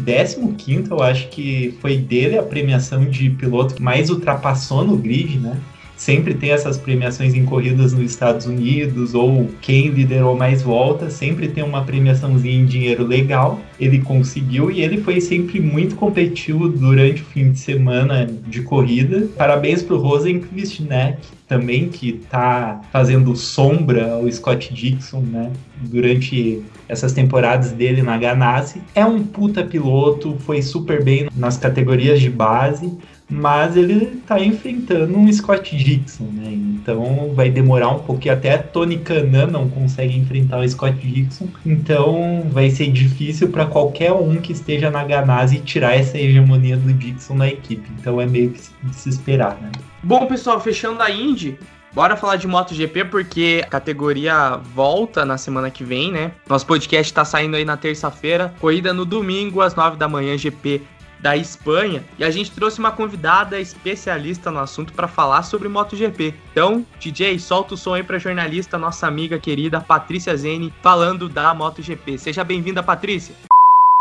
[0.53, 5.39] 15, eu acho que foi dele a premiação de piloto que mais ultrapassou no grid,
[5.39, 5.59] né?
[5.99, 11.49] Sempre tem essas premiações em corridas nos Estados Unidos, ou quem liderou mais voltas, sempre
[11.49, 13.59] tem uma premiaçãozinha em dinheiro legal.
[13.81, 19.27] Ele conseguiu e ele foi sempre muito competitivo durante o fim de semana de corrida.
[19.37, 21.17] Parabéns pro Rosenqvist, né?
[21.49, 25.51] Também que tá fazendo sombra ao Scott Dixon, né?
[25.83, 28.81] Durante essas temporadas dele na Ganassi.
[28.95, 32.93] É um puta piloto, foi super bem nas categorias de base,
[33.31, 36.51] mas ele tá enfrentando um Scott Dixon, né?
[36.51, 42.47] Então vai demorar um pouquinho, até Tony Canan não consegue enfrentar o Scott Dixon, então
[42.51, 47.35] vai ser difícil para qualquer um que esteja na Ganassi tirar essa hegemonia do Dixon
[47.35, 47.89] na equipe.
[47.99, 49.71] Então é meio que de se esperar, né?
[50.03, 51.59] Bom, pessoal, fechando a Indy,
[51.91, 56.33] Bora falar de MotoGP porque a categoria volta na semana que vem, né?
[56.49, 60.83] Nosso podcast tá saindo aí na terça-feira, corrida no domingo às 9 da manhã, GP
[61.21, 66.35] da Espanha, e a gente trouxe uma convidada especialista no assunto para falar sobre MotoGP.
[66.53, 71.53] Então, DJ, solta o som aí para jornalista, nossa amiga querida Patrícia Zene, falando da
[71.55, 72.19] MotoGP.
[72.19, 73.35] Seja bem-vinda, Patrícia.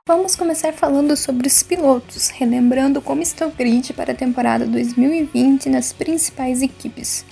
[0.08, 5.70] Vamos começar falando sobre os pilotos, relembrando como está o grid para a temporada 2020
[5.70, 7.26] nas principais equipes.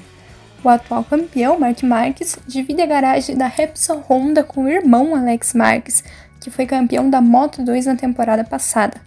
[0.61, 5.53] O atual campeão, Mark Marques, divide a garagem da Repsol Honda com o irmão Alex
[5.53, 6.03] Marques,
[6.41, 8.99] que foi campeão da Moto2 na temporada passada.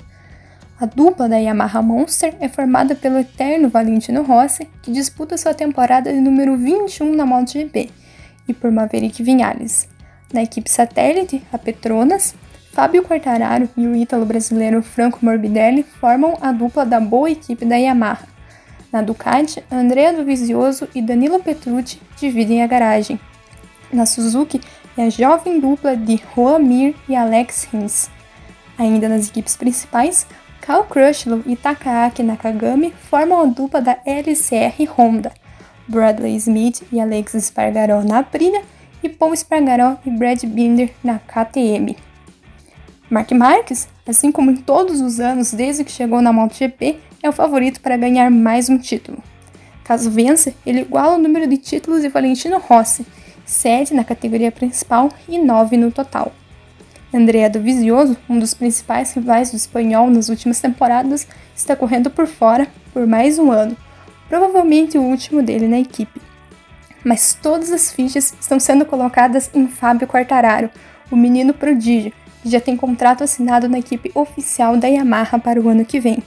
[0.81, 6.13] A dupla da Yamaha Monster é formada pelo eterno Valentino Rossi, que disputa sua temporada
[6.13, 7.91] de número 21 na MotoGP,
[8.47, 9.89] e por Maverick Vinhales.
[10.33, 12.33] Na equipe satélite, a Petronas,
[12.73, 17.75] Fábio Quartararo e o ítalo brasileiro Franco Morbidelli formam a dupla da boa equipe da
[17.75, 18.29] Yamaha.
[18.93, 23.19] Na Ducati, Andrea Dovizioso e Danilo Petrucci dividem a garagem.
[23.93, 24.61] Na Suzuki,
[24.97, 28.09] é a jovem dupla de Juan Mir e Alex Rins.
[28.79, 30.25] Ainda nas equipes principais,
[30.69, 35.33] Cal Crutchlow e Takaaki Nakagami formam a dupla da LCR Honda,
[35.89, 38.61] Bradley Smith e Alex Spargaró na Aprilia
[39.03, 41.97] e Paul Spargaró e Brad Binder na KTM.
[43.09, 47.33] Mark Marques, assim como em todos os anos desde que chegou na MotoGP, é o
[47.33, 49.23] favorito para ganhar mais um título.
[49.83, 53.07] Caso vença, ele iguala o número de títulos de Valentino Rossi,
[53.47, 56.31] 7 na categoria principal e 9 no total.
[57.13, 61.27] Andrea Dovizioso, um dos principais rivais do espanhol nas últimas temporadas,
[61.57, 63.77] está correndo por fora por mais um ano,
[64.29, 66.21] provavelmente o último dele na equipe.
[67.03, 70.71] Mas todas as fichas estão sendo colocadas em Fábio Quartararo,
[71.11, 72.13] o menino prodígio,
[72.43, 76.23] que já tem contrato assinado na equipe oficial da Yamaha para o ano que vem.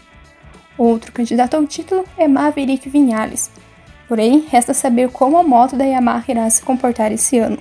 [0.77, 3.51] Outro candidato ao título é Maverick Vinhales,
[4.07, 7.59] porém resta saber como a moto da Yamaha irá se comportar esse ano.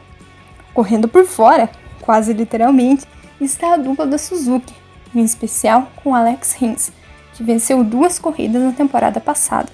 [0.73, 1.69] Correndo por fora,
[2.01, 3.07] quase literalmente,
[3.41, 4.75] está a dupla da Suzuki,
[5.15, 6.93] em especial com Alex Rins,
[7.35, 9.69] que venceu duas corridas na temporada passada.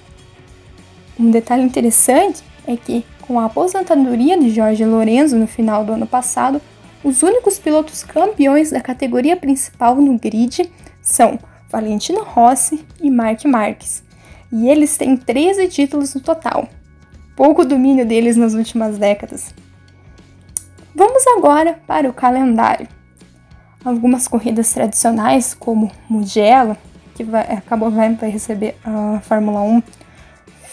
[1.19, 6.07] Um detalhe interessante é que, com a aposentadoria de Jorge Lorenzo no final do ano
[6.07, 6.61] passado,
[7.03, 10.69] os únicos pilotos campeões da categoria principal no grid
[11.01, 11.39] são
[11.69, 14.03] Valentino Rossi e Mark Marques,
[14.51, 16.67] e eles têm 13 títulos no total.
[17.35, 19.53] Pouco domínio deles nas últimas décadas.
[20.97, 22.87] Vamos agora para o calendário.
[23.85, 26.75] Algumas corridas tradicionais, como Mugello,
[27.13, 29.83] que vai, acabou vai, vai receber a Fórmula 1,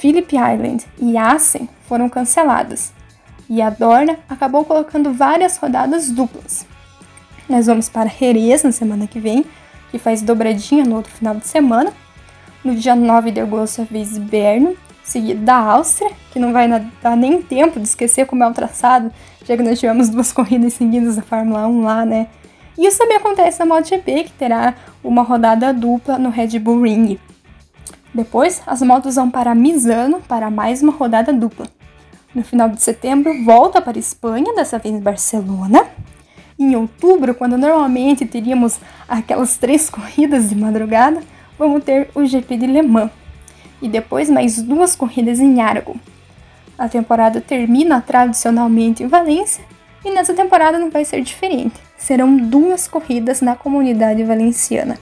[0.01, 2.95] Phillip Island e Assen foram canceladas.
[3.51, 6.67] E a Dorna acabou colocando várias rodadas duplas.
[7.47, 9.45] Nós vamos para Jerez na semana que vem,
[9.91, 11.93] que faz dobradinha no outro final de semana.
[12.65, 14.75] No dia 9 de agosto, a vez Berno,
[15.05, 16.69] seguido da Áustria, que não vai
[17.03, 19.13] dar nem tempo de esquecer como é o traçado,
[19.45, 22.27] já que nós tivemos duas corridas seguidas da Fórmula 1 lá, né?
[22.77, 24.75] E isso também acontece na MotoGP, que terá
[25.05, 27.19] uma rodada dupla no Red Bull Ring.
[28.13, 31.67] Depois, as motos vão para Misano para mais uma rodada dupla.
[32.35, 35.87] No final de setembro, volta para Espanha, dessa vez Barcelona.
[36.59, 41.23] Em outubro, quando normalmente teríamos aquelas três corridas de madrugada,
[41.57, 43.24] vamos ter o GP de Le Mans.
[43.83, 45.97] E depois mais duas corridas em Aragão.
[46.79, 49.65] A temporada termina tradicionalmente em Valência
[50.05, 51.75] e nessa temporada não vai ser diferente.
[51.97, 54.99] Serão duas corridas na comunidade valenciana.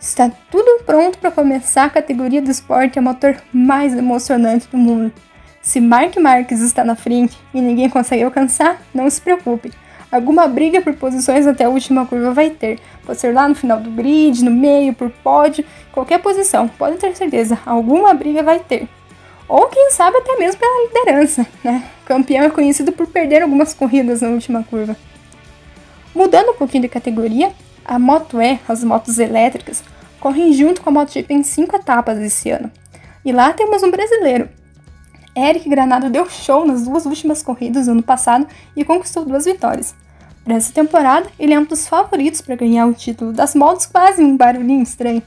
[0.00, 5.12] Está tudo pronto para começar a categoria do esporte a motor mais emocionante do mundo.
[5.60, 9.72] Se Mark Marques está na frente e ninguém consegue alcançar, não se preocupe.
[10.10, 12.78] Alguma briga por posições até a última curva vai ter.
[13.04, 16.68] Pode ser lá no final do grid, no meio, por pódio, qualquer posição.
[16.68, 18.88] Pode ter certeza, alguma briga vai ter
[19.48, 21.88] ou quem sabe até mesmo pela liderança, né?
[22.02, 24.94] O campeão é conhecido por perder algumas corridas na última curva.
[26.14, 27.52] Mudando um pouquinho de categoria,
[27.84, 29.82] a Moto E, as motos elétricas,
[30.20, 32.70] correm junto com a MotoGP em cinco etapas esse ano.
[33.24, 34.48] E lá temos um brasileiro.
[35.38, 39.94] Eric Granado deu show nas duas últimas corridas do ano passado e conquistou duas vitórias.
[40.44, 44.22] Para essa temporada, ele é um dos favoritos para ganhar o título das motos, quase
[44.22, 45.22] um barulhinho estranho.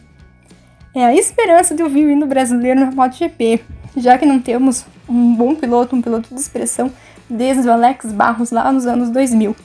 [0.93, 3.61] É a esperança de ouvir o hino brasileiro na MotoGP,
[3.95, 6.91] já que não temos um bom piloto, um piloto de expressão,
[7.29, 9.55] desde o Alex Barros lá nos anos 2000.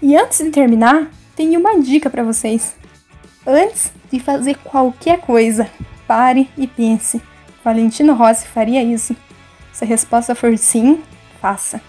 [0.00, 2.74] E antes de terminar, tenho uma dica para vocês.
[3.46, 5.68] Antes de fazer qualquer coisa,
[6.06, 7.20] pare e pense.
[7.64, 9.14] Valentino Rossi faria isso?
[9.72, 11.02] Se a resposta for sim,
[11.40, 11.80] faça.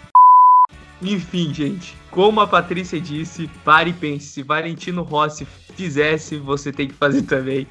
[1.02, 4.28] Enfim, gente, como a Patrícia disse, pare e pense.
[4.28, 5.46] Se Valentino Rossi
[5.76, 7.68] fizesse, você tem que fazer também.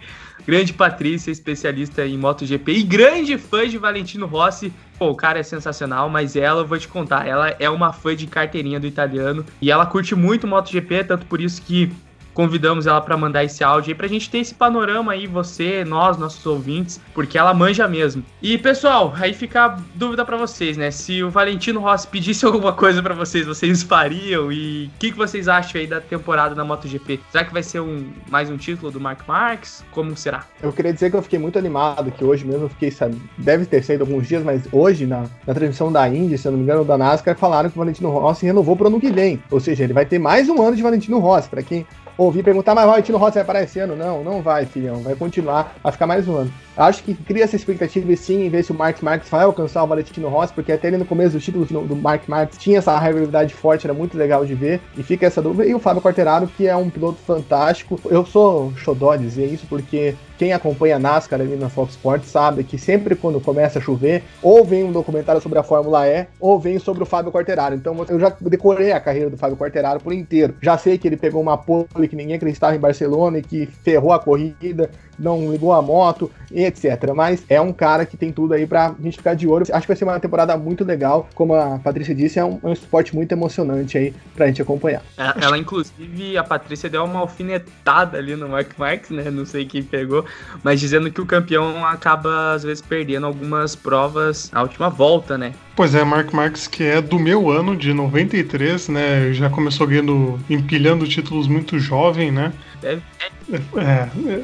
[0.46, 4.72] Grande Patrícia, especialista em MotoGP e grande fã de Valentino Rossi.
[4.98, 8.14] Pô, o cara é sensacional, mas ela, eu vou te contar, ela é uma fã
[8.14, 11.92] de carteirinha do italiano e ela curte muito MotoGP, tanto por isso que
[12.34, 16.16] convidamos ela para mandar esse áudio aí pra gente ter esse panorama aí, você, nós,
[16.16, 18.24] nossos ouvintes, porque ela manja mesmo.
[18.40, 20.90] E pessoal, aí fica a dúvida para vocês, né?
[20.90, 24.50] Se o Valentino Rossi pedisse alguma coisa para vocês, vocês fariam?
[24.52, 27.20] E o que, que vocês acham aí da temporada da MotoGP?
[27.30, 29.84] Será que vai ser um, mais um título do Mark Marques?
[29.90, 30.44] Como será?
[30.62, 33.66] Eu queria dizer que eu fiquei muito animado, que hoje mesmo eu fiquei, sabe, deve
[33.66, 36.64] ter sido alguns dias, mas hoje, na, na transmissão da Indy, se eu não me
[36.64, 39.42] engano, da NASCAR, falaram que o Valentino Rossi renovou pro ano que vem.
[39.50, 41.48] Ou seja, ele vai ter mais um ano de Valentino Rossi.
[41.48, 41.86] Para quem
[42.16, 43.96] ouvir perguntar, mas o Valentino Rossi vai parar esse ano?
[43.96, 45.02] Não, não vai, filhão.
[45.02, 46.52] Vai continuar a ficar mais um ano.
[46.76, 49.86] Acho que cria essa expectativa sim, em ver se o Mark Marques vai alcançar o
[49.86, 53.54] Valentino Rossi, porque até ele no começo do título do Mark Marques tinha essa rivalidade
[53.54, 54.80] forte, era muito legal de ver.
[54.96, 55.66] E fica essa dúvida.
[55.66, 58.00] E o Fábio Quarteraro, que é um piloto fantástico.
[58.06, 62.64] Eu sou xodó dizer isso, porque quem acompanha a NASCAR ali na Fox Sports sabe
[62.64, 66.58] que sempre quando começa a chover, ou vem um documentário sobre a Fórmula E, ou
[66.58, 67.74] vem sobre o Fábio Quarteraro.
[67.74, 70.56] Então eu já decorei a carreira do Fábio Quarteraro por inteiro.
[70.60, 74.12] Já sei que ele pegou uma pole que ninguém acreditava em Barcelona e que ferrou
[74.12, 77.12] a corrida, não ligou a moto, e etc.
[77.14, 79.64] Mas é um cara que tem tudo aí pra gente ficar de olho.
[79.70, 81.28] Acho que vai ser uma temporada muito legal.
[81.34, 85.02] Como a Patrícia disse, é um, é um esporte muito emocionante aí pra gente acompanhar.
[85.16, 89.30] É, ela, inclusive, a Patrícia deu uma alfinetada ali no Mark Marques, né?
[89.30, 90.24] Não sei quem pegou,
[90.62, 95.52] mas dizendo que o campeão acaba, às vezes, perdendo algumas provas na última volta, né?
[95.74, 99.32] Pois é, Mark Marques, que é do meu ano, de 93, né?
[99.32, 102.52] Já começou ganhando, empilhando títulos muito jovem, né?
[102.80, 103.02] Deve...
[103.50, 104.42] É, é,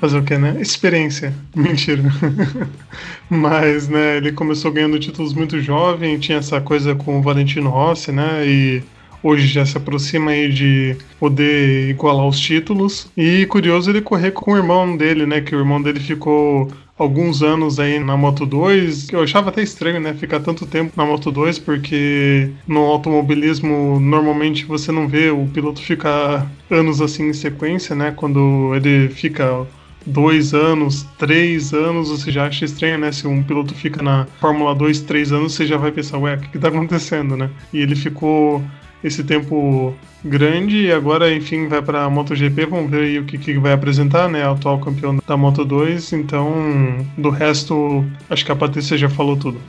[0.00, 0.56] Fazer o que, né?
[0.60, 1.32] Experiência.
[1.54, 2.02] Mentira.
[3.30, 8.12] Mas, né, ele começou ganhando títulos muito jovem, tinha essa coisa com o Valentino Rossi,
[8.12, 8.46] né?
[8.46, 8.82] E
[9.22, 13.10] hoje já se aproxima aí de poder igualar os títulos.
[13.16, 15.40] E curioso ele correr com o irmão dele, né?
[15.40, 19.62] Que o irmão dele ficou alguns anos aí na Moto 2, que eu achava até
[19.62, 25.30] estranho, né, ficar tanto tempo na Moto 2, porque no automobilismo normalmente você não vê
[25.30, 29.66] o piloto ficar anos assim em sequência, né, quando ele fica
[30.06, 33.12] dois anos, três anos, você já acha estranho, né?
[33.12, 36.38] Se um piloto fica na Fórmula 2 três anos, você já vai pensar, ué, o
[36.38, 37.50] que, que tá acontecendo, né?
[37.72, 38.62] E ele ficou
[39.02, 42.66] esse tempo grande e agora, enfim, vai para a MotoGP.
[42.66, 44.48] Vamos ver aí o que, que vai apresentar, né?
[44.48, 46.12] Atual campeão da Moto 2.
[46.12, 49.60] Então, do resto, acho que a Patrícia já falou tudo.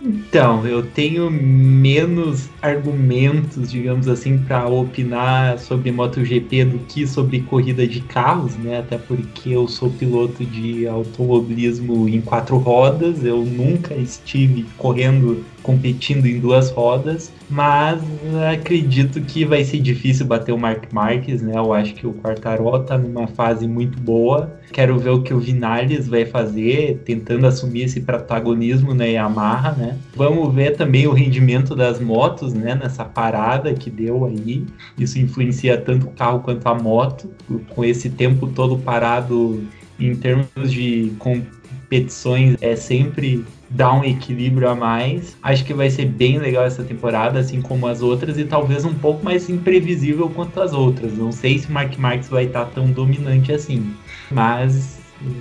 [0.00, 7.86] Então, eu tenho menos argumentos, digamos assim, para opinar sobre MotoGP do que sobre corrida
[7.86, 8.80] de carros, né?
[8.80, 16.26] Até porque eu sou piloto de automobilismo em quatro rodas, eu nunca estive correndo competindo
[16.26, 18.00] em duas rodas, mas
[18.52, 21.54] acredito que vai ser difícil bater o Mark Marques, né?
[21.56, 24.60] Eu acho que o Quartaró tá numa fase muito boa.
[24.72, 29.98] Quero ver o que o Vinales vai fazer, tentando assumir esse protagonismo na Yamaha, né?
[30.14, 32.76] Vamos ver também o rendimento das motos, né?
[32.76, 34.64] Nessa parada que deu aí.
[34.96, 37.28] Isso influencia tanto o carro quanto a moto.
[37.70, 39.64] Com esse tempo todo parado
[39.98, 45.36] em termos de competições, é sempre dar um equilíbrio a mais.
[45.42, 48.94] Acho que vai ser bem legal essa temporada, assim como as outras, e talvez um
[48.94, 51.16] pouco mais imprevisível quanto as outras.
[51.16, 53.94] Não sei se Mark Marques vai estar tão dominante assim,
[54.30, 54.98] mas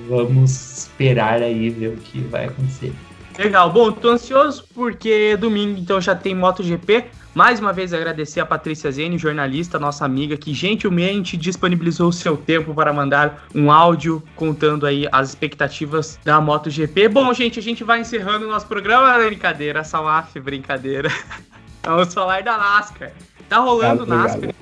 [0.07, 2.93] vamos esperar aí ver o que vai acontecer.
[3.37, 7.05] Legal, bom, tô ansioso porque domingo então já tem MotoGP.
[7.33, 12.37] Mais uma vez agradecer a Patrícia Zene, jornalista, nossa amiga, que gentilmente disponibilizou o seu
[12.37, 17.09] tempo para mandar um áudio contando aí as expectativas da MotoGP.
[17.09, 19.17] Bom, gente, a gente vai encerrando o nosso programa.
[19.25, 21.09] Brincadeira, Salaf, brincadeira.
[21.83, 23.11] Vamos falar da NASCAR.
[23.49, 24.55] Tá rolando obrigado, NASCAR.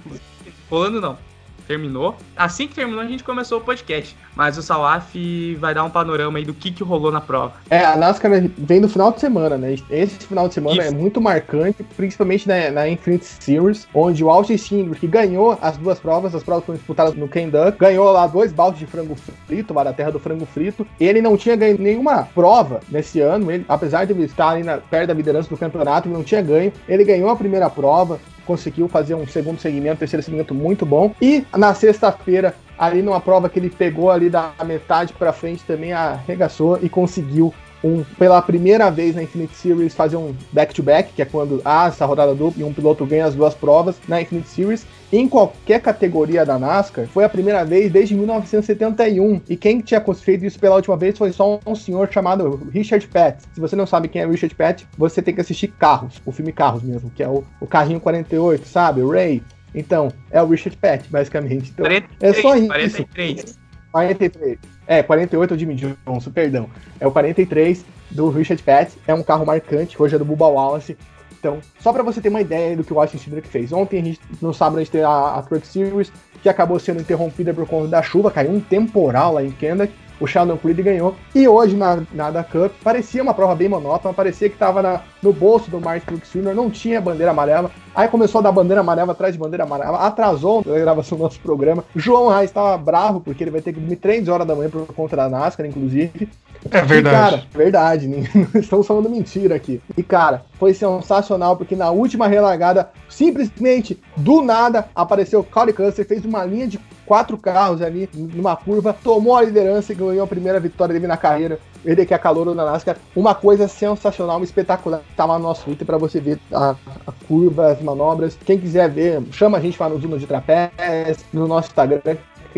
[0.67, 1.32] Rolando não
[1.63, 2.15] terminou.
[2.35, 4.15] Assim que terminou, a gente começou o podcast.
[4.35, 5.13] Mas o Salaf
[5.59, 7.53] vai dar um panorama aí do que, que rolou na prova.
[7.69, 9.75] É, a NASCAR vem no final de semana, né?
[9.89, 10.93] Esse final de semana Isso.
[10.93, 15.77] é muito marcante, principalmente na, na Infinite Series, onde o Austin Cindric, que ganhou as
[15.77, 19.15] duas provas, as provas foram disputadas no Kenduck, ganhou lá dois baldes de frango
[19.47, 20.85] frito, lá da terra do frango frito.
[20.99, 25.07] Ele não tinha ganho nenhuma prova nesse ano, ele, apesar de estar ali na, perto
[25.07, 26.73] da liderança do campeonato, ele não tinha ganho.
[26.87, 31.13] Ele ganhou a primeira prova, conseguiu fazer um segundo segmento, terceiro segmento muito bom.
[31.21, 35.93] E na sexta-feira, ali numa prova que ele pegou ali da metade para frente, também
[35.93, 37.53] arregaçou e conseguiu
[37.83, 41.87] um, pela primeira vez na Infinite Series fazer um back-to-back, -back, que é quando há
[41.87, 44.85] essa rodada dupla e um piloto ganha as duas provas na Infinite Series.
[45.13, 49.41] Em qualquer categoria da NASCAR, foi a primeira vez desde 1971.
[49.47, 53.43] E quem tinha feito isso pela última vez foi só um senhor chamado Richard Pett.
[53.53, 56.51] Se você não sabe quem é Richard Pett, você tem que assistir Carros, o filme
[56.51, 59.01] Carros mesmo, que é o, o carrinho 48, sabe?
[59.03, 59.43] O Ray.
[59.75, 61.69] Então, é o Richard Pett, basicamente.
[61.69, 62.67] Então, 43, é só isso.
[62.67, 63.59] 43.
[63.91, 64.57] 43.
[64.87, 66.67] É, 48 é o Jimmy Johnson, perdão.
[66.99, 68.97] É o 43 do Richard Pett.
[69.07, 70.97] É um carro marcante, hoje é do Bubba Wallace.
[71.43, 73.73] Então, só para você ter uma ideia do que o Austin Cindric fez.
[73.73, 76.09] Ontem, a gente, no sábado, a gente teve a, a Truck Series,
[76.41, 79.93] que acabou sendo interrompida por conta da chuva, caiu um temporal lá em Kendrick.
[80.19, 81.15] O Sheldon Creed ganhou.
[81.33, 85.33] E hoje, na, na da Cup, parecia uma prova bem monótona, parecia que estava no
[85.33, 87.71] bolso do Martin Truex Jr., não tinha bandeira amarela.
[87.95, 91.39] Aí começou a dar bandeira amarela atrás de bandeira amarela, atrasou a gravação do nosso
[91.39, 91.83] programa.
[91.95, 94.85] João Reis estava bravo, porque ele vai ter que dormir 3 horas da manhã por
[94.87, 96.29] conta da NASCAR, inclusive.
[96.71, 96.97] É verdade.
[96.97, 98.07] E, cara, verdade,
[98.53, 99.81] não estamos falando mentira aqui.
[99.97, 106.07] E, cara, foi sensacional, porque na última relargada, simplesmente, do nada, apareceu o Cody Custer,
[106.07, 110.27] fez uma linha de quatro carros ali numa curva, tomou a liderança e ganhou a
[110.27, 111.59] primeira vitória dele na carreira.
[111.85, 112.95] Ele que é calor na NASCAR.
[113.15, 115.01] Uma coisa sensacional, espetacular.
[115.17, 116.75] Tá lá no nosso Twitter para você ver a,
[117.05, 118.37] a, curva, as manobras.
[118.45, 121.99] Quem quiser ver, chama a gente lá no Zona de Trapézio, no nosso Instagram,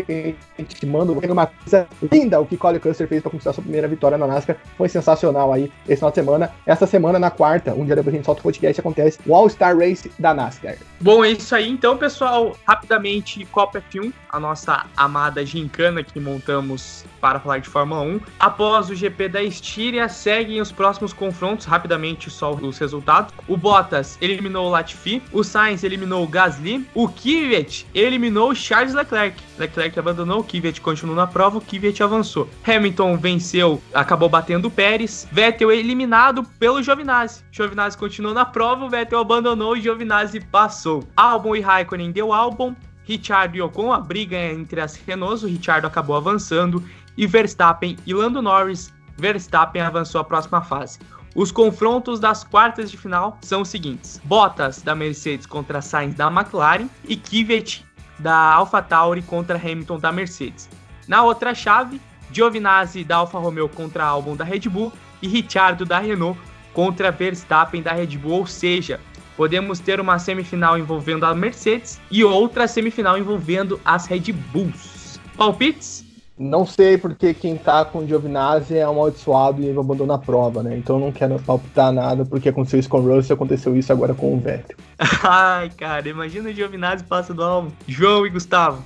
[0.02, 3.62] que a gente manda uma coisa linda o que Colin Custer fez para conquistar sua
[3.62, 4.56] primeira vitória na NASCAR.
[4.76, 6.50] Foi sensacional aí esse final de semana.
[6.66, 9.76] Essa semana, na quarta, um dia depois a gente solta o podcast, acontece o All-Star
[9.76, 10.76] Race da NASCAR.
[11.00, 11.68] Bom, é isso aí.
[11.68, 18.02] Então, pessoal, rapidamente, Copa F1, a nossa amada gincana que montamos para falar de Fórmula
[18.02, 18.20] 1.
[18.38, 23.32] Após o GP da Estíria, seguem os próximos confrontos, rapidamente só os resultados.
[23.48, 28.94] O Bottas eliminou o Latifi, o Sainz eliminou o Gasly, o Kvyat eliminou o Charles
[28.94, 29.42] Leclerc.
[29.58, 32.48] Leclerc abandonou, o Kvyat continuou na prova, o Kvyat avançou.
[32.66, 35.28] Hamilton venceu, acabou batendo o Pérez.
[35.30, 37.44] Vettel eliminado pelo Giovinazzi.
[37.52, 41.04] Giovinazzi continuou na prova, o Vettel abandonou e Giovinazzi passou.
[41.16, 42.74] Albon e Raikkonen deu Albon.
[43.04, 46.82] Richard e Ocon, a briga entre as Renaults, o Richard acabou avançando
[47.16, 50.98] e Verstappen e Lando Norris, Verstappen avançou à próxima fase.
[51.34, 56.28] Os confrontos das quartas de final são os seguintes: Bottas da Mercedes contra Sainz da
[56.28, 57.84] McLaren e Kvyat
[58.18, 60.68] da AlphaTauri contra Hamilton da Mercedes.
[61.06, 65.98] Na outra chave, Giovinazzi da Alfa Romeo contra Albon da Red Bull e Ricciardo da
[65.98, 66.38] Renault
[66.72, 69.00] contra Verstappen da Red Bull, ou seja,
[69.36, 75.20] podemos ter uma semifinal envolvendo a Mercedes e outra semifinal envolvendo as Red Bulls.
[75.36, 76.05] Palpites?
[76.38, 80.76] Não sei porque quem tá com o Giovinazzi é amaldiçoado e abandona a prova, né?
[80.76, 84.34] Então não quero palpitar nada porque aconteceu isso com o Russell, aconteceu isso agora com
[84.34, 84.76] o Vettel.
[85.24, 87.70] Ai, cara, imagina o Giovinazzi passa do álbum.
[87.86, 88.84] João e Gustavo.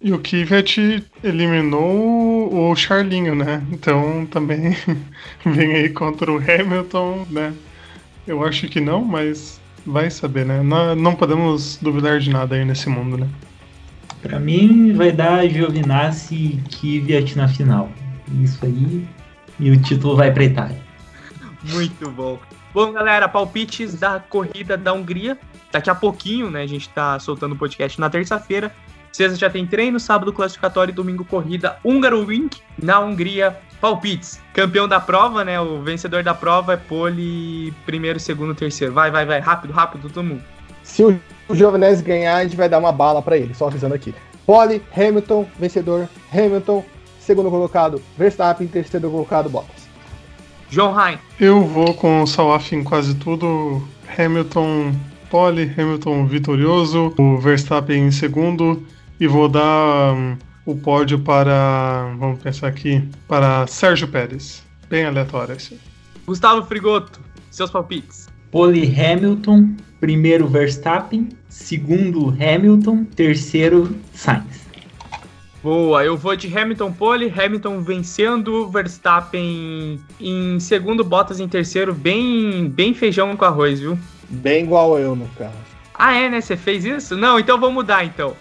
[0.00, 3.62] E o Kvyat eliminou o Charlinho, né?
[3.70, 4.76] Então também
[5.46, 7.54] vem aí contra o Hamilton, né?
[8.26, 10.60] Eu acho que não, mas vai saber, né?
[10.62, 13.28] Não, não podemos duvidar de nada aí nesse mundo, né?
[14.22, 17.90] Pra mim vai dar Giovinazzi e Kvyat na final.
[18.40, 19.06] Isso aí.
[19.58, 20.80] E o título vai pra Itália.
[21.64, 22.38] Muito bom.
[22.72, 25.36] Bom, galera, palpites da corrida da Hungria.
[25.70, 26.62] Daqui a pouquinho, né?
[26.62, 28.72] A gente tá soltando o podcast na terça-feira.
[29.12, 33.58] Sexta já tem treino, sábado classificatório e domingo corrida Húngaro Wink na Hungria.
[33.80, 34.40] Palpites.
[34.54, 35.60] Campeão da prova, né?
[35.60, 38.94] O vencedor da prova é pole primeiro, segundo, terceiro.
[38.94, 39.40] Vai, vai, vai.
[39.40, 40.42] Rápido, rápido, todo mundo.
[40.82, 44.14] Se o Giovinazzi ganhar, a gente vai dar uma bala para ele, só avisando aqui.
[44.46, 46.84] Pole, Hamilton, vencedor, Hamilton,
[47.20, 49.88] segundo colocado, Verstappen, terceiro colocado, Bottas.
[50.70, 51.18] João Rain.
[51.38, 53.82] Eu vou com o Salaf em quase tudo.
[54.18, 54.92] Hamilton
[55.32, 58.86] pole, Hamilton vitorioso, o Verstappen em segundo
[59.18, 60.36] e vou dar um,
[60.66, 64.62] o pódio para, vamos pensar aqui, para Sérgio Pérez.
[64.90, 65.80] Bem aleatório esse.
[66.26, 67.18] Gustavo Frigoto,
[67.50, 68.28] seus palpites.
[68.50, 74.66] Pole Hamilton, primeiro Verstappen, segundo Hamilton, terceiro Sainz.
[75.62, 82.68] Boa, eu vou de Hamilton pole, Hamilton vencendo, Verstappen em segundo, Bottas em terceiro, bem,
[82.68, 83.96] bem feijão com arroz, viu?
[84.28, 85.54] Bem igual eu, no caso.
[85.94, 86.40] Ah, é, né?
[86.40, 87.16] Você fez isso?
[87.16, 88.34] Não, então vamos mudar, então.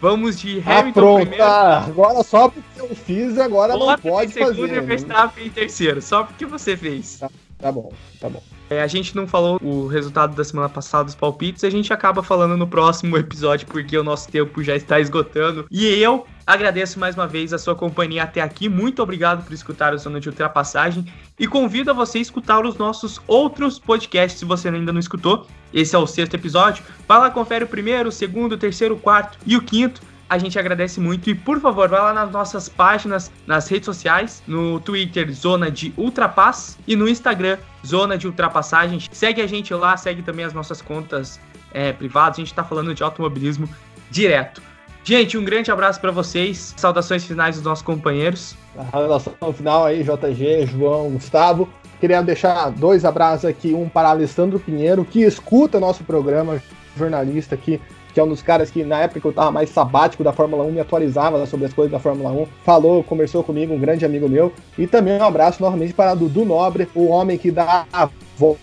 [0.00, 1.44] Vamos de Hamilton ah, pronto, primeiro.
[1.44, 4.72] Ah, agora só porque eu fiz, agora Bottas não pode em segundo fazer.
[4.72, 4.80] e né?
[4.82, 7.18] Verstappen em terceiro, só porque você fez.
[7.58, 8.40] Tá bom, tá bom.
[8.70, 12.22] É, a gente não falou o resultado da semana passada dos palpites, a gente acaba
[12.22, 15.66] falando no próximo episódio porque o nosso tempo já está esgotando.
[15.70, 18.68] E eu agradeço mais uma vez a sua companhia até aqui.
[18.68, 21.06] Muito obrigado por escutar o Zona de Ultrapassagem
[21.38, 25.46] e convido a você a escutar os nossos outros podcasts se você ainda não escutou.
[25.72, 26.84] Esse é o sexto episódio.
[27.06, 30.38] Vai lá, confere o primeiro, o segundo, o terceiro, o quarto e o quinto a
[30.38, 31.30] gente agradece muito.
[31.30, 35.92] E por favor, vai lá nas nossas páginas, nas redes sociais, no Twitter, Zona de
[35.96, 39.00] Ultrapass, e no Instagram, Zona de Ultrapassagem.
[39.10, 41.40] Segue a gente lá, segue também as nossas contas
[41.72, 42.38] é, privadas.
[42.38, 43.68] A gente tá falando de automobilismo
[44.10, 44.60] direto.
[45.02, 46.74] Gente, um grande abraço para vocês.
[46.76, 48.54] Saudações finais dos nossos companheiros.
[48.76, 51.68] A relação final aí, JG, João, Gustavo.
[51.98, 56.62] Queria deixar dois abraços aqui, um para Alessandro Pinheiro, que escuta nosso programa,
[56.96, 57.80] jornalista aqui
[58.12, 60.64] que é um dos caras que na época que eu tava mais sabático da Fórmula
[60.64, 64.28] 1 me atualizava sobre as coisas da Fórmula 1, falou, conversou comigo, um grande amigo
[64.28, 68.58] meu, e também um abraço novamente para Dudu Nobre, o homem que dá a voz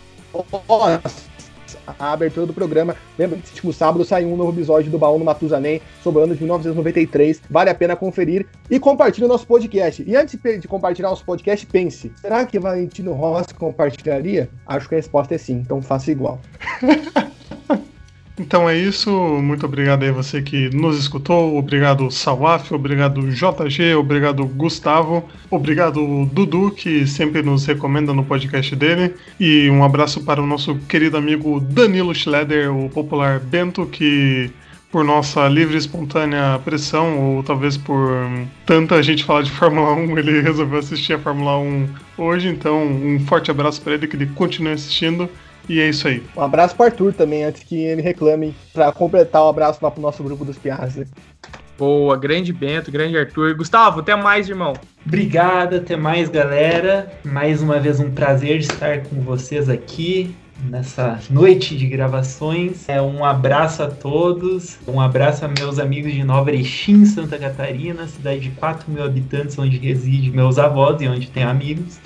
[1.99, 2.95] a abertura do programa.
[3.17, 6.23] Lembra que esse último sábado saiu um novo episódio do Baú no Matusalém sobre o
[6.23, 7.41] ano de 1993.
[7.49, 10.03] Vale a pena conferir e compartilhe o nosso podcast.
[10.05, 14.49] E antes de compartilhar nosso podcast, pense: será que Valentino Rossi compartilharia?
[14.65, 16.39] Acho que a resposta é sim, então faça igual.
[18.37, 19.09] Então é isso,
[19.41, 26.69] muito obrigado aí você que nos escutou, obrigado Salaf, obrigado JG, obrigado Gustavo, obrigado Dudu
[26.71, 29.15] que sempre nos recomenda no podcast dele.
[29.39, 34.51] E um abraço para o nosso querido amigo Danilo Schleder, o popular Bento que
[34.91, 38.11] por nossa livre e espontânea pressão, ou talvez por
[38.65, 43.19] tanta gente falar de Fórmula 1, ele resolveu assistir a Fórmula 1 hoje, então um
[43.19, 45.29] forte abraço para ele, que ele continue assistindo.
[45.67, 46.23] E é isso aí.
[46.35, 50.01] Um abraço pro Arthur também, antes que ele reclame, pra completar o abraço lá pro
[50.01, 51.07] nosso grupo dos Piazza.
[51.77, 53.55] Boa, grande Bento, grande Arthur.
[53.55, 54.73] Gustavo, até mais, irmão.
[55.05, 57.11] Obrigado, até mais, galera.
[57.23, 60.33] Mais uma vez um prazer estar com vocês aqui
[60.63, 62.87] nessa noite de gravações.
[62.87, 68.07] É um abraço a todos, um abraço a meus amigos de Nova Erechim, Santa Catarina,
[68.07, 71.99] cidade de 4 mil habitantes, onde reside meus avós e onde tenho amigos.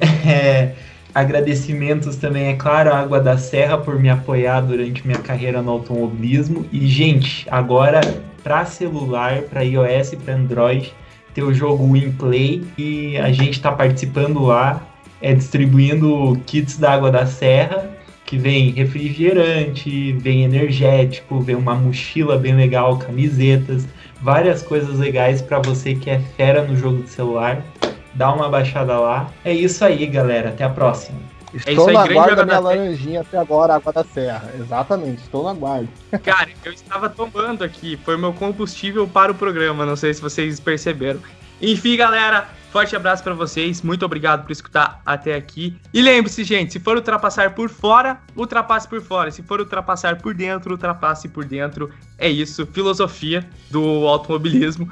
[0.26, 0.74] É,
[1.16, 5.70] agradecimentos também, é claro, à Água da Serra por me apoiar durante minha carreira no
[5.70, 6.66] automobilismo.
[6.70, 8.02] E, gente, agora
[8.44, 10.92] para celular, para iOS para Android,
[11.32, 14.86] ter o jogo WinPlay e a gente está participando lá,
[15.22, 22.36] é distribuindo kits da Água da Serra que vem refrigerante, vem energético, vem uma mochila
[22.36, 23.86] bem legal, camisetas,
[24.20, 27.64] várias coisas legais para você que é fera no jogo de celular.
[28.16, 29.30] Dá uma baixada lá.
[29.44, 30.48] É isso aí, galera.
[30.48, 31.18] Até a próxima.
[31.54, 34.50] Estou É isso aí, na grande guarda da minha laranjinha até agora, Água da Serra.
[34.58, 35.88] Exatamente, estou na guarda.
[36.24, 40.58] Cara, eu estava tomando aqui, foi meu combustível para o programa, não sei se vocês
[40.58, 41.20] perceberam.
[41.60, 45.78] Enfim, galera, forte abraço para vocês, muito obrigado por escutar até aqui.
[45.94, 49.30] E lembre-se, gente, se for ultrapassar por fora, ultrapasse por fora.
[49.30, 51.90] Se for ultrapassar por dentro, ultrapasse por dentro.
[52.18, 54.90] É isso, filosofia do automobilismo.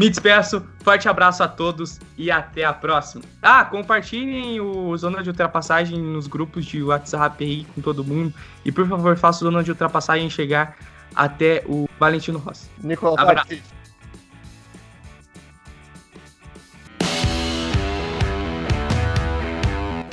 [0.00, 3.22] Me despeço, forte abraço a todos e até a próxima.
[3.42, 8.32] Ah, compartilhem o Zona de Ultrapassagem nos grupos de WhatsApp aí com todo mundo.
[8.64, 10.74] E por favor, faça o Zona de Ultrapassagem chegar
[11.14, 12.70] até o Valentino Rossi.
[12.82, 13.50] Nicolas Abraço.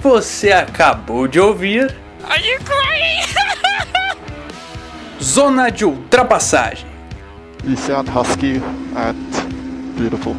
[0.04, 1.96] Você acabou de ouvir
[2.30, 3.24] Are you crying?
[5.24, 6.86] Zona de Ultrapassagem.
[7.64, 8.62] Lucian Husky
[8.94, 9.57] at
[9.98, 10.36] Beautiful.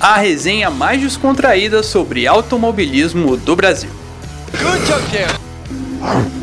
[0.00, 3.90] A resenha mais descontraída sobre automobilismo do Brasil.
[4.52, 6.39] Good job.